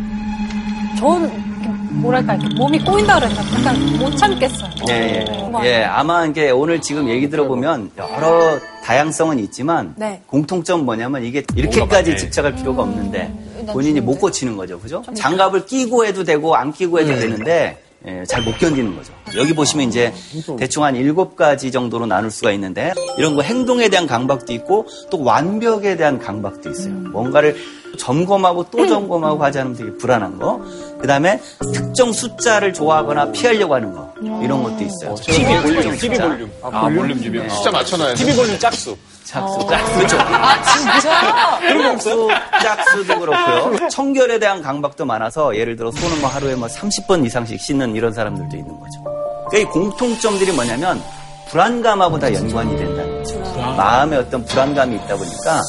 저는 0.97 1.29
이렇게 1.29 1.69
뭐랄까, 1.91 2.35
이렇게 2.35 2.55
몸이 2.55 2.79
꼬인다 2.79 3.19
그랬나? 3.19 3.41
약간 3.59 3.97
못 3.97 4.15
참겠어요. 4.17 4.69
예, 4.89 4.93
예. 4.93 5.25
정말. 5.25 5.65
예, 5.65 5.83
아마 5.83 6.25
이게 6.25 6.49
오늘 6.51 6.81
지금 6.81 7.07
얘기 7.09 7.29
들어보면 7.29 7.91
여러 7.97 8.59
다양성은 8.83 9.39
있지만 9.39 9.93
네. 9.97 10.21
공통점 10.27 10.85
뭐냐면 10.85 11.23
이게 11.23 11.43
이렇게까지 11.55 12.11
맞네. 12.11 12.15
집착할 12.17 12.55
필요가 12.55 12.83
없는데 12.83 13.31
본인이 13.71 13.99
못 13.99 14.19
고치는 14.19 14.55
거죠. 14.55 14.79
그죠? 14.79 15.03
장갑을 15.15 15.65
끼고 15.65 16.05
해도 16.05 16.23
되고 16.23 16.55
안 16.55 16.71
끼고 16.71 16.99
해도 16.99 17.15
되는데 17.19 17.77
예, 17.81 17.86
잘 18.27 18.41
못 18.43 18.57
견디는 18.57 18.95
거죠. 18.95 19.13
여기 19.35 19.53
보시면 19.53 19.87
이제 19.89 20.13
대충 20.57 20.83
한 20.83 20.95
일곱 20.95 21.35
가지 21.35 21.71
정도로 21.71 22.05
나눌 22.05 22.31
수가 22.31 22.51
있는데 22.53 22.93
이런 23.17 23.35
거 23.35 23.41
행동에 23.41 23.89
대한 23.89 24.07
강박도 24.07 24.53
있고 24.53 24.85
또 25.09 25.23
완벽에 25.23 25.97
대한 25.97 26.17
강박도 26.19 26.69
있어요. 26.69 26.93
뭔가를 26.93 27.55
점검하고 27.97 28.67
또 28.71 28.87
점검하고 28.87 29.43
하지 29.43 29.59
않으면 29.59 29.77
되게 29.77 29.91
불안한 29.97 30.39
거. 30.39 30.61
그 30.99 31.07
다음에 31.07 31.41
특정 31.73 32.11
숫자를 32.13 32.71
좋아하거나 32.73 33.31
피하려고 33.31 33.75
하는 33.75 33.91
거. 33.93 34.13
이런 34.43 34.63
것도 34.63 34.83
있어요. 34.83 35.15
TV 35.15 35.43
볼륨, 35.61 35.81
특정 35.81 35.97
TV 35.97 36.15
숫자. 36.15 36.27
볼륨. 36.27 36.51
아, 36.63 36.81
볼륨 36.81 37.21
주변. 37.21 37.49
숫자 37.49 37.71
맞춰놔야 37.71 38.13
돼. 38.13 38.23
TV 38.23 38.35
볼륨 38.35 38.59
짝수. 38.59 38.95
짝수. 39.27 39.57
그렇죠. 39.67 40.17
아, 40.19 40.61
진짜? 40.63 41.59
그런 41.59 41.83
거 41.83 41.91
없어? 41.91 42.27
짝수도 42.61 43.19
그렇고요. 43.19 43.89
청결에 43.89 44.39
대한 44.39 44.61
강박도 44.61 45.05
많아서 45.05 45.55
예를 45.55 45.75
들어 45.75 45.91
손을 45.91 46.17
뭐 46.17 46.29
하루에 46.29 46.55
뭐 46.55 46.67
30번 46.67 47.25
이상씩 47.25 47.59
씻는 47.59 47.95
이런 47.95 48.13
사람들도 48.13 48.55
있는 48.55 48.79
거죠. 48.79 49.03
그러니까 49.49 49.57
이 49.57 49.73
공통점들이 49.73 50.51
뭐냐면 50.53 51.01
불안감하고 51.49 52.19
다 52.19 52.33
연관이 52.33 52.75
된다는 52.77 53.17
거죠. 53.23 53.39
마음에 53.77 54.17
어떤 54.17 54.43
불안감이 54.45 54.95
있다 54.95 55.15
보니까 55.15 55.61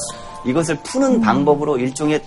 이것을 0.45 0.79
푸는 0.85 1.21
방법으로 1.21 1.79
일종의 1.79 2.23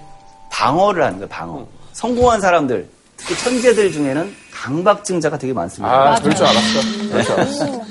방어를 0.51 1.03
하는 1.03 1.15
거예요, 1.17 1.29
방어. 1.29 1.65
성공한 1.93 2.41
사람들, 2.41 2.87
특히 3.17 3.37
천재들 3.37 3.91
중에는 3.91 4.35
강박증자가 4.53 5.37
되게 5.37 5.53
많습니다. 5.53 5.93
아, 5.93 6.15
그럴 6.19 6.35
줄 6.35 6.45
알았어. 6.45 6.79
그럴 7.09 7.23
줄 7.23 7.33
알았어. 7.33 7.90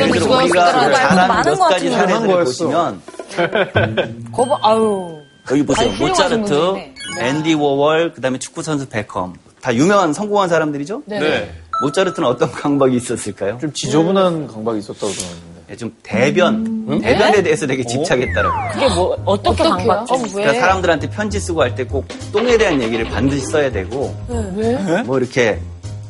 예를 0.00 0.20
들어 0.20 0.36
우리가 0.36 1.26
많은 1.28 1.52
몇것 1.52 1.68
가지 1.70 1.90
사례들을. 1.90 2.44
보시면 2.44 3.00
거봐, 4.32 4.58
아유. 4.62 5.18
여기 5.50 5.64
보세요. 5.64 5.90
모차르트, 5.98 6.48
분들이네. 6.54 6.94
앤디 7.20 7.54
워월, 7.54 8.12
그다음에 8.12 8.38
축구 8.38 8.62
선수 8.62 8.88
베컴. 8.88 9.34
다 9.62 9.74
유명한 9.74 10.12
성공한 10.12 10.48
사람들이죠? 10.48 11.02
네. 11.06 11.50
모차르트는 11.82 12.28
어떤 12.28 12.50
강박이 12.50 12.96
있었을까요? 12.96 13.58
좀 13.60 13.72
지저분한 13.72 14.48
강박이 14.48 14.78
있었다고 14.80 15.12
들었는데. 15.12 15.58
네, 15.68 15.76
좀 15.76 15.94
대변, 16.02 16.86
대변에 17.02 17.42
대해서 17.42 17.66
되게 17.66 17.84
집착했다라고. 17.84 18.54
그게 18.72 18.88
뭐 18.94 19.16
어떻게? 19.26 19.62
강박지? 19.64 20.12
어, 20.14 20.16
왜? 20.16 20.30
그러니까 20.32 20.54
사람들한테 20.60 21.10
편지 21.10 21.38
쓰고 21.38 21.60
할 21.62 21.74
때 21.74 21.84
꼭 21.84 22.06
똥에 22.32 22.56
대한 22.56 22.80
얘기를 22.82 23.04
반드시 23.06 23.44
써야 23.46 23.70
되고, 23.70 24.14
왜? 24.56 25.02
뭐 25.02 25.18
이렇게 25.18 25.60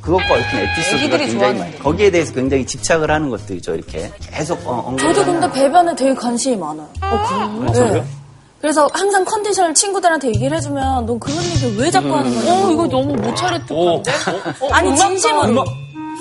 그것과 0.09 0.35
얽힌 0.37 0.59
에피소드가 0.61 1.19
굉장히. 1.19 1.59
많아요. 1.59 1.79
거기에 1.83 2.11
대해서 2.11 2.33
굉장히 2.33 2.65
집착을 2.65 3.11
하는 3.11 3.29
것들이죠. 3.29 3.75
이렇게 3.75 4.11
계속 4.23 4.59
어, 4.67 4.85
언급을 4.87 5.13
저도 5.15 5.21
하는 5.31 5.41
근데 5.41 5.61
배변에 5.61 5.95
되게 5.95 6.15
관심이 6.15 6.57
많아요. 6.57 6.89
어, 7.03 7.73
그래요? 7.73 8.05
그래서 8.61 8.89
항상 8.93 9.25
컨디션을 9.25 9.75
친구들한테 9.75 10.29
얘기를 10.29 10.57
해주면 10.57 11.05
넌 11.07 11.21
그런 11.21 11.37
얘기 11.45 11.77
왜 11.79 11.91
자꾸 11.91 12.09
하는 12.17 12.35
거야? 12.35 12.53
어, 12.55 12.71
이거 12.71 12.89
너무 12.89 13.15
모차르트 13.17 13.67
건데? 13.75 14.13
어, 14.61 14.69
아니 14.73 14.89
음악가. 14.89 15.09
진심으로 15.09 15.65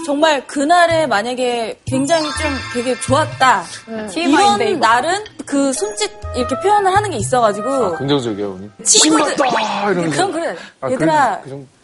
정말 0.06 0.46
그날에 0.48 1.08
만약에 1.08 1.80
굉장히 1.86 2.24
좀 2.26 2.52
되게 2.74 3.00
좋았다 3.00 3.64
TMI 4.12 4.52
인데, 4.52 4.66
이런 4.66 4.78
이거. 4.78 4.88
날은 4.88 5.24
그 5.46 5.72
손짓 5.74 6.12
이렇게 6.36 6.60
표현을 6.60 6.94
하는 6.96 7.10
게 7.10 7.18
있어가지고 7.18 7.96
긍정적이에요, 7.96 8.52
오늘. 8.52 8.70
친구들 8.84 9.36
신났다! 9.36 9.92
이러면서. 9.92 10.16
그럼 10.16 10.32
그래 10.34 10.56
아, 10.82 10.92
얘들아 10.92 11.38
그, 11.40 11.44
그 11.46 11.50
정도. 11.50 11.77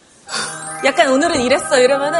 약간 0.86 1.10
오늘은 1.10 1.40
이랬어 1.42 1.80
이러면은 1.80 2.20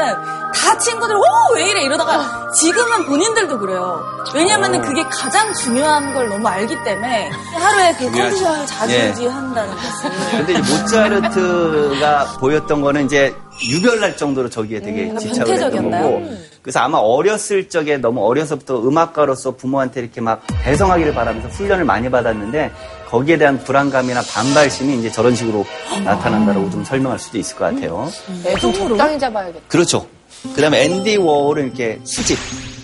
다 0.54 0.78
친구들 0.78 1.14
오 1.16 1.22
왜 1.54 1.70
이래 1.70 1.82
이러다가 1.82 2.50
지금은 2.52 3.06
본인들도 3.06 3.58
그래요 3.58 4.02
왜냐면은 4.34 4.80
그게 4.80 5.02
가장 5.04 5.52
중요한 5.54 6.12
걸 6.14 6.28
너무 6.28 6.48
알기 6.48 6.74
때문에 6.84 7.28
하루에 7.30 7.92
그 7.98 8.10
컨디션을 8.10 8.66
자주 8.66 8.92
예. 8.94 9.08
유지한다는 9.10 9.74
것을 9.76 10.10
근데 10.30 10.52
이제 10.54 10.72
모차르트가 10.72 12.24
보였던 12.40 12.80
거는 12.80 13.04
이제 13.06 13.34
유별날 13.70 14.16
정도로 14.16 14.48
저기에 14.50 14.80
되게 14.80 15.10
음, 15.10 15.18
집착을 15.18 15.52
했던? 15.52 15.90
거고. 15.90 16.28
그래서 16.62 16.80
아마 16.80 16.98
어렸을 16.98 17.68
적에 17.68 17.98
너무 17.98 18.26
어려서부터 18.26 18.80
음악가로서 18.82 19.52
부모한테 19.56 20.00
이렇게 20.00 20.20
막 20.20 20.42
대성하기를 20.64 21.14
바라면서 21.14 21.48
훈련을 21.48 21.84
많이 21.84 22.10
받았는데 22.10 22.72
거기에 23.14 23.38
대한 23.38 23.62
불안감이나 23.62 24.22
반발심이 24.22 24.98
이제 24.98 25.08
저런 25.08 25.36
식으로 25.36 25.64
나타난다라고 26.02 26.68
좀 26.70 26.84
설명할 26.84 27.20
수도 27.20 27.38
있을 27.38 27.56
것 27.56 27.66
같아요. 27.66 28.10
애좀 28.44 28.72
적당히 28.72 29.16
잡아야겠다. 29.20 29.60
그렇죠. 29.68 30.08
그 30.52 30.60
다음에 30.60 30.82
앤디 30.82 31.18
워홀은 31.18 31.66
이렇게 31.66 32.00
수집, 32.02 32.36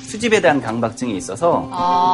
수집에 0.06 0.40
대한 0.40 0.62
강박증이 0.62 1.16
있어서 1.16 1.68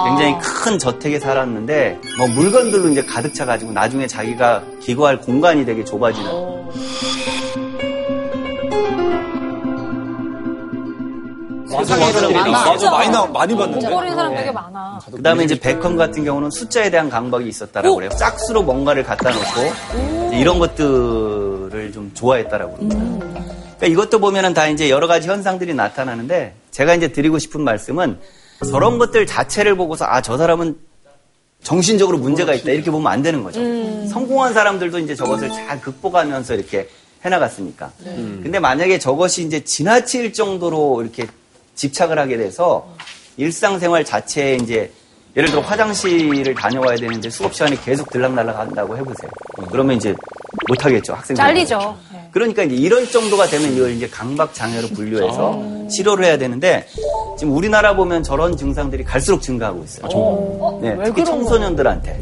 굉장히 0.09 0.39
큰 0.41 0.79
저택에 0.79 1.21
살았는데 1.21 2.01
뭐 2.17 2.27
물건들로 2.29 2.89
이제 2.89 3.03
가득 3.03 3.35
차가지고 3.35 3.73
나중에 3.73 4.07
자기가 4.07 4.63
기거할 4.83 5.21
공간이 5.21 5.67
되게 5.67 5.85
좁아지는 5.85 6.31
세상에 11.69 12.11
이런 12.11 12.31
일이 12.31 12.51
맞아, 12.51 12.91
많이 12.91 13.11
나, 13.11 13.27
많이 13.27 13.57
봤는데. 13.57 13.89
목걸이 13.89 14.11
사람 14.11 14.35
되게 14.35 14.51
많아. 14.53 14.99
그 15.13 15.23
다음에 15.23 15.45
이제 15.45 15.59
베컴 15.59 15.97
같은 15.97 16.25
경우는 16.25 16.51
숫자에 16.51 16.91
대한 16.91 17.09
강박이 17.11 17.49
있었다라고 17.49 17.95
그래요. 17.97 18.11
짝수로 18.19 18.63
뭔가를 18.63 19.03
갖다 19.03 19.31
놓고 19.31 20.35
이런 20.35 20.59
것들을 20.59 21.93
좀 21.93 22.11
좋아했다라고 22.15 22.75
그럽니다. 22.77 23.01
그러니까 23.77 23.87
이것도 23.87 24.21
보면은 24.21 24.55
다 24.55 24.69
이제 24.69 24.89
여러 24.91 25.07
가지 25.07 25.29
현상들이 25.29 25.75
나타나는데 25.75 26.55
제가 26.71 26.95
이제 26.95 27.09
드리고 27.09 27.39
싶은 27.39 27.61
말씀은 27.63 28.19
저런 28.71 28.99
것들 28.99 29.27
자체를 29.27 29.75
보고서 29.77 30.07
아, 30.07 30.21
저 30.23 30.39
사람은 30.39 30.79
정신적으로 31.63 32.19
문제가 32.19 32.55
있다 32.55 32.71
이렇게 32.71 32.91
보면 32.91 33.11
안 33.11 33.23
되는 33.23 33.43
거죠. 33.43 33.61
성공한 34.09 34.55
사람들도 34.55 34.99
이제 35.01 35.15
저것을 35.15 35.49
잘 35.51 35.81
극복하면서 35.81 36.55
이렇게 36.55 36.89
해나갔으니까. 37.25 37.91
근데 38.05 38.59
만약에 38.61 38.99
저것이 38.99 39.43
이제 39.43 39.65
지나칠 39.65 40.33
정도로 40.33 41.03
이렇게 41.03 41.27
집착을 41.77 42.19
하게 42.19 42.37
돼서 42.37 42.89
일상생활 43.37 44.05
자체에 44.05 44.57
이제 44.57 44.91
예를 45.37 45.51
들어 45.51 45.61
화장실을 45.61 46.55
다녀와야 46.55 46.97
되는데 46.97 47.29
수업 47.29 47.55
시간에 47.55 47.77
계속 47.85 48.09
들락날락 48.11 48.59
한다고 48.59 48.97
해보세요. 48.97 49.31
그러면 49.71 49.97
이제 49.97 50.15
못하겠죠, 50.69 51.13
학생들. 51.13 51.37
잘리죠. 51.37 51.97
네. 52.13 52.29
그러니까 52.33 52.63
이제 52.63 52.75
이런 52.75 53.07
정도가 53.07 53.47
되면 53.47 53.75
이걸 53.75 53.91
이제 53.91 54.09
강박 54.09 54.55
장애로 54.55 54.89
분류해서 54.89 55.89
치료를 55.91 56.25
해야 56.25 56.39
되는데 56.39 56.89
지금 57.39 57.55
우리나라 57.55 57.95
보면 57.95 58.23
저런 58.23 58.57
증상들이 58.57 59.05
갈수록 59.05 59.43
증가하고 59.43 59.85
있어요. 59.85 60.79
네, 60.81 60.97
특히 61.05 61.23
청소년들한테. 61.25 62.19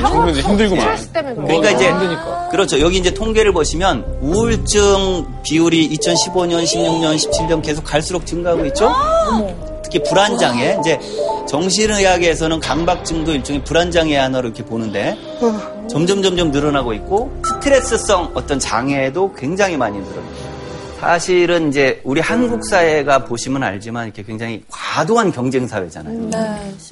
청소년들 0.00 0.42
힘들구만. 0.42 0.96
스트레스 0.96 1.08
때문에 1.08 1.34
그런 1.34 1.46
그러니까 1.46 1.70
이제 1.70 1.88
힘드니까. 1.90 2.48
그렇죠. 2.50 2.80
여기 2.80 2.98
이제 2.98 3.12
통계를 3.12 3.52
보시면 3.52 4.18
우울증 4.20 5.26
비율이 5.44 5.88
2015년, 5.96 6.64
16년, 6.64 7.16
17년 7.16 7.62
계속 7.62 7.84
갈수록 7.84 8.26
증가하고 8.26 8.64
있죠. 8.66 8.92
특히 9.82 10.02
불안장애. 10.02 10.78
이제 10.80 10.98
정신의학에서는 11.48 12.58
강박증도 12.60 13.32
일종의 13.32 13.62
불안장애 13.64 14.16
하나로 14.16 14.48
이렇게 14.48 14.64
보는데 14.64 15.16
점점 15.88 16.22
점점 16.22 16.50
늘어나고 16.50 16.92
있고 16.94 17.30
스트레스성 17.46 18.32
어떤 18.34 18.58
장애도 18.58 19.32
굉장히 19.34 19.76
많이 19.76 19.98
늘어납니다. 19.98 20.35
사실은 20.98 21.68
이제 21.68 22.00
우리 22.04 22.20
한국 22.20 22.64
사회가 22.64 23.24
보시면 23.24 23.62
알지만 23.62 24.06
이렇게 24.06 24.22
굉장히 24.22 24.62
과도한 24.68 25.30
경쟁 25.30 25.66
사회잖아요. 25.66 26.30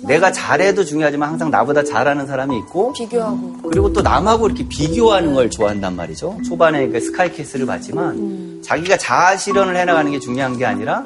내가 0.06 0.30
잘해도 0.30 0.84
중요하지만 0.84 1.30
항상 1.30 1.50
나보다 1.50 1.82
잘하는 1.82 2.26
사람이 2.26 2.58
있고 2.58 2.92
비교하고 2.92 3.62
그리고 3.70 3.92
또 3.92 4.02
남하고 4.02 4.46
이렇게 4.46 4.68
비교하는 4.68 5.32
걸 5.32 5.50
좋아한단 5.50 5.96
말이죠. 5.96 6.38
초반에 6.46 6.88
그 6.88 7.00
스카이캐슬을 7.00 7.66
봤지만 7.66 8.60
자기가 8.62 8.98
자아 8.98 9.36
실현을 9.36 9.76
해나가는 9.76 10.10
게 10.10 10.18
중요한 10.18 10.58
게 10.58 10.66
아니라 10.66 11.02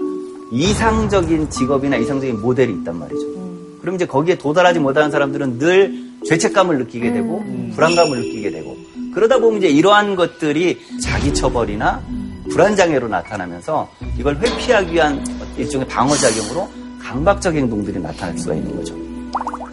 이상적인 0.51 1.51
직업이나 1.51 1.97
이상적인 1.97 2.41
모델이 2.41 2.73
있단 2.73 2.99
말이죠. 2.99 3.39
그럼 3.81 3.95
이제 3.95 4.07
거기에 4.07 4.37
도달하지 4.37 4.81
못하는 4.81 5.11
사람들은 5.11 5.59
늘 5.59 5.95
죄책감을 6.27 6.79
느끼게 6.79 7.13
되고 7.13 7.45
불안감을 7.75 8.19
느끼게 8.19 8.51
되고 8.51 8.77
그러다 9.15 9.39
보면 9.39 9.59
이제 9.59 9.69
이러한 9.69 10.17
것들이 10.17 10.79
자기 11.01 11.33
처벌이나 11.33 12.03
불안장애로 12.51 13.09
나타나면서 13.09 13.89
이걸 14.19 14.37
회피하기 14.39 14.93
위한 14.93 15.25
일종의 15.57 15.87
방어작용으로 15.89 16.69
강박적 17.03 17.55
행동들이 17.55 17.99
나타날 18.01 18.37
수가 18.39 18.55
있는 18.55 18.77
거죠. 18.77 18.95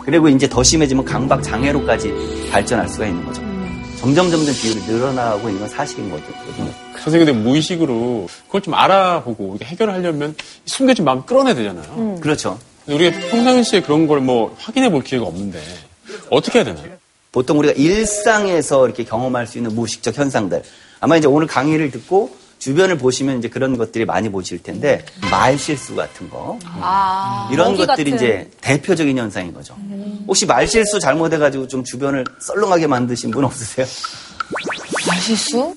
그리고 0.03 0.29
이제 0.29 0.47
더 0.47 0.61
심해지면 0.61 1.03
강박 1.03 1.41
장애로까지 1.41 2.49
발전할 2.51 2.87
수가 2.87 3.07
있는 3.07 3.25
거죠. 3.25 3.41
점점 3.99 4.29
점점 4.29 4.53
비율이 4.53 4.81
늘어나고 4.85 5.47
있는 5.49 5.61
건 5.61 5.69
사실인 5.69 6.09
거거든요. 6.11 6.71
선생님, 7.01 7.25
근데 7.25 7.31
무의식으로 7.33 8.27
그걸 8.45 8.61
좀 8.61 8.73
알아보고 8.75 9.45
우리가 9.45 9.65
해결을 9.65 9.93
하려면 9.93 10.35
숨겨진 10.65 11.05
마음 11.05 11.25
끌어내야 11.25 11.55
되잖아요. 11.55 12.19
그렇죠. 12.21 12.59
근데 12.85 12.95
우리가 13.09 13.29
평상시에 13.29 13.81
그런 13.81 14.05
걸 14.07 14.19
뭐 14.21 14.55
확인해 14.59 14.89
볼 14.91 15.03
기회가 15.03 15.25
없는데 15.25 15.59
어떻게 16.29 16.59
해야 16.59 16.65
되나요? 16.65 16.91
보통 17.31 17.57
우리가 17.59 17.73
일상에서 17.75 18.85
이렇게 18.85 19.03
경험할 19.03 19.47
수 19.47 19.57
있는 19.57 19.73
무의식적 19.73 20.15
현상들. 20.17 20.61
아마 20.99 21.17
이제 21.17 21.27
오늘 21.27 21.47
강의를 21.47 21.89
듣고 21.91 22.35
주변을 22.65 22.97
보시면 22.97 23.37
이제 23.37 23.47
그런 23.47 23.77
것들이 23.77 24.05
많이 24.05 24.27
보실 24.27 24.63
텐데 24.63 25.05
말 25.29 25.55
실수 25.55 25.95
같은 25.95 26.27
거 26.31 26.57
이런 27.51 27.73
먹이 27.73 27.85
것들이 27.85 28.09
같은. 28.09 28.25
이제 28.25 28.49
대표적인 28.59 29.15
현상인 29.15 29.53
거죠. 29.53 29.75
혹시 30.27 30.47
말 30.47 30.67
실수 30.67 30.99
잘못해가지고 30.99 31.67
좀 31.67 31.83
주변을 31.83 32.25
썰렁하게 32.39 32.87
만드신 32.87 33.29
분 33.29 33.45
없으세요? 33.45 33.85
말 35.07 35.19
실수? 35.19 35.75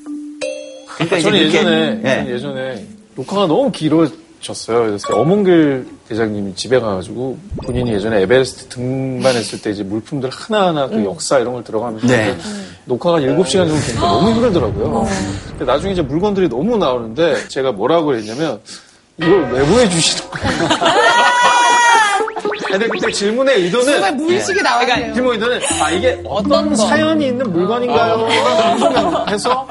그러니까 0.95 1.19
이제 1.19 1.25
저는 1.25 1.39
예전에, 1.39 2.01
예. 2.05 2.09
저는 2.09 2.31
예전에 2.31 2.87
녹화가 3.17 3.47
너무 3.47 3.71
길어졌어요. 3.71 4.87
그래서 4.87 5.15
어몽길 5.15 5.87
대장님이 6.09 6.55
집에 6.55 6.81
가가지고 6.81 7.37
본인이 7.65 7.93
예전에 7.93 8.23
에베레스트 8.23 8.69
등반했을 8.69 9.61
때 9.61 9.73
이제 9.73 9.83
물품들 9.83 10.31
하나하나 10.31 10.89
그 10.89 11.05
역사 11.05 11.39
이런 11.39 11.53
걸 11.53 11.65
들어가면서 11.65 12.07
네. 12.07 12.35
녹화가 12.89 13.19
7시간 13.19 13.69
정도 13.69 13.79
되니까 13.81 14.01
너무 14.01 14.31
힘들더라고요. 14.33 15.07
근데 15.51 15.65
나중에 15.65 15.93
이제 15.93 16.03
물건들이 16.03 16.49
너무 16.49 16.77
나오는데 16.79 17.47
제가 17.49 17.73
뭐라고 17.73 18.15
했냐면 18.17 18.59
이걸 19.19 19.51
왜 19.53 19.67
보여주시는 19.67 20.31
거예요? 20.31 20.69
근데 22.71 22.87
그때 22.89 23.11
질문의 23.11 23.63
의도는 23.63 23.93
정말 23.93 24.13
무의식이 24.13 24.63
나와요. 24.63 24.87
질문 25.15 25.35
의도는 25.35 25.61
아 25.83 25.91
이게 25.91 26.21
어떤 26.27 26.75
사연이 26.77 27.27
있는 27.29 27.51
물건인가요? 27.53 28.27
궁금해서 28.79 29.67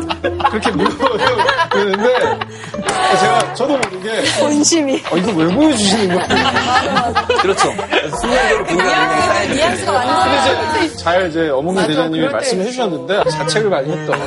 그렇게 0.49 0.71
물어보는데 0.71 2.39
제가 3.19 3.53
저도 3.53 3.77
모르게 3.77 4.21
본심이. 4.39 5.01
어, 5.11 5.17
이거 5.17 5.31
왜 5.33 5.45
보여주시는 5.53 6.15
거예요? 6.15 7.13
그렇죠. 7.41 7.69
순간적으로 8.19 8.65
뉘앙스가 9.53 9.91
완전 9.91 10.59
근데 10.71 10.85
이제 10.85 10.95
잘 10.97 11.29
이제 11.29 11.49
어몽이 11.49 11.87
대장님이 11.87 12.27
말씀해. 12.29 12.65
주셨는데 12.65 13.23
자책을 13.29 13.69
많이 13.69 13.91
했던 13.91 14.19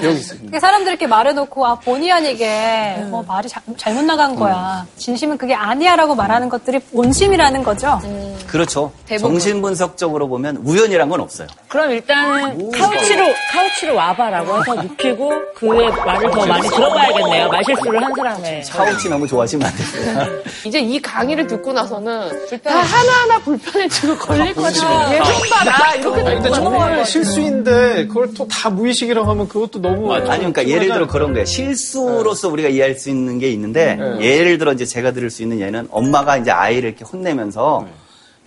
기억이 0.00 0.16
있습니다. 0.16 0.46
그러니까 0.46 0.60
사람들이 0.60 0.90
이렇게 0.92 1.06
말해놓고 1.06 1.66
아 1.66 1.74
본의 1.76 2.12
아니게 2.12 2.96
뭐 3.08 3.24
말이 3.26 3.48
자- 3.48 3.60
잘못 3.76 4.02
나간 4.04 4.36
거야. 4.36 4.86
진심은 4.96 5.36
그게 5.38 5.54
아니야라고 5.54 6.14
말하는 6.14 6.48
것들이 6.48 6.78
본심이라는 6.78 7.62
거죠. 7.64 8.00
그렇죠. 8.46 8.92
대부분. 9.06 9.30
정신분석적으로 9.38 10.28
보면 10.28 10.56
우연이란 10.64 11.08
건 11.08 11.20
없어요. 11.20 11.46
그럼 11.68 11.92
일단은 11.92 12.70
카우치로 12.72 13.24
카우치로 13.52 13.94
와봐라고 13.94 14.60
해서 14.60 14.74
눕히고 14.82 15.32
그의 15.54 15.90
말을 15.90 16.30
더 16.30 16.46
많이 16.46 16.68
들어봐야겠네요. 16.68 17.48
말실수를 17.48 18.02
한 18.02 18.14
사람의. 18.14 18.62
카우치 18.70 19.08
너무 19.08 19.26
좋아하시면 19.26 19.66
안 19.68 19.74
돼요. 19.76 20.42
이제 20.66 20.80
이 20.80 21.00
강의를 21.00 21.46
듣고 21.46 21.72
나서는 21.72 22.30
다 22.62 22.78
하나하나 22.78 23.38
불편해지고 23.44 24.16
걸릴 24.18 24.54
거다. 24.54 25.14
얘좀 25.14 25.34
봐라. 25.50 25.94
이렇게 25.94 26.20
아니, 26.20 26.24
될 26.24 26.34
근데 26.34 26.48
것 26.50 26.54
정말 26.54 26.80
같아요. 26.90 27.04
실수인데 27.04 28.06
그걸 28.08 28.34
또 28.34 28.50
다 28.50 28.68
무의식이라고 28.68 29.30
하면 29.30 29.48
그것도 29.48 29.80
너무 29.80 30.12
아니, 30.12 30.24
그러니까 30.24 30.66
예를 30.66 30.88
들어 30.88 31.06
그런 31.06 31.32
거예요. 31.32 31.44
실수로서 31.46 32.48
우리가 32.48 32.68
이해할 32.68 32.94
수 32.96 33.08
있는 33.10 33.38
게 33.38 33.48
있는데, 33.52 33.94
네. 33.94 34.20
예를 34.20 34.58
들어 34.58 34.72
이제 34.72 34.84
제가 34.84 35.12
들을 35.12 35.30
수 35.30 35.42
있는 35.42 35.60
예는 35.60 35.86
엄마가 35.90 36.36
이제 36.36 36.50
아이를 36.50 36.90
이렇게 36.90 37.04
혼내면서, 37.04 37.86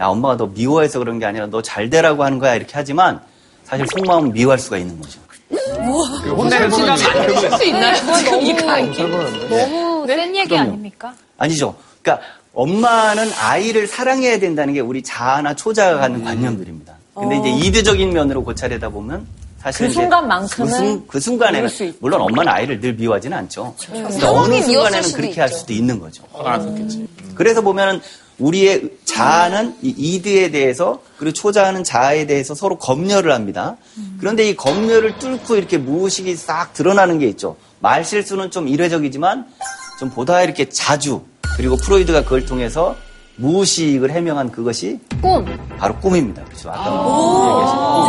야, 0.04 0.08
엄마가 0.08 0.36
너 0.38 0.48
미워해서 0.48 1.00
그런 1.00 1.18
게 1.18 1.26
아니라 1.26 1.48
너 1.48 1.62
잘 1.62 1.90
되라고 1.90 2.24
하는 2.26 2.38
거야. 2.38 2.56
이렇게 2.56 2.74
하지만, 2.76 3.22
사실 3.64 3.86
속마음은 3.96 4.34
미워할 4.34 4.60
수가 4.60 4.78
있는 4.78 5.00
거죠. 5.00 5.20
혼내는 6.28 6.70
지나가 6.72 7.12
할수 7.22 7.64
있나요? 7.66 7.96
지금 8.18 8.42
이 8.42 8.54
강의. 8.56 8.92
너무 9.50 10.06
센 10.08 10.36
얘기 10.36 10.58
아닙니까? 10.58 11.14
아니죠. 11.38 11.74
그러니까 12.02 12.26
엄마는 12.54 13.30
아이를 13.40 13.88
사랑해야 13.88 14.40
된다는 14.40 14.74
게 14.74 14.82
우리 14.82 15.02
자아나 15.02 15.56
초자가 15.56 16.00
갖는 16.00 16.24
관념들입니다. 16.26 16.94
근데 17.16 17.38
이제 17.38 17.50
이대적인 17.68 18.12
면으로 18.12 18.44
고찰하다 18.44 18.90
보면 18.90 19.26
사실 19.62 19.86
그 19.88 19.92
이제 19.92 20.02
순간만큼은 20.02 20.68
그, 20.70 20.76
순, 20.76 21.08
그 21.08 21.20
순간에는 21.22 21.60
그럴 21.60 21.70
수 21.70 21.84
있죠. 21.86 21.98
물론 22.02 22.22
엄마는 22.22 22.52
아이를 22.52 22.82
늘 22.82 22.94
미워하지는 22.94 23.38
않죠. 23.38 23.74
근데 23.90 24.12
상황이 24.12 24.38
어느 24.38 24.50
미웠을 24.56 24.64
순간에는 24.74 25.04
수도 25.04 25.18
그렇게 25.22 25.40
할 25.40 25.50
있죠. 25.50 25.60
수도 25.60 25.74
있는 25.74 26.00
거죠. 26.00 26.24
화가 26.34 26.58
났었겠지. 26.58 27.08
그래서 27.36 27.62
보면은 27.62 28.02
우리의 28.40 28.90
자아는 29.06 29.76
이 29.82 29.90
이드에 29.90 30.52
대해서 30.52 31.02
그리고 31.18 31.34
초자아는 31.34 31.84
자아에 31.84 32.26
대해서 32.26 32.56
서로 32.56 32.78
검열을 32.78 33.32
합니다. 33.32 33.78
그런데 34.20 34.50
이 34.50 34.56
검열을 34.56 35.20
뚫고 35.20 35.56
이렇게 35.56 35.78
무의식이 35.78 36.36
싹 36.36 36.74
드러나는 36.74 37.20
게 37.20 37.28
있죠. 37.28 37.56
말 37.80 38.04
실수는 38.04 38.52
좀 38.52 38.68
이례적이지만 38.68 39.46
좀 40.00 40.10
보다 40.10 40.42
이렇게 40.42 40.70
자주 40.70 41.22
그리고 41.58 41.78
프로이드가 41.78 42.24
그걸 42.24 42.46
통해서 42.46 42.96
무의식을 43.36 44.12
해명한 44.12 44.52
그것이 44.52 45.00
꿈. 45.22 45.46
바로 45.78 45.96
꿈입니다. 45.98 46.44
그렇죠. 46.46 46.70
아까 46.70 46.90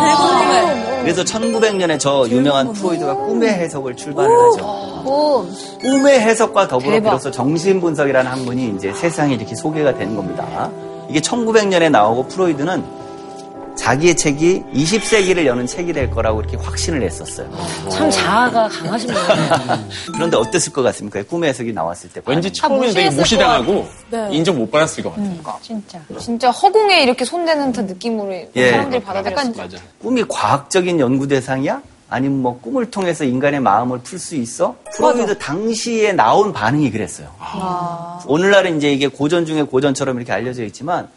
얘기하신 0.02 1.02
그래서 1.02 1.22
1900년에 1.24 1.98
저 1.98 2.26
유명한 2.28 2.72
프로이드가 2.72 3.14
꿈의 3.14 3.48
해석을 3.48 3.96
출발을 3.96 4.30
하죠. 4.30 4.93
꿈. 5.04 5.54
꿈의 5.80 6.20
해석과 6.20 6.68
더불어 6.68 7.00
비로소 7.00 7.30
정신분석이라는 7.30 8.30
학문이 8.30 8.74
이제 8.76 8.92
세상에 8.92 9.34
이렇게 9.34 9.54
소개가 9.54 9.94
된 9.94 10.16
겁니다. 10.16 10.70
이게 11.08 11.20
1900년에 11.20 11.90
나오고 11.90 12.28
프로이드는 12.28 13.04
자기의 13.76 14.16
책이 14.16 14.62
20세기를 14.72 15.46
여는 15.46 15.66
책이 15.66 15.92
될 15.92 16.08
거라고 16.08 16.40
이렇게 16.40 16.56
확신을 16.56 17.02
했었어요. 17.02 17.50
참 17.90 18.08
자아가 18.08 18.68
강하신 18.68 19.08
분이에요. 19.12 19.88
그런데 20.14 20.36
어땠을 20.36 20.72
것 20.72 20.82
같습니까? 20.84 21.22
꿈의 21.24 21.50
해석이 21.50 21.72
나왔을 21.72 22.08
때. 22.10 22.20
왠지. 22.24 22.52
처음에는 22.52 22.94
되게 22.94 23.10
무시당하고 23.10 23.86
네. 24.10 24.28
인정 24.30 24.58
못 24.58 24.70
받았을 24.70 25.02
것 25.02 25.10
같아요. 25.10 25.58
진짜. 25.60 26.00
진짜 26.20 26.50
허공에 26.50 27.02
이렇게 27.02 27.24
손대는 27.24 27.72
듯 27.72 27.82
느낌으로 27.86 28.32
예. 28.54 28.70
사람들이 28.70 29.02
받아들였을 29.02 29.52
것 29.52 29.62
맞아. 29.62 29.76
꿈이 30.00 30.24
과학적인 30.28 31.00
연구 31.00 31.26
대상이야? 31.26 31.82
아니면 32.08 32.42
뭐 32.42 32.58
꿈을 32.60 32.90
통해서 32.90 33.24
인간의 33.24 33.60
마음을 33.60 33.98
풀 34.00 34.18
수 34.18 34.36
있어? 34.36 34.76
프로이드 34.94 35.38
당시에 35.38 36.12
나온 36.12 36.52
반응이 36.52 36.90
그랬어요. 36.90 37.28
오늘날은 38.26 38.76
이제 38.76 38.92
이게 38.92 39.06
고전 39.08 39.46
중에 39.46 39.62
고전처럼 39.62 40.16
이렇게 40.16 40.32
알려져 40.32 40.64
있지만 40.64 41.08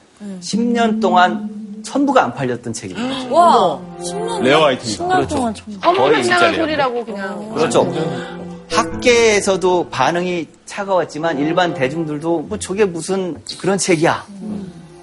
10년 0.41 0.99
동안 1.01 1.49
천부가 1.83 2.23
안 2.23 2.33
팔렸던 2.33 2.73
책입니다. 2.73 3.29
와, 3.33 3.79
rare 4.41 4.65
아이템이다. 4.65 5.07
그렇죠. 5.07 5.35
동안 5.35 5.53
지나간 6.23 6.51
rare. 6.51 6.61
소리라고 6.61 7.05
그냥. 7.05 7.53
그렇죠. 7.53 7.93
학계에서도 8.71 9.89
반응이 9.89 10.47
차가웠지만 10.65 11.39
일반 11.39 11.73
대중들도 11.73 12.39
뭐 12.49 12.57
저게 12.59 12.85
무슨 12.85 13.37
그런 13.59 13.77
책이야. 13.77 14.25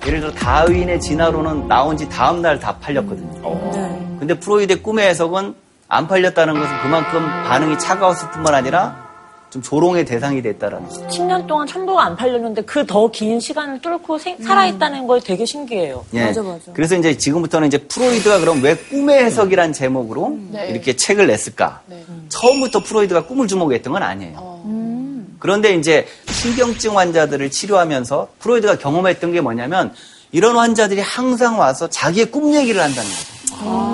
예를 0.06 0.20
들어 0.20 0.32
다윈의 0.32 1.00
진화론은 1.00 1.66
나온 1.68 1.96
지 1.96 2.06
다음 2.08 2.42
날 2.42 2.58
다 2.60 2.76
팔렸거든요. 2.78 4.18
근데 4.18 4.38
프로이드의 4.38 4.82
꿈의 4.82 5.08
해석은 5.08 5.54
안 5.94 6.08
팔렸다는 6.08 6.54
것은 6.54 6.78
그만큼 6.82 7.20
반응이 7.46 7.78
차가웠을 7.78 8.30
뿐만 8.32 8.54
아니라 8.54 9.04
좀 9.50 9.62
조롱의 9.62 10.04
대상이 10.04 10.42
됐다라는 10.42 10.88
거죠. 10.88 11.06
10년 11.06 11.46
동안 11.46 11.64
천부가 11.68 12.04
안 12.04 12.16
팔렸는데 12.16 12.62
그 12.62 12.84
더 12.84 13.08
긴 13.12 13.38
시간을 13.38 13.80
뚫고 13.80 14.18
생- 14.18 14.36
살아있다는 14.42 15.06
거 15.06 15.20
되게 15.20 15.44
신기해요. 15.46 16.04
예. 16.14 16.24
맞아, 16.26 16.42
맞아. 16.42 16.72
그래서 16.72 16.96
이제 16.96 17.16
지금부터는 17.16 17.68
이제 17.68 17.78
프로이드가 17.78 18.40
그럼 18.40 18.60
왜 18.64 18.74
꿈의 18.74 19.22
해석이란 19.24 19.72
제목으로 19.72 20.36
네. 20.50 20.66
이렇게 20.70 20.96
책을 20.96 21.28
냈을까? 21.28 21.82
처음부터 22.28 22.82
프로이드가 22.82 23.26
꿈을 23.26 23.46
주목했던 23.46 23.92
건 23.92 24.02
아니에요. 24.02 24.64
그런데 25.38 25.74
이제 25.74 26.06
신경증 26.26 26.98
환자들을 26.98 27.48
치료하면서 27.50 28.28
프로이드가 28.40 28.78
경험했던 28.78 29.32
게 29.32 29.40
뭐냐면 29.40 29.92
이런 30.32 30.56
환자들이 30.56 31.00
항상 31.00 31.60
와서 31.60 31.88
자기의 31.88 32.26
꿈 32.32 32.52
얘기를 32.54 32.82
한다는 32.82 33.08
거죠. 33.08 33.34
이렇게 33.62 33.93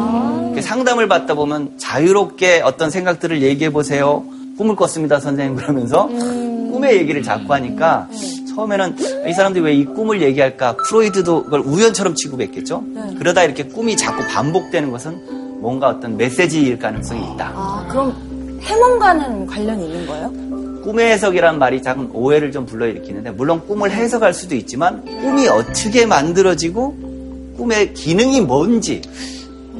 상담을 0.63 1.09
받다 1.09 1.35
보면 1.35 1.73
자유롭게 1.79 2.61
어떤 2.65 2.91
생각들을 2.91 3.43
얘기해 3.43 3.71
보세요. 3.71 4.25
꿈을 4.59 4.77
꿨습니다, 4.77 5.21
선생님. 5.21 5.57
그러면서 5.57 6.07
꿈의 6.07 6.97
얘기를 6.97 7.23
자꾸 7.23 7.53
하니까 7.55 8.09
처음에는 8.55 8.97
이 9.29 9.33
사람들이 9.33 9.65
왜 9.65 9.75
이 9.75 9.85
꿈을 9.85 10.21
얘기할까? 10.23 10.77
프로이드도 10.89 11.45
그걸 11.45 11.61
우연처럼 11.61 12.15
취급했겠죠? 12.15 12.83
그러다 13.19 13.45
이렇게 13.45 13.65
꿈이 13.65 13.97
자꾸 13.97 14.23
반복되는 14.27 14.91
것은 14.91 15.61
뭔가 15.61 15.89
어떤 15.89 16.17
메시지일 16.17 16.79
가능성이 16.79 17.21
있다. 17.35 17.53
아, 17.55 17.87
그럼 17.91 18.15
해몽과는 18.63 19.47
관련이 19.47 19.87
있는 19.87 20.07
거예요? 20.07 20.31
꿈의 20.85 21.11
해석이란 21.13 21.59
말이 21.59 21.83
작은 21.83 22.11
오해를 22.13 22.53
좀 22.53 22.65
불러일으키는데 22.67 23.31
물론 23.33 23.61
꿈을 23.67 23.91
해석할 23.91 24.33
수도 24.33 24.55
있지만 24.55 25.05
꿈이 25.05 25.47
어떻게 25.49 26.07
만들어지고 26.07 26.97
꿈의 27.59 27.93
기능이 27.95 28.41
뭔지 28.41 29.03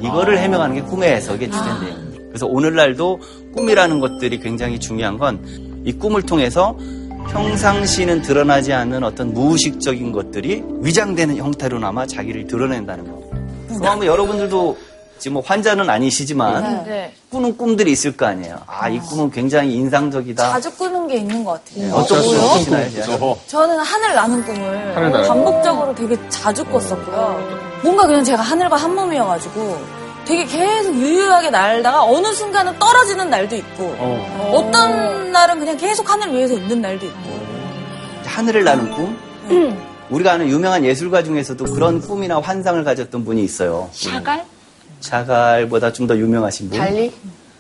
이거를 0.03 0.39
해명하는 0.39 0.77
게 0.77 0.83
꿈의 0.83 1.15
해석의 1.17 1.51
주제인데요. 1.51 2.11
그래서 2.29 2.47
오늘날도 2.47 3.21
꿈이라는 3.55 3.99
것들이 4.01 4.39
굉장히 4.41 4.79
중요한 4.79 5.19
건 5.19 5.71
이 5.85 5.93
꿈을 5.93 6.23
통해서 6.23 6.77
평상시는 7.31 8.23
드러나지 8.23 8.73
않는 8.73 9.03
어떤 9.05 9.33
무의식적인 9.33 10.13
것들이 10.13 10.63
위장되는 10.81 11.37
형태로나마 11.37 12.07
자기를 12.07 12.47
드러낸다는 12.47 13.05
거. 13.05 13.23
그러면 13.79 14.07
여러분들도 14.07 14.77
지금 15.21 15.35
뭐 15.35 15.43
환자는 15.47 15.89
아니시지만 15.89 16.85
네. 16.87 17.13
꾸는 17.31 17.57
꿈들이 17.57 17.93
있을 17.93 18.17
거 18.17 18.27
아니에요. 18.27 18.59
아, 18.67 18.89
이 18.89 18.99
꿈은 18.99 19.31
굉장히 19.31 19.75
인상적이다. 19.75 20.51
자주 20.51 20.75
꾸는 20.77 21.07
게 21.07 21.17
있는 21.17 21.45
것 21.45 21.63
같아요. 21.63 21.95
어떤 21.95 22.23
꿈을 22.23 22.41
꾸시나요? 22.41 23.39
저는 23.47 23.79
하늘 23.79 24.15
나는 24.15 24.45
꿈을 24.45 24.97
하늘 24.97 25.13
나는 25.13 25.29
반복적으로 25.29 25.95
되게 25.95 26.17
자주 26.31 26.65
꿨었고요. 26.65 27.61
뭔가 27.83 28.07
그냥 28.07 28.25
제가 28.25 28.43
하늘과 28.43 28.77
한 28.77 28.95
몸이어가지고 28.95 29.79
되게 30.25 30.45
계속 30.47 30.95
유유하게 30.95 31.51
날다가 31.51 32.03
어느 32.03 32.33
순간은 32.33 32.79
떨어지는 32.79 33.29
날도 33.29 33.57
있고 33.57 33.85
어. 33.99 34.51
어. 34.55 34.71
떤 34.73 35.33
날은 35.33 35.59
그냥 35.59 35.77
계속 35.77 36.11
하늘 36.11 36.33
위에서 36.33 36.55
있는 36.55 36.81
날도 36.81 37.05
있고 37.07 37.41
하늘을 38.25 38.65
나는 38.65 38.91
꿈? 38.91 39.19
우리가 40.09 40.33
아는 40.33 40.49
유명한 40.49 40.85
예술가 40.85 41.23
중에서도 41.23 41.63
그런 41.67 42.01
꿈이나 42.01 42.41
환상을 42.41 42.83
가졌던 42.85 43.25
분이 43.25 43.45
있어요. 43.45 43.89
샤갈? 43.93 44.45
샤갈보다 45.01 45.93
좀 45.93 46.07
더 46.07 46.17
유명하신 46.17 46.71
분. 46.71 46.79
달리? 46.79 47.13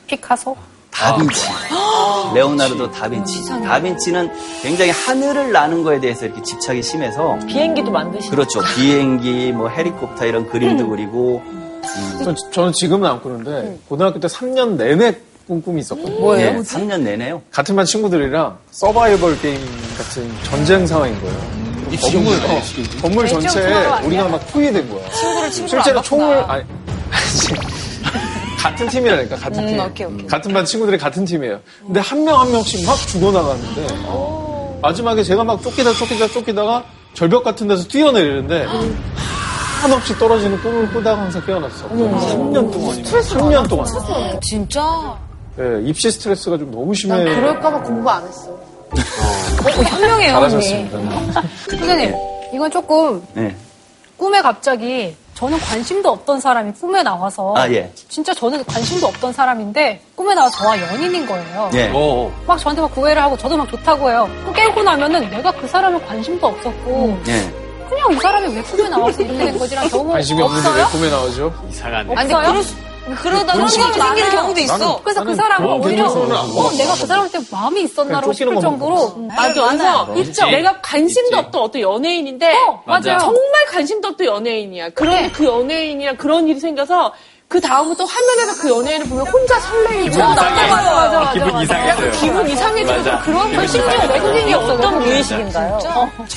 피카소? 0.06 0.56
다빈치. 0.90 1.46
레오나르도 2.34 2.90
다빈치. 2.90 3.46
다빈치는 3.46 4.30
굉장히 4.62 4.90
하늘을 4.90 5.52
나는 5.52 5.82
거에 5.82 6.00
대해서 6.00 6.26
이렇게 6.26 6.42
집착이 6.42 6.82
심해서 6.82 7.38
비행기도 7.46 7.90
만드시는 7.90 8.30
그렇죠. 8.30 8.60
비행기, 8.74 9.52
뭐 9.52 9.68
헬리콥터 9.68 10.26
이런 10.26 10.48
그림도 10.48 10.88
그리고 10.88 11.42
전, 12.22 12.34
저는 12.52 12.72
지금은 12.72 13.08
안 13.08 13.22
꾸는데 13.22 13.78
고등학교 13.88 14.18
때 14.20 14.28
3년 14.28 14.76
내내 14.76 15.16
꾼 15.46 15.62
꿈이 15.62 15.80
있었거든요. 15.80 16.36
예, 16.38 16.56
3년 16.58 17.00
내내요. 17.00 17.42
같은 17.50 17.74
반 17.76 17.84
친구들이랑 17.84 18.58
서바이벌 18.70 19.40
게임 19.40 19.60
같은 19.96 20.30
전쟁 20.44 20.86
상황인 20.86 21.18
거예요. 21.20 21.60
건물, 22.00 22.34
어, 22.34 22.60
건물 23.02 23.26
전체에 23.26 23.84
우리가 24.04 24.28
막 24.28 24.46
투입된 24.52 24.88
거야. 24.88 25.10
친구를 25.10 25.50
친구를 25.50 25.68
실제로 25.82 25.98
안 25.98 26.04
총을. 26.04 26.36
아니, 26.48 26.62
같은 28.58 28.88
팀이라니까 28.88 29.36
같은 29.36 29.66
팀. 29.66 29.80
오케이, 29.80 30.06
오케이. 30.06 30.26
같은 30.26 30.52
반 30.52 30.64
친구들이 30.64 30.98
같은 30.98 31.24
팀이에요. 31.24 31.60
근데 31.86 32.00
한 32.00 32.24
명 32.24 32.40
한 32.40 32.50
명씩 32.52 32.86
막 32.86 32.96
죽어나가는데 33.06 33.86
마지막에 34.82 35.22
제가 35.22 35.44
막 35.44 35.62
쫓기다 35.62 35.92
쫓기다 35.94 36.28
쫓기다가 36.28 36.84
절벽 37.14 37.42
같은 37.44 37.68
데서 37.68 37.86
뛰어내리는데 37.88 38.66
한없이 39.80 40.16
떨어지는 40.18 40.60
꿈을 40.62 40.88
꾸다가 40.92 41.22
항상 41.22 41.44
깨어났어. 41.46 41.88
3년 41.88 42.70
동안. 42.70 43.02
3년 43.02 43.68
동안. 43.68 43.86
진짜? 44.42 45.18
네, 45.56 45.64
입시 45.84 46.10
스트레스가 46.10 46.58
좀 46.58 46.70
너무 46.70 46.94
심해. 46.94 47.16
난 47.24 47.34
그럴까봐 47.34 47.82
공부 47.82 48.08
안 48.10 48.22
했어. 48.26 48.56
현명해요, 49.88 50.36
언니. 50.36 50.50
잘하셨습니다. 50.90 51.42
선생님, 51.70 52.14
이건 52.54 52.70
조금 52.70 53.22
네. 53.34 53.54
꿈에 54.16 54.40
갑자기 54.42 55.14
저는 55.40 55.58
관심도 55.58 56.10
없던 56.10 56.38
사람이 56.38 56.72
꿈에 56.74 57.02
나와서 57.02 57.54
아, 57.56 57.66
예. 57.70 57.90
진짜 58.10 58.34
저는 58.34 58.62
관심도 58.66 59.06
없던 59.06 59.32
사람인데 59.32 60.02
꿈에 60.14 60.34
나와 60.34 60.50
저와 60.50 60.78
연인인 60.78 61.26
거예요. 61.26 61.70
예. 61.72 61.90
어, 61.94 62.30
막 62.46 62.58
저한테 62.58 62.82
막 62.82 62.94
구애를 62.94 63.22
하고 63.22 63.38
저도 63.38 63.56
막 63.56 63.66
좋다고 63.70 64.10
해요. 64.10 64.28
그 64.44 64.52
깨고 64.52 64.82
나면은 64.82 65.30
내가 65.30 65.50
그 65.52 65.66
사람을 65.66 66.04
관심도 66.06 66.46
없었고 66.46 67.18
예. 67.28 67.50
그냥 67.88 68.12
이 68.12 68.16
사람이 68.16 68.54
왜 68.54 68.62
꿈에 68.62 68.88
나와서 68.90 69.22
이렇게 69.22 69.38
된 69.46 69.58
거지란 69.58 69.88
경우 69.88 70.12
관심이 70.12 70.42
없는데 70.42 70.68
왜 70.68 70.82
없어요? 70.82 70.98
꿈에 71.00 71.10
나오죠? 71.10 71.54
이상하네. 71.70 72.14
아니, 72.16 72.34
없어요? 72.34 72.48
그럴 72.50 72.62
수, 72.62 72.74
그러다 73.16 73.52
그런 73.52 73.66
경우도 73.68 73.92
생기는. 74.00 74.30
경우도 74.30 74.60
있어. 74.60 75.00
그래서 75.02 75.20
그 75.20 75.24
나는 75.30 75.34
사람은 75.36 75.66
그런 75.66 75.80
오히려 75.80 76.06
어. 76.06 76.70
내가 76.76 76.94
그 76.94 77.06
사람한테 77.06 77.38
마음이 77.50 77.82
있었나라고 77.82 78.20
그냥 78.20 78.32
싶을 78.34 78.54
쫓기는 78.54 78.60
정도로 78.60 79.28
맞아. 79.36 80.06
그래서 80.06 80.30
있지. 80.30 80.42
내가 80.44 80.80
관심도. 80.80 81.38
없던 81.38 81.62
어떤 81.62 81.80
연예인인데 81.82 82.54
어, 82.54 82.82
맞아. 82.86 83.18
정말 83.18 83.66
관심도 83.70 84.08
없던 84.08 84.26
연예인이야. 84.26 84.90
그런데 84.90 85.30
그 85.30 85.44
연예인이랑 85.44 86.16
그런 86.16 86.48
일이 86.48 86.60
생겨서 86.60 87.12
그 87.50 87.60
다음부터 87.60 88.04
화면에서 88.04 88.62
그 88.62 88.70
연예인을 88.70 89.06
보면 89.08 89.26
혼자 89.26 89.58
설레이고 89.58 90.16
맞아, 90.20 90.50
맞아, 90.50 91.10
맞아, 91.10 91.32
기분 91.32 91.48
맞아. 91.48 91.62
이상했어요. 91.64 92.10
기분 92.12 92.48
이상해지고. 92.48 93.18
그런 93.24 93.56
거 93.56 93.66
심지어 93.66 93.94
이게 93.96 94.12
외국인이었어. 94.12 94.74
어떤 94.74 94.98
무의식인가요? 95.00 95.78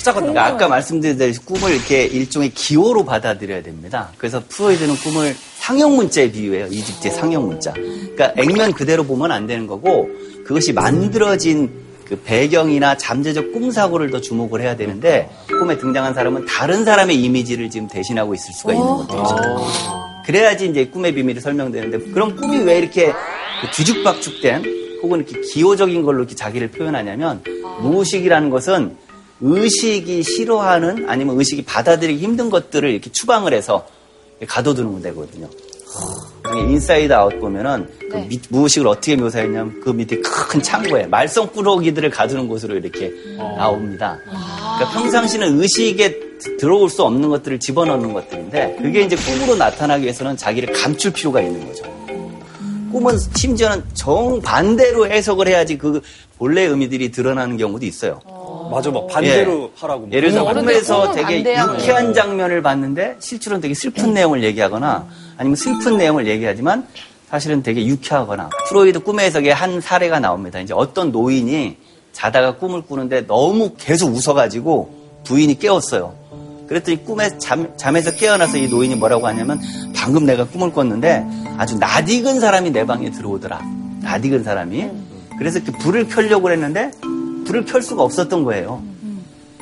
그러니까 0.04 0.46
아까 0.48 0.68
말씀드린 0.68 1.36
꿈을 1.46 1.76
이렇게 1.76 2.06
일종의 2.06 2.50
기호로 2.56 3.06
받아들여야 3.06 3.62
됩니다. 3.62 4.10
그래서 4.18 4.42
프로이드는 4.50 4.96
꿈을 4.96 5.36
상형 5.60 5.96
문자에 5.96 6.32
비유해요. 6.32 6.66
이집트의 6.72 7.14
상형 7.14 7.46
문자. 7.46 7.74
그러니까 7.74 8.34
액면 8.36 8.74
그대로 8.74 9.04
보면 9.04 9.32
안 9.32 9.46
되는 9.46 9.68
거고 9.68 10.10
그것이 10.48 10.74
만들어진 10.74 11.72
그 12.08 12.20
배경이나 12.24 12.98
잠재적 12.98 13.54
꿈 13.54 13.70
사고를 13.70 14.10
더 14.10 14.20
주목을 14.20 14.62
해야 14.62 14.76
되는데 14.76 15.30
꿈에 15.48 15.78
등장한 15.78 16.16
사람은 16.16 16.48
다른 16.48 16.84
사람의 16.84 17.16
이미지를 17.22 17.70
지금 17.70 17.88
대신하고 17.88 18.34
있을 18.34 18.52
수가 18.52 18.74
있는 18.74 18.88
거죠. 19.08 20.03
그래야지 20.26 20.68
이제 20.68 20.86
꿈의 20.88 21.14
비밀이 21.14 21.40
설명되는데 21.40 22.12
그럼 22.12 22.36
꿈이 22.36 22.58
왜 22.64 22.78
이렇게 22.80 23.08
그 23.12 23.72
뒤죽박죽된 23.76 25.00
혹은 25.02 25.20
이렇게 25.20 25.40
기호적인 25.42 26.02
걸로 26.04 26.20
이렇게 26.20 26.36
자기를 26.36 26.72
표현하냐면 26.72 27.42
무의식이라는 27.82 28.50
것은 28.50 28.96
의식이 29.42 30.24
싫어하는 30.24 31.10
아니면 31.10 31.38
의식이 31.38 31.66
받아들이기 31.66 32.24
힘든 32.24 32.50
것들을 32.50 32.90
이렇게 32.90 33.12
추방을 33.12 33.54
해서 33.54 33.86
가둬두는 34.48 35.02
데거든요. 35.02 35.50
인사이드 36.70 37.14
아웃 37.14 37.40
보면은 37.40 37.88
그 38.00 38.18
밑- 38.28 38.46
무의식을 38.50 38.88
어떻게 38.88 39.16
묘사했냐면 39.16 39.80
그 39.82 39.90
밑에 39.92 40.20
큰 40.22 40.62
창고에 40.62 41.06
말썽꾸러기들을 41.08 42.10
가두는 42.10 42.48
곳으로 42.48 42.76
이렇게 42.76 43.12
나옵니다. 43.38 44.18
그러니까 44.26 44.92
평상시는 45.00 45.60
의식에 45.62 46.20
들어올 46.60 46.90
수 46.90 47.04
없는 47.04 47.30
것들을 47.30 47.60
집어넣는 47.60 48.14
것들인데 48.14 48.78
그게 48.82 49.02
이제 49.02 49.16
꿈으로 49.16 49.56
나타나기 49.56 50.04
위해서는 50.04 50.38
자기를 50.38 50.74
감출 50.74 51.12
필요가 51.12 51.42
있는 51.42 51.66
거죠. 51.68 51.84
꿈은 52.92 53.18
심지어는 53.36 53.84
정반대로 53.94 55.08
해석을 55.08 55.48
해야지 55.48 55.78
그 55.78 56.02
본래 56.38 56.64
의미들이 56.64 57.12
드러나는 57.12 57.58
경우도 57.58 57.86
있어요. 57.86 58.20
맞아, 58.72 58.92
막 58.92 59.08
반대로 59.08 59.72
하라고. 59.76 60.02
막. 60.02 60.14
예를 60.14 60.32
들어 60.32 60.44
어른들 60.44 60.74
꿈에서 60.74 61.12
되게. 61.12 61.40
유쾌한 61.40 62.14
장면을 62.14 62.62
봤는데 62.62 63.16
실제로는 63.20 63.62
되게 63.62 63.74
슬픈 63.74 64.14
내용을 64.14 64.44
얘기하거나 64.44 65.08
아니면 65.38 65.56
슬픈 65.56 65.98
내용을 65.98 66.28
얘기하지만 66.28 66.88
사실은 67.30 67.64
되게 67.64 67.86
유쾌하거나 67.86 68.50
프로이드 68.70 69.00
꿈의 69.00 69.26
해석에 69.26 69.52
한 69.52 69.82
사례가 69.82 70.20
나옵니다. 70.20 70.60
이제 70.60 70.74
어떤 70.76 71.12
노인이 71.12 71.78
자다가 72.12 72.58
꿈을 72.58 72.84
꾸는데 72.84 73.26
너무 73.26 73.72
계속 73.78 74.14
웃어가지고 74.14 75.22
부인이 75.24 75.58
깨웠어요. 75.58 76.14
그랬더니 76.74 77.04
꿈에 77.06 77.38
잠, 77.38 77.72
잠에서 77.78 78.12
깨어나서 78.16 78.58
이 78.58 78.68
노인이 78.68 78.96
뭐라고 78.96 79.28
하냐면 79.28 79.62
방금 79.96 80.26
내가 80.26 80.46
꿈을 80.46 80.72
꿨는데 80.72 81.24
아주 81.58 81.78
낯익은 81.78 82.40
사람이 82.40 82.72
내 82.72 82.86
방에 82.86 83.12
들어오더라. 83.12 83.62
낯익은 84.02 84.44
사람이. 84.44 84.90
그래서 85.38 85.60
이렇게 85.60 85.78
불을 85.78 86.08
켜려고 86.08 86.52
했는데 86.52 86.90
불을 87.46 87.66
켤 87.66 87.80
수가 87.80 88.02
없었던 88.02 88.44
거예요. 88.44 88.82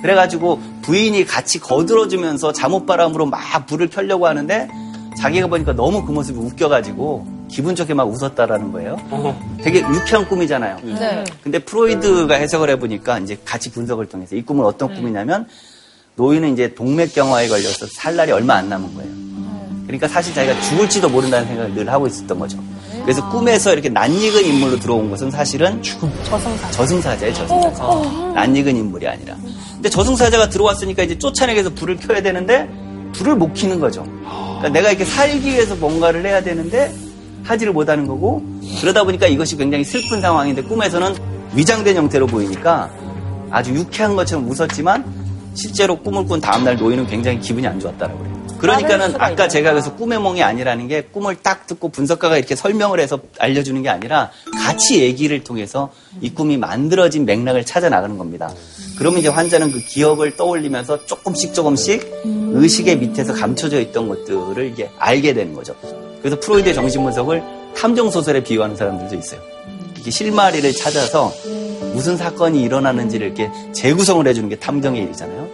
그래가지고 0.02 0.60
부인이 0.84 1.26
같이 1.26 1.60
거들어주면서 1.60 2.54
잠옷바람으로 2.54 3.26
막 3.26 3.66
불을 3.68 3.90
켜려고 3.90 4.28
하는데 4.28 4.70
자기가 5.18 5.48
보니까 5.48 5.74
너무 5.74 6.06
그 6.06 6.14
모습이 6.14 6.40
웃겨가지고 6.40 7.28
기분 7.50 7.76
좋게 7.76 7.94
막 7.94 8.10
웃었다라는 8.10 8.72
거예요. 8.72 8.96
되게 9.62 9.82
유쾌한 9.82 10.26
꿈이잖아요. 10.30 10.78
네. 10.84 11.24
근데 11.44 11.60
프로이드가 11.60 12.36
해석을 12.36 12.70
해보니까 12.70 13.20
이제 13.20 13.38
같이 13.44 13.70
분석을 13.70 14.06
통해서 14.06 14.38
이 14.38 14.42
꿈은 14.42 14.64
어떤 14.64 14.96
꿈이냐면 14.96 15.48
노인은 16.16 16.54
이제 16.54 16.74
동맥경화에 16.74 17.48
걸려서 17.48 17.88
살 17.88 18.16
날이 18.16 18.32
얼마 18.32 18.56
안 18.56 18.70
남은 18.70 18.96
거예요. 18.96 19.12
그러니까 19.86 20.08
사실 20.08 20.34
자기가 20.34 20.60
죽을지도 20.62 21.10
모른다는 21.10 21.48
생각을 21.48 21.74
늘 21.74 21.90
하고 21.90 22.08
있었던 22.08 22.38
거죠. 22.40 22.58
그래서 23.04 23.28
꿈에서 23.30 23.74
이렇게 23.74 23.90
낯익은 23.90 24.46
인물로 24.46 24.80
들어온 24.80 25.10
것은 25.10 25.32
사실은 25.32 25.82
저승사. 25.82 26.72
저승사자예요, 26.72 27.34
저승사자. 27.34 27.84
낯익은 28.36 28.76
인물이 28.76 29.08
아니라. 29.08 29.36
근데 29.74 29.90
저승사자가 29.90 30.50
들어왔으니까 30.50 31.04
이제 31.04 31.18
쫓아내기 31.18 31.56
위해서 31.58 31.74
불을 31.74 31.98
켜야 31.98 32.22
되는데 32.22 32.70
불을 33.14 33.36
못 33.36 33.54
켜는 33.54 33.80
거죠. 33.80 34.04
그러니까 34.24 34.70
내가 34.70 34.90
이렇게 34.90 35.04
살기 35.04 35.48
위해서 35.50 35.76
뭔가를 35.76 36.26
해야 36.26 36.42
되는데 36.44 36.94
하지를 37.44 37.74
못하는 37.74 38.06
거고 38.06 38.44
그러다 38.80 39.04
보니까 39.04 39.26
이것이 39.28 39.58
굉장히 39.58 39.84
슬픈 39.84 40.22
상황인데 40.22 40.62
꿈에서는 40.64 41.16
위장된 41.56 41.96
형태로 41.96 42.28
보이니까 42.28 42.90
아주 43.50 43.74
유쾌한 43.74 44.16
것처럼 44.16 44.50
웃었지만 44.50 45.21
실제로 45.54 45.98
꿈을 45.98 46.26
꾼 46.26 46.40
다음날 46.40 46.78
노인은 46.78 47.08
굉장히 47.08 47.40
기분이 47.40 47.68
안 47.68 47.80
좋았다라고 47.80 48.20
그래요. 48.20 48.42
그러니까는 48.62 49.16
아까 49.20 49.48
제가 49.48 49.72
그래서 49.72 49.96
꿈의 49.96 50.20
몽이 50.20 50.44
아니라는 50.44 50.88
게 50.88 51.02
꿈을 51.02 51.36
딱 51.38 51.66
듣고 51.66 51.90
분석가가 51.90 52.38
이렇게 52.38 52.56
설명을 52.56 53.00
해서 53.00 53.20
알려주는 53.40 53.82
게 53.82 53.90
아니라 53.90 54.30
같이 54.64 55.02
얘기를 55.02 55.44
통해서 55.44 55.92
이 56.22 56.30
꿈이 56.30 56.58
만들어진 56.58 57.26
맥락을 57.26 57.66
찾아 57.66 57.90
나가는 57.90 58.18
겁니다. 58.18 58.54
그러면 58.98 59.20
이제 59.20 59.30
환자는 59.30 59.72
그 59.72 59.80
기억을 59.80 60.38
떠올리면서 60.38 61.08
조금씩 61.08 61.56
조금씩 61.56 62.22
의식의 62.24 62.98
밑에서 63.00 63.34
감춰져 63.34 63.80
있던 63.82 64.08
것들을 64.08 64.68
이게 64.68 64.92
알게 65.00 65.34
되는 65.34 65.56
거죠. 65.56 65.76
그래서 66.22 66.40
프로이드의 66.40 66.76
정신분석을 66.76 67.42
탐정소설에 67.76 68.44
비유하는 68.44 68.76
사람들도 68.76 69.16
있어요. 69.16 69.42
이렇게 69.96 70.12
실마리를 70.12 70.72
찾아서 70.74 71.34
무슨 71.94 72.18
사건이 72.18 72.62
일어나는지를 72.62 73.28
이렇게 73.28 73.52
재구성을 73.74 74.26
해주는 74.28 74.50
게 74.50 74.56
탐정의 74.58 75.04
일이잖아요. 75.04 75.48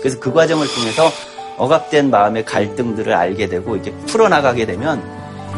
그래서 0.00 0.18
그 0.20 0.32
과정을 0.32 0.66
통해서 0.68 1.10
억압된 1.56 2.10
마음의 2.10 2.44
갈등들을 2.44 3.12
알게 3.12 3.48
되고 3.48 3.74
이렇게 3.74 3.92
풀어나가게 4.06 4.66
되면 4.66 5.02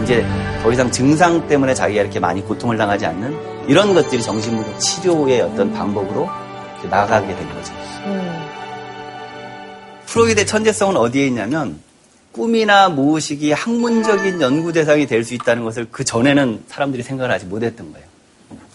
이제 0.02 0.24
더 0.62 0.70
이상 0.72 0.90
증상 0.90 1.46
때문에 1.48 1.74
자기가 1.74 2.02
이렇게 2.02 2.20
많이 2.20 2.42
고통을 2.42 2.76
당하지 2.76 3.06
않는 3.06 3.66
이런 3.68 3.94
것들이 3.94 4.22
정신분석 4.22 4.78
치료의 4.78 5.40
어떤 5.40 5.72
방법으로 5.72 6.28
나가게 6.90 7.26
된 7.34 7.48
거죠. 7.54 7.72
프로이드의 10.06 10.46
천재성은 10.46 10.96
어디에 10.96 11.26
있냐면 11.26 11.80
꿈이나 12.32 12.88
무의식이 12.90 13.52
학문적인 13.52 14.40
연구 14.40 14.72
대상이 14.72 15.06
될 15.06 15.24
수 15.24 15.34
있다는 15.34 15.64
것을 15.64 15.88
그 15.90 16.04
전에는 16.04 16.64
사람들이 16.68 17.02
생각을 17.02 17.32
하지 17.32 17.46
못했던 17.46 17.90
거예요. 17.92 18.05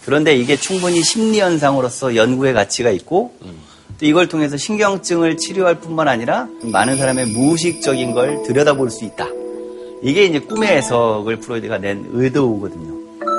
그런데 0.04 0.34
이게 0.36 0.56
충분히 0.56 1.02
심리 1.02 1.40
현상으로서 1.40 2.16
연구의 2.16 2.54
가치가 2.54 2.90
있고 2.90 3.34
또 3.98 4.06
이걸 4.06 4.28
통해서 4.28 4.56
신경증을 4.56 5.36
치료할 5.36 5.80
뿐만 5.80 6.08
아니라 6.08 6.48
많은 6.62 6.96
사람의 6.96 7.26
무의식적인 7.26 8.12
걸 8.12 8.42
들여다볼 8.44 8.90
수 8.90 9.04
있다. 9.04 9.28
이게 10.02 10.24
이제 10.24 10.40
꿈의 10.40 10.68
해석을 10.76 11.36
프로이드가 11.36 11.78
낸 11.78 12.04
의도거든요. 12.12 12.92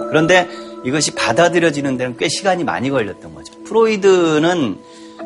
그런데 0.10 0.48
이것이 0.86 1.12
받아들여지는 1.16 1.98
데는 1.98 2.18
꽤 2.18 2.30
시간이 2.30 2.64
많이 2.64 2.90
걸렸던 2.90 3.36
거죠. 3.36 3.54
프로이드는 3.64 4.78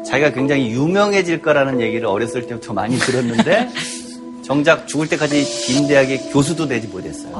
자기가 0.05 0.31
굉장히 0.31 0.71
유명해질 0.71 1.41
거라는 1.41 1.81
얘기를 1.81 2.07
어렸을 2.07 2.47
때부터 2.47 2.73
많이 2.73 2.97
들었는데 2.97 3.69
정작 4.47 4.87
죽을 4.87 5.09
때까지 5.09 5.45
빈대학의 5.67 6.29
교수도 6.31 6.69
되지 6.69 6.87
못했어요. 6.87 7.37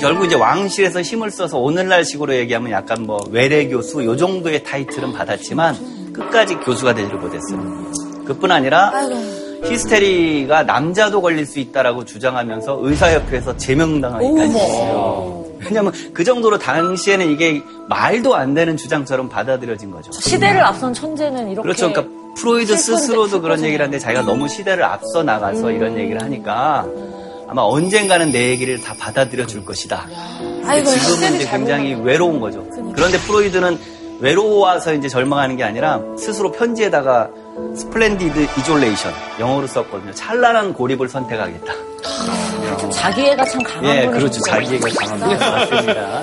결국 0.00 0.24
이제 0.24 0.34
왕실에서 0.34 1.00
힘을 1.00 1.30
써서 1.30 1.58
오늘날 1.58 2.04
식으로 2.04 2.34
얘기하면 2.34 2.72
약간 2.72 3.02
뭐 3.02 3.24
외래 3.30 3.68
교수 3.68 4.04
요 4.04 4.16
정도의 4.16 4.64
타이틀은 4.64 5.12
받았지만 5.12 6.12
끝까지 6.12 6.56
교수가 6.56 6.94
되지를 6.94 7.20
못했어요. 7.20 7.92
그뿐 8.24 8.50
아니라 8.50 8.92
히스테리가 9.62 10.64
남자도 10.64 11.22
걸릴 11.22 11.46
수 11.46 11.60
있다라고 11.60 12.04
주장하면서 12.04 12.80
의사협회에서 12.82 13.56
제명당하기까지 13.56 14.54
했어요. 14.58 15.44
왜냐하면 15.60 15.92
그 16.12 16.24
정도로 16.24 16.58
당시에는 16.58 17.30
이게 17.30 17.62
말도 17.88 18.34
안 18.34 18.54
되는 18.54 18.76
주장처럼 18.76 19.28
받아들여진 19.28 19.92
거죠. 19.92 20.10
시대를 20.10 20.64
앞선 20.64 20.92
천재는 20.92 21.52
이렇게. 21.52 21.62
그렇죠. 21.62 21.92
그러니까 21.92 22.23
프로이드 22.36 22.76
스스로도 22.76 23.40
그런. 23.40 23.64
얘기를 23.64 23.84
하는데 23.84 23.98
자기가 23.98 24.22
너무 24.22 24.48
시대를 24.48 24.82
앞서 24.84 25.22
나가서 25.22 25.70
이런 25.70 25.96
얘기를 25.96 26.20
하니까 26.22 26.86
아마 27.48 27.62
언젠가는 27.62 28.32
내 28.32 28.50
얘기를 28.50 28.80
다 28.80 28.94
받아들여 28.98 29.46
줄 29.46 29.64
것이다. 29.64 30.06
아이고, 30.66 30.90
지금은 30.90 31.36
이제 31.36 31.46
굉장히 31.48 31.94
외로운 31.94 32.40
거죠. 32.40 32.66
그런데 32.94 33.18
프로이드는 33.18 33.78
외로워서 34.20 34.94
이제 34.94 35.08
절망하는 35.08 35.56
게 35.56 35.64
아니라 35.64 36.00
스스로 36.18 36.52
편지에다가 36.52 37.30
splendid 37.76 38.46
isolation 38.58 39.12
영어로 39.40 39.66
썼거든요. 39.66 40.12
찬란한 40.12 40.72
고립을 40.72 41.08
선택하겠다. 41.08 41.72
좀 42.78 42.90
자기애가 42.90 43.44
참 43.44 43.62
강한 43.62 43.96
예, 43.96 44.04
분이 44.06 44.18
그렇죠. 44.18 44.40
자기애가 44.40 44.88
강한 44.98 45.20
분 45.20 45.38
맞습니다. 45.38 46.22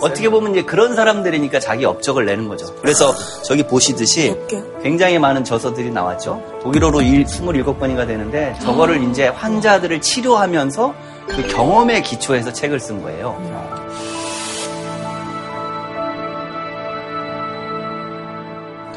어떻게 0.00 0.28
보면 0.28 0.52
이제 0.52 0.62
그런 0.62 0.94
사람들이니까 0.94 1.60
자기 1.60 1.84
업적을 1.84 2.26
내는 2.26 2.48
거죠. 2.48 2.74
그래서 2.80 3.14
저기 3.44 3.62
보시듯이 3.62 4.36
굉장히 4.82 5.18
많은 5.18 5.44
저서들이 5.44 5.90
나왔죠. 5.90 6.42
독일어로 6.62 6.98
27권인가 7.00 8.06
되는데 8.06 8.54
저거를 8.62 9.02
이제 9.04 9.28
환자들을 9.28 10.00
치료하면서 10.00 10.94
그 11.28 11.46
경험에 11.46 12.02
기초해서 12.02 12.52
책을 12.52 12.80
쓴 12.80 13.02
거예요. 13.02 13.71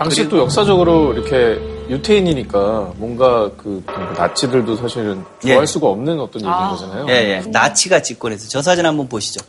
당시 0.06 0.30
또 0.30 0.38
역사적으로 0.38 1.14
이렇게 1.14 1.60
유태인이니까 1.90 2.94
뭔가 2.98 3.50
그 3.58 3.84
나치들도 4.18 4.76
사실은 4.76 5.24
좋아할 5.40 5.62
예. 5.64 5.66
수가 5.66 5.88
없는 5.88 6.20
어떤 6.20 6.42
얘기인 6.42 6.70
거잖아요. 6.70 7.06
예, 7.10 7.14
예. 7.14 7.44
나치가 7.48 8.02
집권해서 8.02 8.48
저 8.48 8.62
사진 8.62 8.86
한번 8.86 9.08
보시죠. 9.08 9.44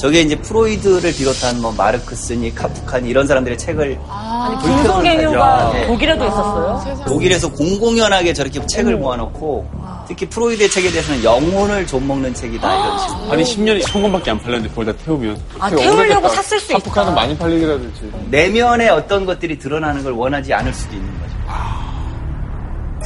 저게 0.00 0.20
이제 0.20 0.36
프로이드를 0.36 1.12
비롯한 1.12 1.60
뭐 1.60 1.72
마르크스니 1.72 2.54
카프카니 2.54 3.08
이런 3.08 3.26
사람들의 3.26 3.58
책을 3.58 3.98
아니, 4.08 4.56
불평을 4.56 4.82
분성계류가 4.82 5.68
하죠. 5.68 5.78
예. 5.78 5.86
독일에도 5.86 6.24
있었어요? 6.24 7.04
독일에서 7.06 7.52
공공연하게 7.52 8.32
저렇게 8.32 8.64
책을 8.66 8.96
모아놓고 8.96 9.66
특히 10.08 10.26
프로이드의 10.26 10.70
책에 10.70 10.90
대해서는 10.90 11.22
영혼을 11.22 11.86
좀먹는 11.86 12.32
책이다 12.32 12.74
이런 12.74 12.98
식으로. 12.98 13.32
아니 13.32 13.42
10년이 13.42 13.86
천 13.86 14.00
권밖에 14.02 14.30
안 14.30 14.38
팔렸는데 14.38 14.70
그걸 14.70 14.86
다 14.86 14.92
태우면 15.04 15.38
아, 15.58 15.70
태우려고. 15.70 16.28
샀을 16.30 16.58
수 16.60 16.72
있다. 16.72 16.78
카프카는 16.78 17.14
많이 17.14 17.36
팔리기라든지. 17.36 18.10
내면의 18.30 18.88
어떤 18.88 19.26
것들이 19.26 19.58
드러나는 19.58 20.02
걸 20.02 20.12
원하지 20.12 20.54
않을 20.54 20.72
수도 20.72 20.94
있는 20.96 21.08
거죠. 21.20 21.28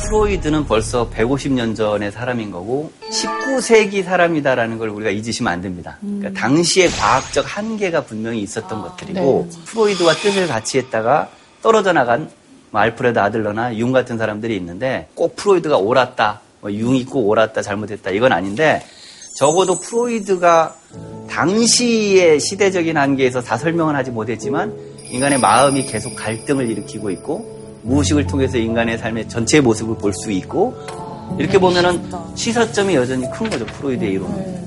프로이드는 0.08 0.66
벌써 0.66 1.10
150년 1.10 1.76
전의 1.76 2.12
사람인 2.12 2.50
거고 2.50 2.90
19세기 3.10 4.04
사람이다라는 4.04 4.78
걸 4.78 4.88
우리가 4.88 5.10
잊으시면 5.10 5.52
안 5.52 5.60
됩니다. 5.60 5.98
그러니까 6.00 6.40
당시의 6.40 6.88
과학적 6.90 7.44
한계가 7.56 8.02
분명히 8.04 8.40
있었던 8.40 8.80
것들이고 8.80 9.48
프로이드와 9.66 10.14
뜻을 10.14 10.48
같이 10.48 10.78
했다가 10.78 11.28
떨어져 11.62 11.92
나간 11.92 12.30
뭐 12.70 12.80
알프레드 12.80 13.18
아들러나 13.18 13.76
융 13.76 13.92
같은 13.92 14.16
사람들이 14.18 14.56
있는데 14.56 15.08
꼭 15.14 15.36
프로이드가 15.36 15.76
옳았다, 15.76 16.40
뭐 16.62 16.72
융이 16.72 17.04
꼭 17.06 17.28
옳았다, 17.28 17.60
잘못했다 17.60 18.10
이건 18.12 18.32
아닌데 18.32 18.82
적어도 19.34 19.78
프로이드가 19.80 20.76
당시의 21.28 22.38
시대적인 22.38 22.96
한계에서 22.96 23.40
다 23.42 23.58
설명은 23.58 23.96
하지 23.96 24.10
못했지만 24.12 24.72
인간의 25.10 25.40
마음이 25.40 25.82
계속 25.86 26.14
갈등을 26.14 26.70
일으키고 26.70 27.10
있고 27.10 27.80
무의식을 27.82 28.26
통해서 28.28 28.58
인간의 28.58 28.98
삶의 28.98 29.28
전체 29.28 29.60
모습을 29.60 29.96
볼 29.98 30.12
수 30.14 30.30
있고 30.30 30.74
이렇게 31.38 31.58
보면은 31.58 32.10
시사점이 32.36 32.94
여전히 32.94 33.28
큰 33.32 33.50
거죠 33.50 33.66
프로이드의 33.66 34.12
이론은. 34.12 34.62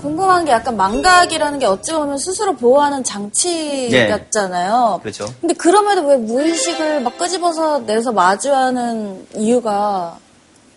궁금한 0.00 0.44
게 0.44 0.50
약간 0.52 0.76
망각이라는 0.76 1.58
게 1.58 1.66
어찌 1.66 1.92
보면 1.92 2.18
스스로 2.18 2.54
보호하는 2.56 3.04
장치 3.04 3.88
예. 3.92 4.06
같잖아요. 4.08 5.00
그렇죠. 5.02 5.26
근데 5.40 5.54
그럼에도 5.54 6.06
왜 6.06 6.16
무의식을 6.16 7.00
막 7.02 7.16
끄집어서 7.18 7.80
내서 7.80 8.12
마주하는 8.12 9.26
이유가 9.36 10.16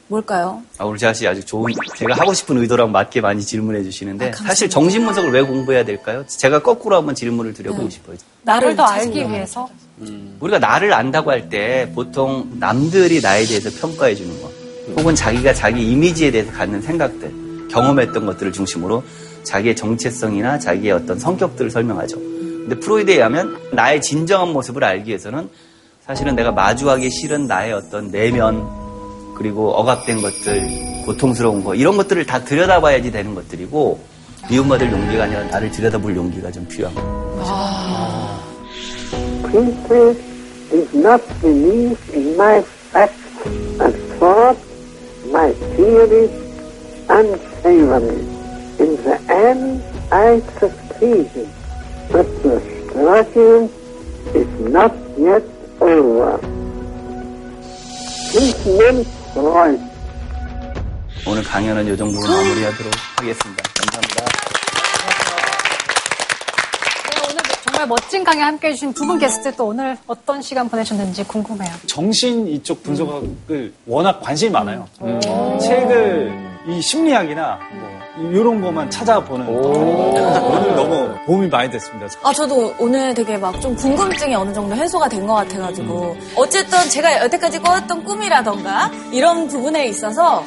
뭘까요? 0.10 0.62
아, 0.80 0.86
우리 0.86 0.98
자씨 0.98 1.28
아주 1.28 1.46
좋은 1.46 1.72
제가 1.96 2.16
하고 2.16 2.34
싶은 2.34 2.58
의도랑 2.58 2.92
맞게 2.92 3.22
많이 3.22 3.42
질문해 3.44 3.84
주시는데 3.84 4.34
사실 4.34 4.68
정신 4.70 5.06
분석을 5.06 5.32
왜 5.32 5.42
공부해야 5.44 5.86
될까요? 5.86 6.26
제가 6.28 6.64
거꾸로 6.64 6.96
한번 6.98 7.14
질문을 7.14 7.54
드려보고 7.54 7.90
싶어요. 7.90 8.18
나를 8.42 8.76
더. 8.76 8.84
알기 8.84 9.20
위해서 9.20 9.70
우리가 10.40 10.58
나를 10.60 10.94
안다고 10.94 11.30
할 11.32 11.50
때 11.50 11.92
보통 11.94 12.50
남들이 12.60 13.22
나에 13.22 13.46
대해서 13.46 13.70
평가해 13.80 14.16
주는 14.16 14.42
것, 14.42 14.52
혹은 14.98 15.14
자기가 15.14 15.54
자기 15.54 15.90
이미지에 15.92 16.32
대해서 16.32 16.52
갖는 16.52 16.82
생각들, 16.82 17.68
경험했던 17.70 18.26
것들을 18.26 18.52
중심으로 18.52 19.04
자기의 19.44 19.76
정체성이나 19.76 20.58
자기의 20.58 20.92
어떤 20.94 21.20
성격들을 21.20 21.70
설명하죠. 21.70 22.18
근데 22.18 22.80
프로이드에 22.80 23.16
의하면 23.16 23.58
나의 23.74 24.02
진정한 24.02 24.50
모습을 24.54 24.84
알기 24.84 25.10
위해서는 25.10 25.50
사실은 26.06 26.36
내가 26.36 26.52
마주하기 26.52 27.10
싫은 27.12 27.46
나의 27.46 27.74
어떤 27.74 28.10
내면, 28.10 28.68
그리고 29.40 29.72
억압된 29.72 30.22
것들, 30.22 30.68
고통스러운 31.06 31.64
거, 31.64 31.74
이런 31.74 31.96
것들을 31.96 32.26
다 32.26 32.44
들여다봐야지 32.44 33.10
되는 33.10 33.34
것들이고, 33.34 33.98
미움받을 34.52 34.92
용기가 34.92 35.24
아니라 35.24 35.44
나를 35.46 35.72
들여다볼 35.72 36.14
용기가 36.14 36.52
좀 36.52 36.68
필요한 36.68 36.94
거예요. 36.94 37.30
Princess 39.44 40.20
did 40.70 40.98
not 40.98 41.24
believe 41.42 41.98
in 42.14 42.36
my 42.36 42.62
facts 42.92 43.16
and 43.80 43.96
thought 44.20 44.60
my 45.32 45.54
theories 45.76 46.30
unsavory. 47.08 48.20
In 48.80 48.98
the 49.04 49.18
end, 49.30 49.82
I 50.12 50.42
succeeded, 50.60 51.48
but 52.12 52.28
the 52.44 52.60
struggle 52.90 53.70
is 54.36 54.48
not 54.70 54.94
yet 55.18 55.44
over. 55.80 56.38
Sigmund 58.32 59.08
Freud. 59.08 59.19
오늘 61.28 61.44
강연은 61.44 61.94
이 61.94 61.98
정도로 61.98 62.22
마무리하도록 62.28 62.94
하겠습니다. 63.18 63.64
감사합니다. 63.78 64.26
네, 67.06 67.22
오늘 67.30 67.42
정말 67.64 67.88
멋진 67.88 68.24
강의 68.24 68.44
함께 68.44 68.68
해주신 68.70 68.94
두 68.94 69.06
분 69.06 69.20
게스트 69.20 69.56
또 69.56 69.68
오늘 69.68 69.98
어떤 70.08 70.42
시간 70.42 70.68
보내셨는지 70.70 71.24
궁금해요. 71.26 71.72
정신 71.86 72.48
이쪽 72.48 72.82
분석을 72.84 73.74
워낙 73.86 74.20
관심이 74.22 74.52
많아요. 74.52 74.88
책을 75.62 76.50
이 76.68 76.82
심리학이나 76.82 77.60
뭐 77.74 77.99
이런 78.32 78.62
것만 78.62 78.90
찾아보는 78.90 79.48
오늘 79.48 80.76
너무 80.76 81.16
도움이 81.26 81.48
많이 81.48 81.70
됐습니다. 81.70 82.08
아, 82.24 82.34
저도 82.34 82.74
오늘 82.80 83.14
되게 83.14 83.38
막 83.38 83.60
좀 83.60 83.76
궁금증이 83.76 84.34
어느 84.36 84.54
정도 84.54 84.76
해소가 84.76 85.08
된 85.10 85.26
것 85.28 85.34
같아가지고. 85.36 86.16
어쨌든 86.36 86.90
제가 86.90 87.22
여태까지 87.24 87.60
꿔왔던 87.60 88.04
꿈이라던가 88.04 88.90
이런 89.12 89.48
부분에 89.48 89.86
있어서, 89.88 90.44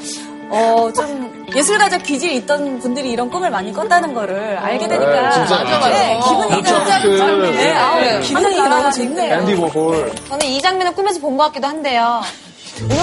어, 0.49 0.91
좀 0.95 1.45
예술가적 1.55 2.03
기질이 2.03 2.37
있던 2.37 2.79
분들이 2.79 3.11
이런 3.11 3.29
꿈을 3.31 3.51
많이 3.51 3.73
꿨다는 3.73 4.15
거를 4.15 4.57
알게 4.59 4.89
되니까. 4.89 5.33
진짜 5.33 5.63
맞아, 5.65 5.89
네, 5.91 6.19
기분이 6.27 6.65
진짜 6.65 7.01
진짜. 7.01 7.27
그- 7.27 7.43
네, 7.57 7.73
아우, 7.77 8.01
네. 8.01 8.21
기분이 8.21 8.57
너무 8.57 8.91
좋네요. 8.93 9.35
앤디 9.41 9.55
워홀. 9.55 10.13
저는 10.29 10.47
이 10.47 10.61
장면을 10.63 10.95
꿈에서 10.95 11.21
본 11.21 11.37
것 11.37 11.45
같기도 11.45 11.67
한데요. 11.69 12.21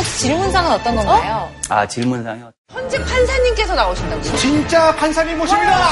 씨 0.03 0.19
질문상은 0.27 0.71
어떤 0.71 0.95
건가요? 0.95 1.49
아, 1.69 1.87
질문상이요? 1.87 2.51
현직 2.71 3.03
판사님께서 3.03 3.73
나오신다고요? 3.73 4.35
진짜 4.37 4.95
판사님 4.95 5.37
모십니다. 5.39 5.89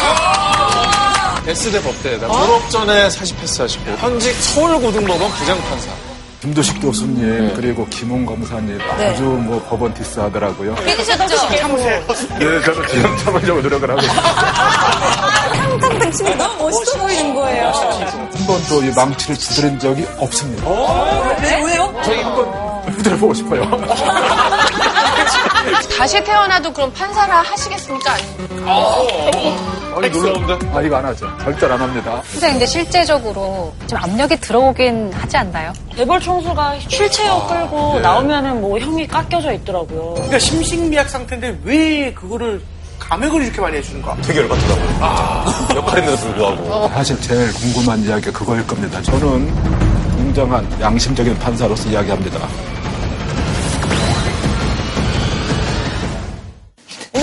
S대 1.48 1.82
법대에다 1.82 2.28
졸업 2.28 2.70
전에 2.70 3.10
사시 3.10 3.40
패스 3.40 3.62
하시고 3.62 3.92
현직 3.98 4.32
서울고등법원 4.36 5.32
부장판사. 5.32 5.90
김도식 6.42 6.80
교수님 6.80 7.54
그리고 7.56 7.84
김홍 7.88 8.28
검사님 8.28 8.78
네. 9.00 9.10
아주 9.10 9.24
뭐 9.24 9.60
법원 9.68 9.92
디스 9.96 10.20
하더라고요. 10.20 10.76
믿으셨죠? 10.76 11.36
참으세요. 11.58 12.04
네, 12.40 12.62
저는 12.62 12.88
지금 12.90 13.18
참으려고 13.18 13.62
노력을 13.62 13.90
하고 13.90 14.00
있습니다. 14.00 14.32
탕탕탕 15.54 16.12
치면 16.12 16.38
너무 16.38 16.64
멋있어 16.70 17.00
보이는 17.00 17.34
거예요. 17.34 17.68
한 17.72 18.46
번도 18.46 18.84
이 18.84 18.92
망치를 18.92 19.36
두드린 19.36 19.80
적이 19.80 20.06
없습니다. 20.20 20.64
네, 21.42 21.64
왜요? 21.66 21.92
저희 22.06 22.22
한번 22.22 22.86
두드려보고 22.96 23.34
싶어요. 23.34 23.62
다시 25.98 26.24
태어나도 26.24 26.72
그럼 26.74 26.92
판사라 26.94 27.42
하시겠습니까? 27.42 28.14
아니 29.96 30.10
놀라운데? 30.10 30.60
아 30.72 30.82
이거 30.82 30.98
안 30.98 31.06
하죠. 31.06 31.28
절대 31.44 31.66
안 31.66 31.82
합니다. 31.82 32.22
근데 32.32 32.56
이제 32.56 32.66
실제적으로 32.68 33.74
좀 33.88 33.98
압력이 33.98 34.38
들어오긴 34.40 35.12
하지 35.14 35.38
않나요? 35.38 35.74
재벌 35.96 36.20
총수가 36.20 36.78
휠체어 36.78 37.48
끌고 37.48 37.94
네. 37.96 38.02
나오면은 38.02 38.62
뭐 38.62 38.78
형이 38.78 39.08
깎여져 39.08 39.54
있더라고요. 39.54 40.14
그러니까 40.14 40.38
심신미약 40.38 41.10
상태인데 41.10 41.60
왜 41.64 42.14
그거를 42.14 42.62
감액을 43.00 43.42
이렇게 43.44 43.60
많이 43.62 43.78
해주는가? 43.78 44.18
되게 44.22 44.42
열받더라고요. 44.42 44.98
아, 45.02 45.68
역할인데도 45.76 46.18
불구하고. 46.18 46.90
사실 46.90 47.20
제일 47.22 47.52
궁금한 47.54 48.00
이야기가 48.04 48.32
그거일 48.38 48.68
겁니다. 48.68 49.02
저는 49.02 49.52
공정한 50.18 50.68
양심적인 50.82 51.38
판사로서 51.40 51.90
이야기합니다. 51.90 52.40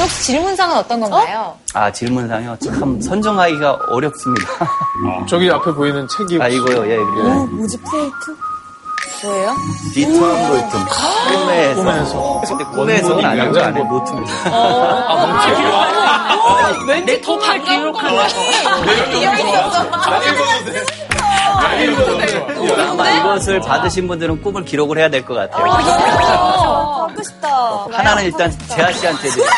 질문상은 0.09 0.77
어떤 0.77 1.01
건가요? 1.01 1.57
아, 1.75 1.91
질문상이요? 1.93 2.57
참 2.65 3.01
선정하기가 3.01 3.79
어렵습니다. 3.89 4.47
저기 5.29 5.51
앞에 5.51 5.73
보이는 5.73 6.07
책이 6.09 6.39
아, 6.43 6.49
이거요, 6.49 6.85
예, 6.91 6.97
그래요. 6.97 7.47
뭐지, 7.53 7.77
플레이트? 7.79 8.37
뭐예요? 9.25 9.55
디트럼 9.95 10.49
로이툼. 10.51 10.85
꿈에서. 11.31 11.83
꿈에서. 11.83 12.41
근데 12.47 12.65
꿈에서는 12.65 13.25
아니고 13.25 13.59
안에 13.61 13.83
노트입니다. 13.85 14.33
왠지 16.87 17.23
더 17.23 17.39
반가운 17.39 17.93
거 17.93 17.99
아마 22.79 23.11
이것을 23.11 23.61
받으신 23.61 24.07
분들은 24.09 24.43
꿈을 24.43 24.65
기록을 24.65 24.99
해야 24.99 25.09
될 25.09 25.25
것 25.25 25.35
같아요. 25.35 26.84
아, 27.05 27.07
갖고 27.07 27.23
싶다. 27.23 27.87
하나는 27.93 28.25
일단 28.25 28.51
재하 28.69 28.91
씨한테 28.93 29.29
드릴게요. 29.29 29.53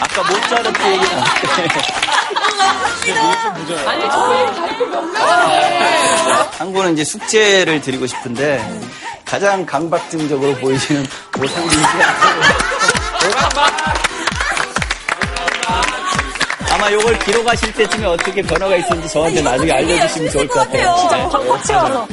아까 0.00 0.22
모차르트 0.30 0.82
얘기 0.92 1.04
나왔는데. 3.14 3.88
아니, 3.88 4.10
저희 4.10 4.46
발표 4.54 4.86
몇 4.86 5.00
명인데. 5.02 5.84
한 6.58 6.72
거는 6.72 6.92
이제 6.92 7.04
숙제를 7.04 7.80
드리고 7.80 8.06
싶은데 8.06 8.80
가장 9.24 9.64
강박증적으로 9.64 10.54
보이시는 10.56 11.06
오상진 11.38 11.70
씨한테 11.70 12.04
아마 16.72 16.92
요걸 16.92 17.18
기록하실 17.20 17.72
때쯤에 17.74 18.06
어떻게 18.06 18.42
변화가 18.42 18.76
있었는지 18.76 19.12
저한테 19.12 19.42
나중에 19.42 19.72
알려주시면 19.72 20.30
좋을 20.30 20.46
것 20.48 20.60
같아요. 20.60 20.94
같이 21.50 21.72
와서. 21.72 22.06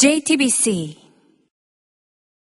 JTBC 0.00 1.07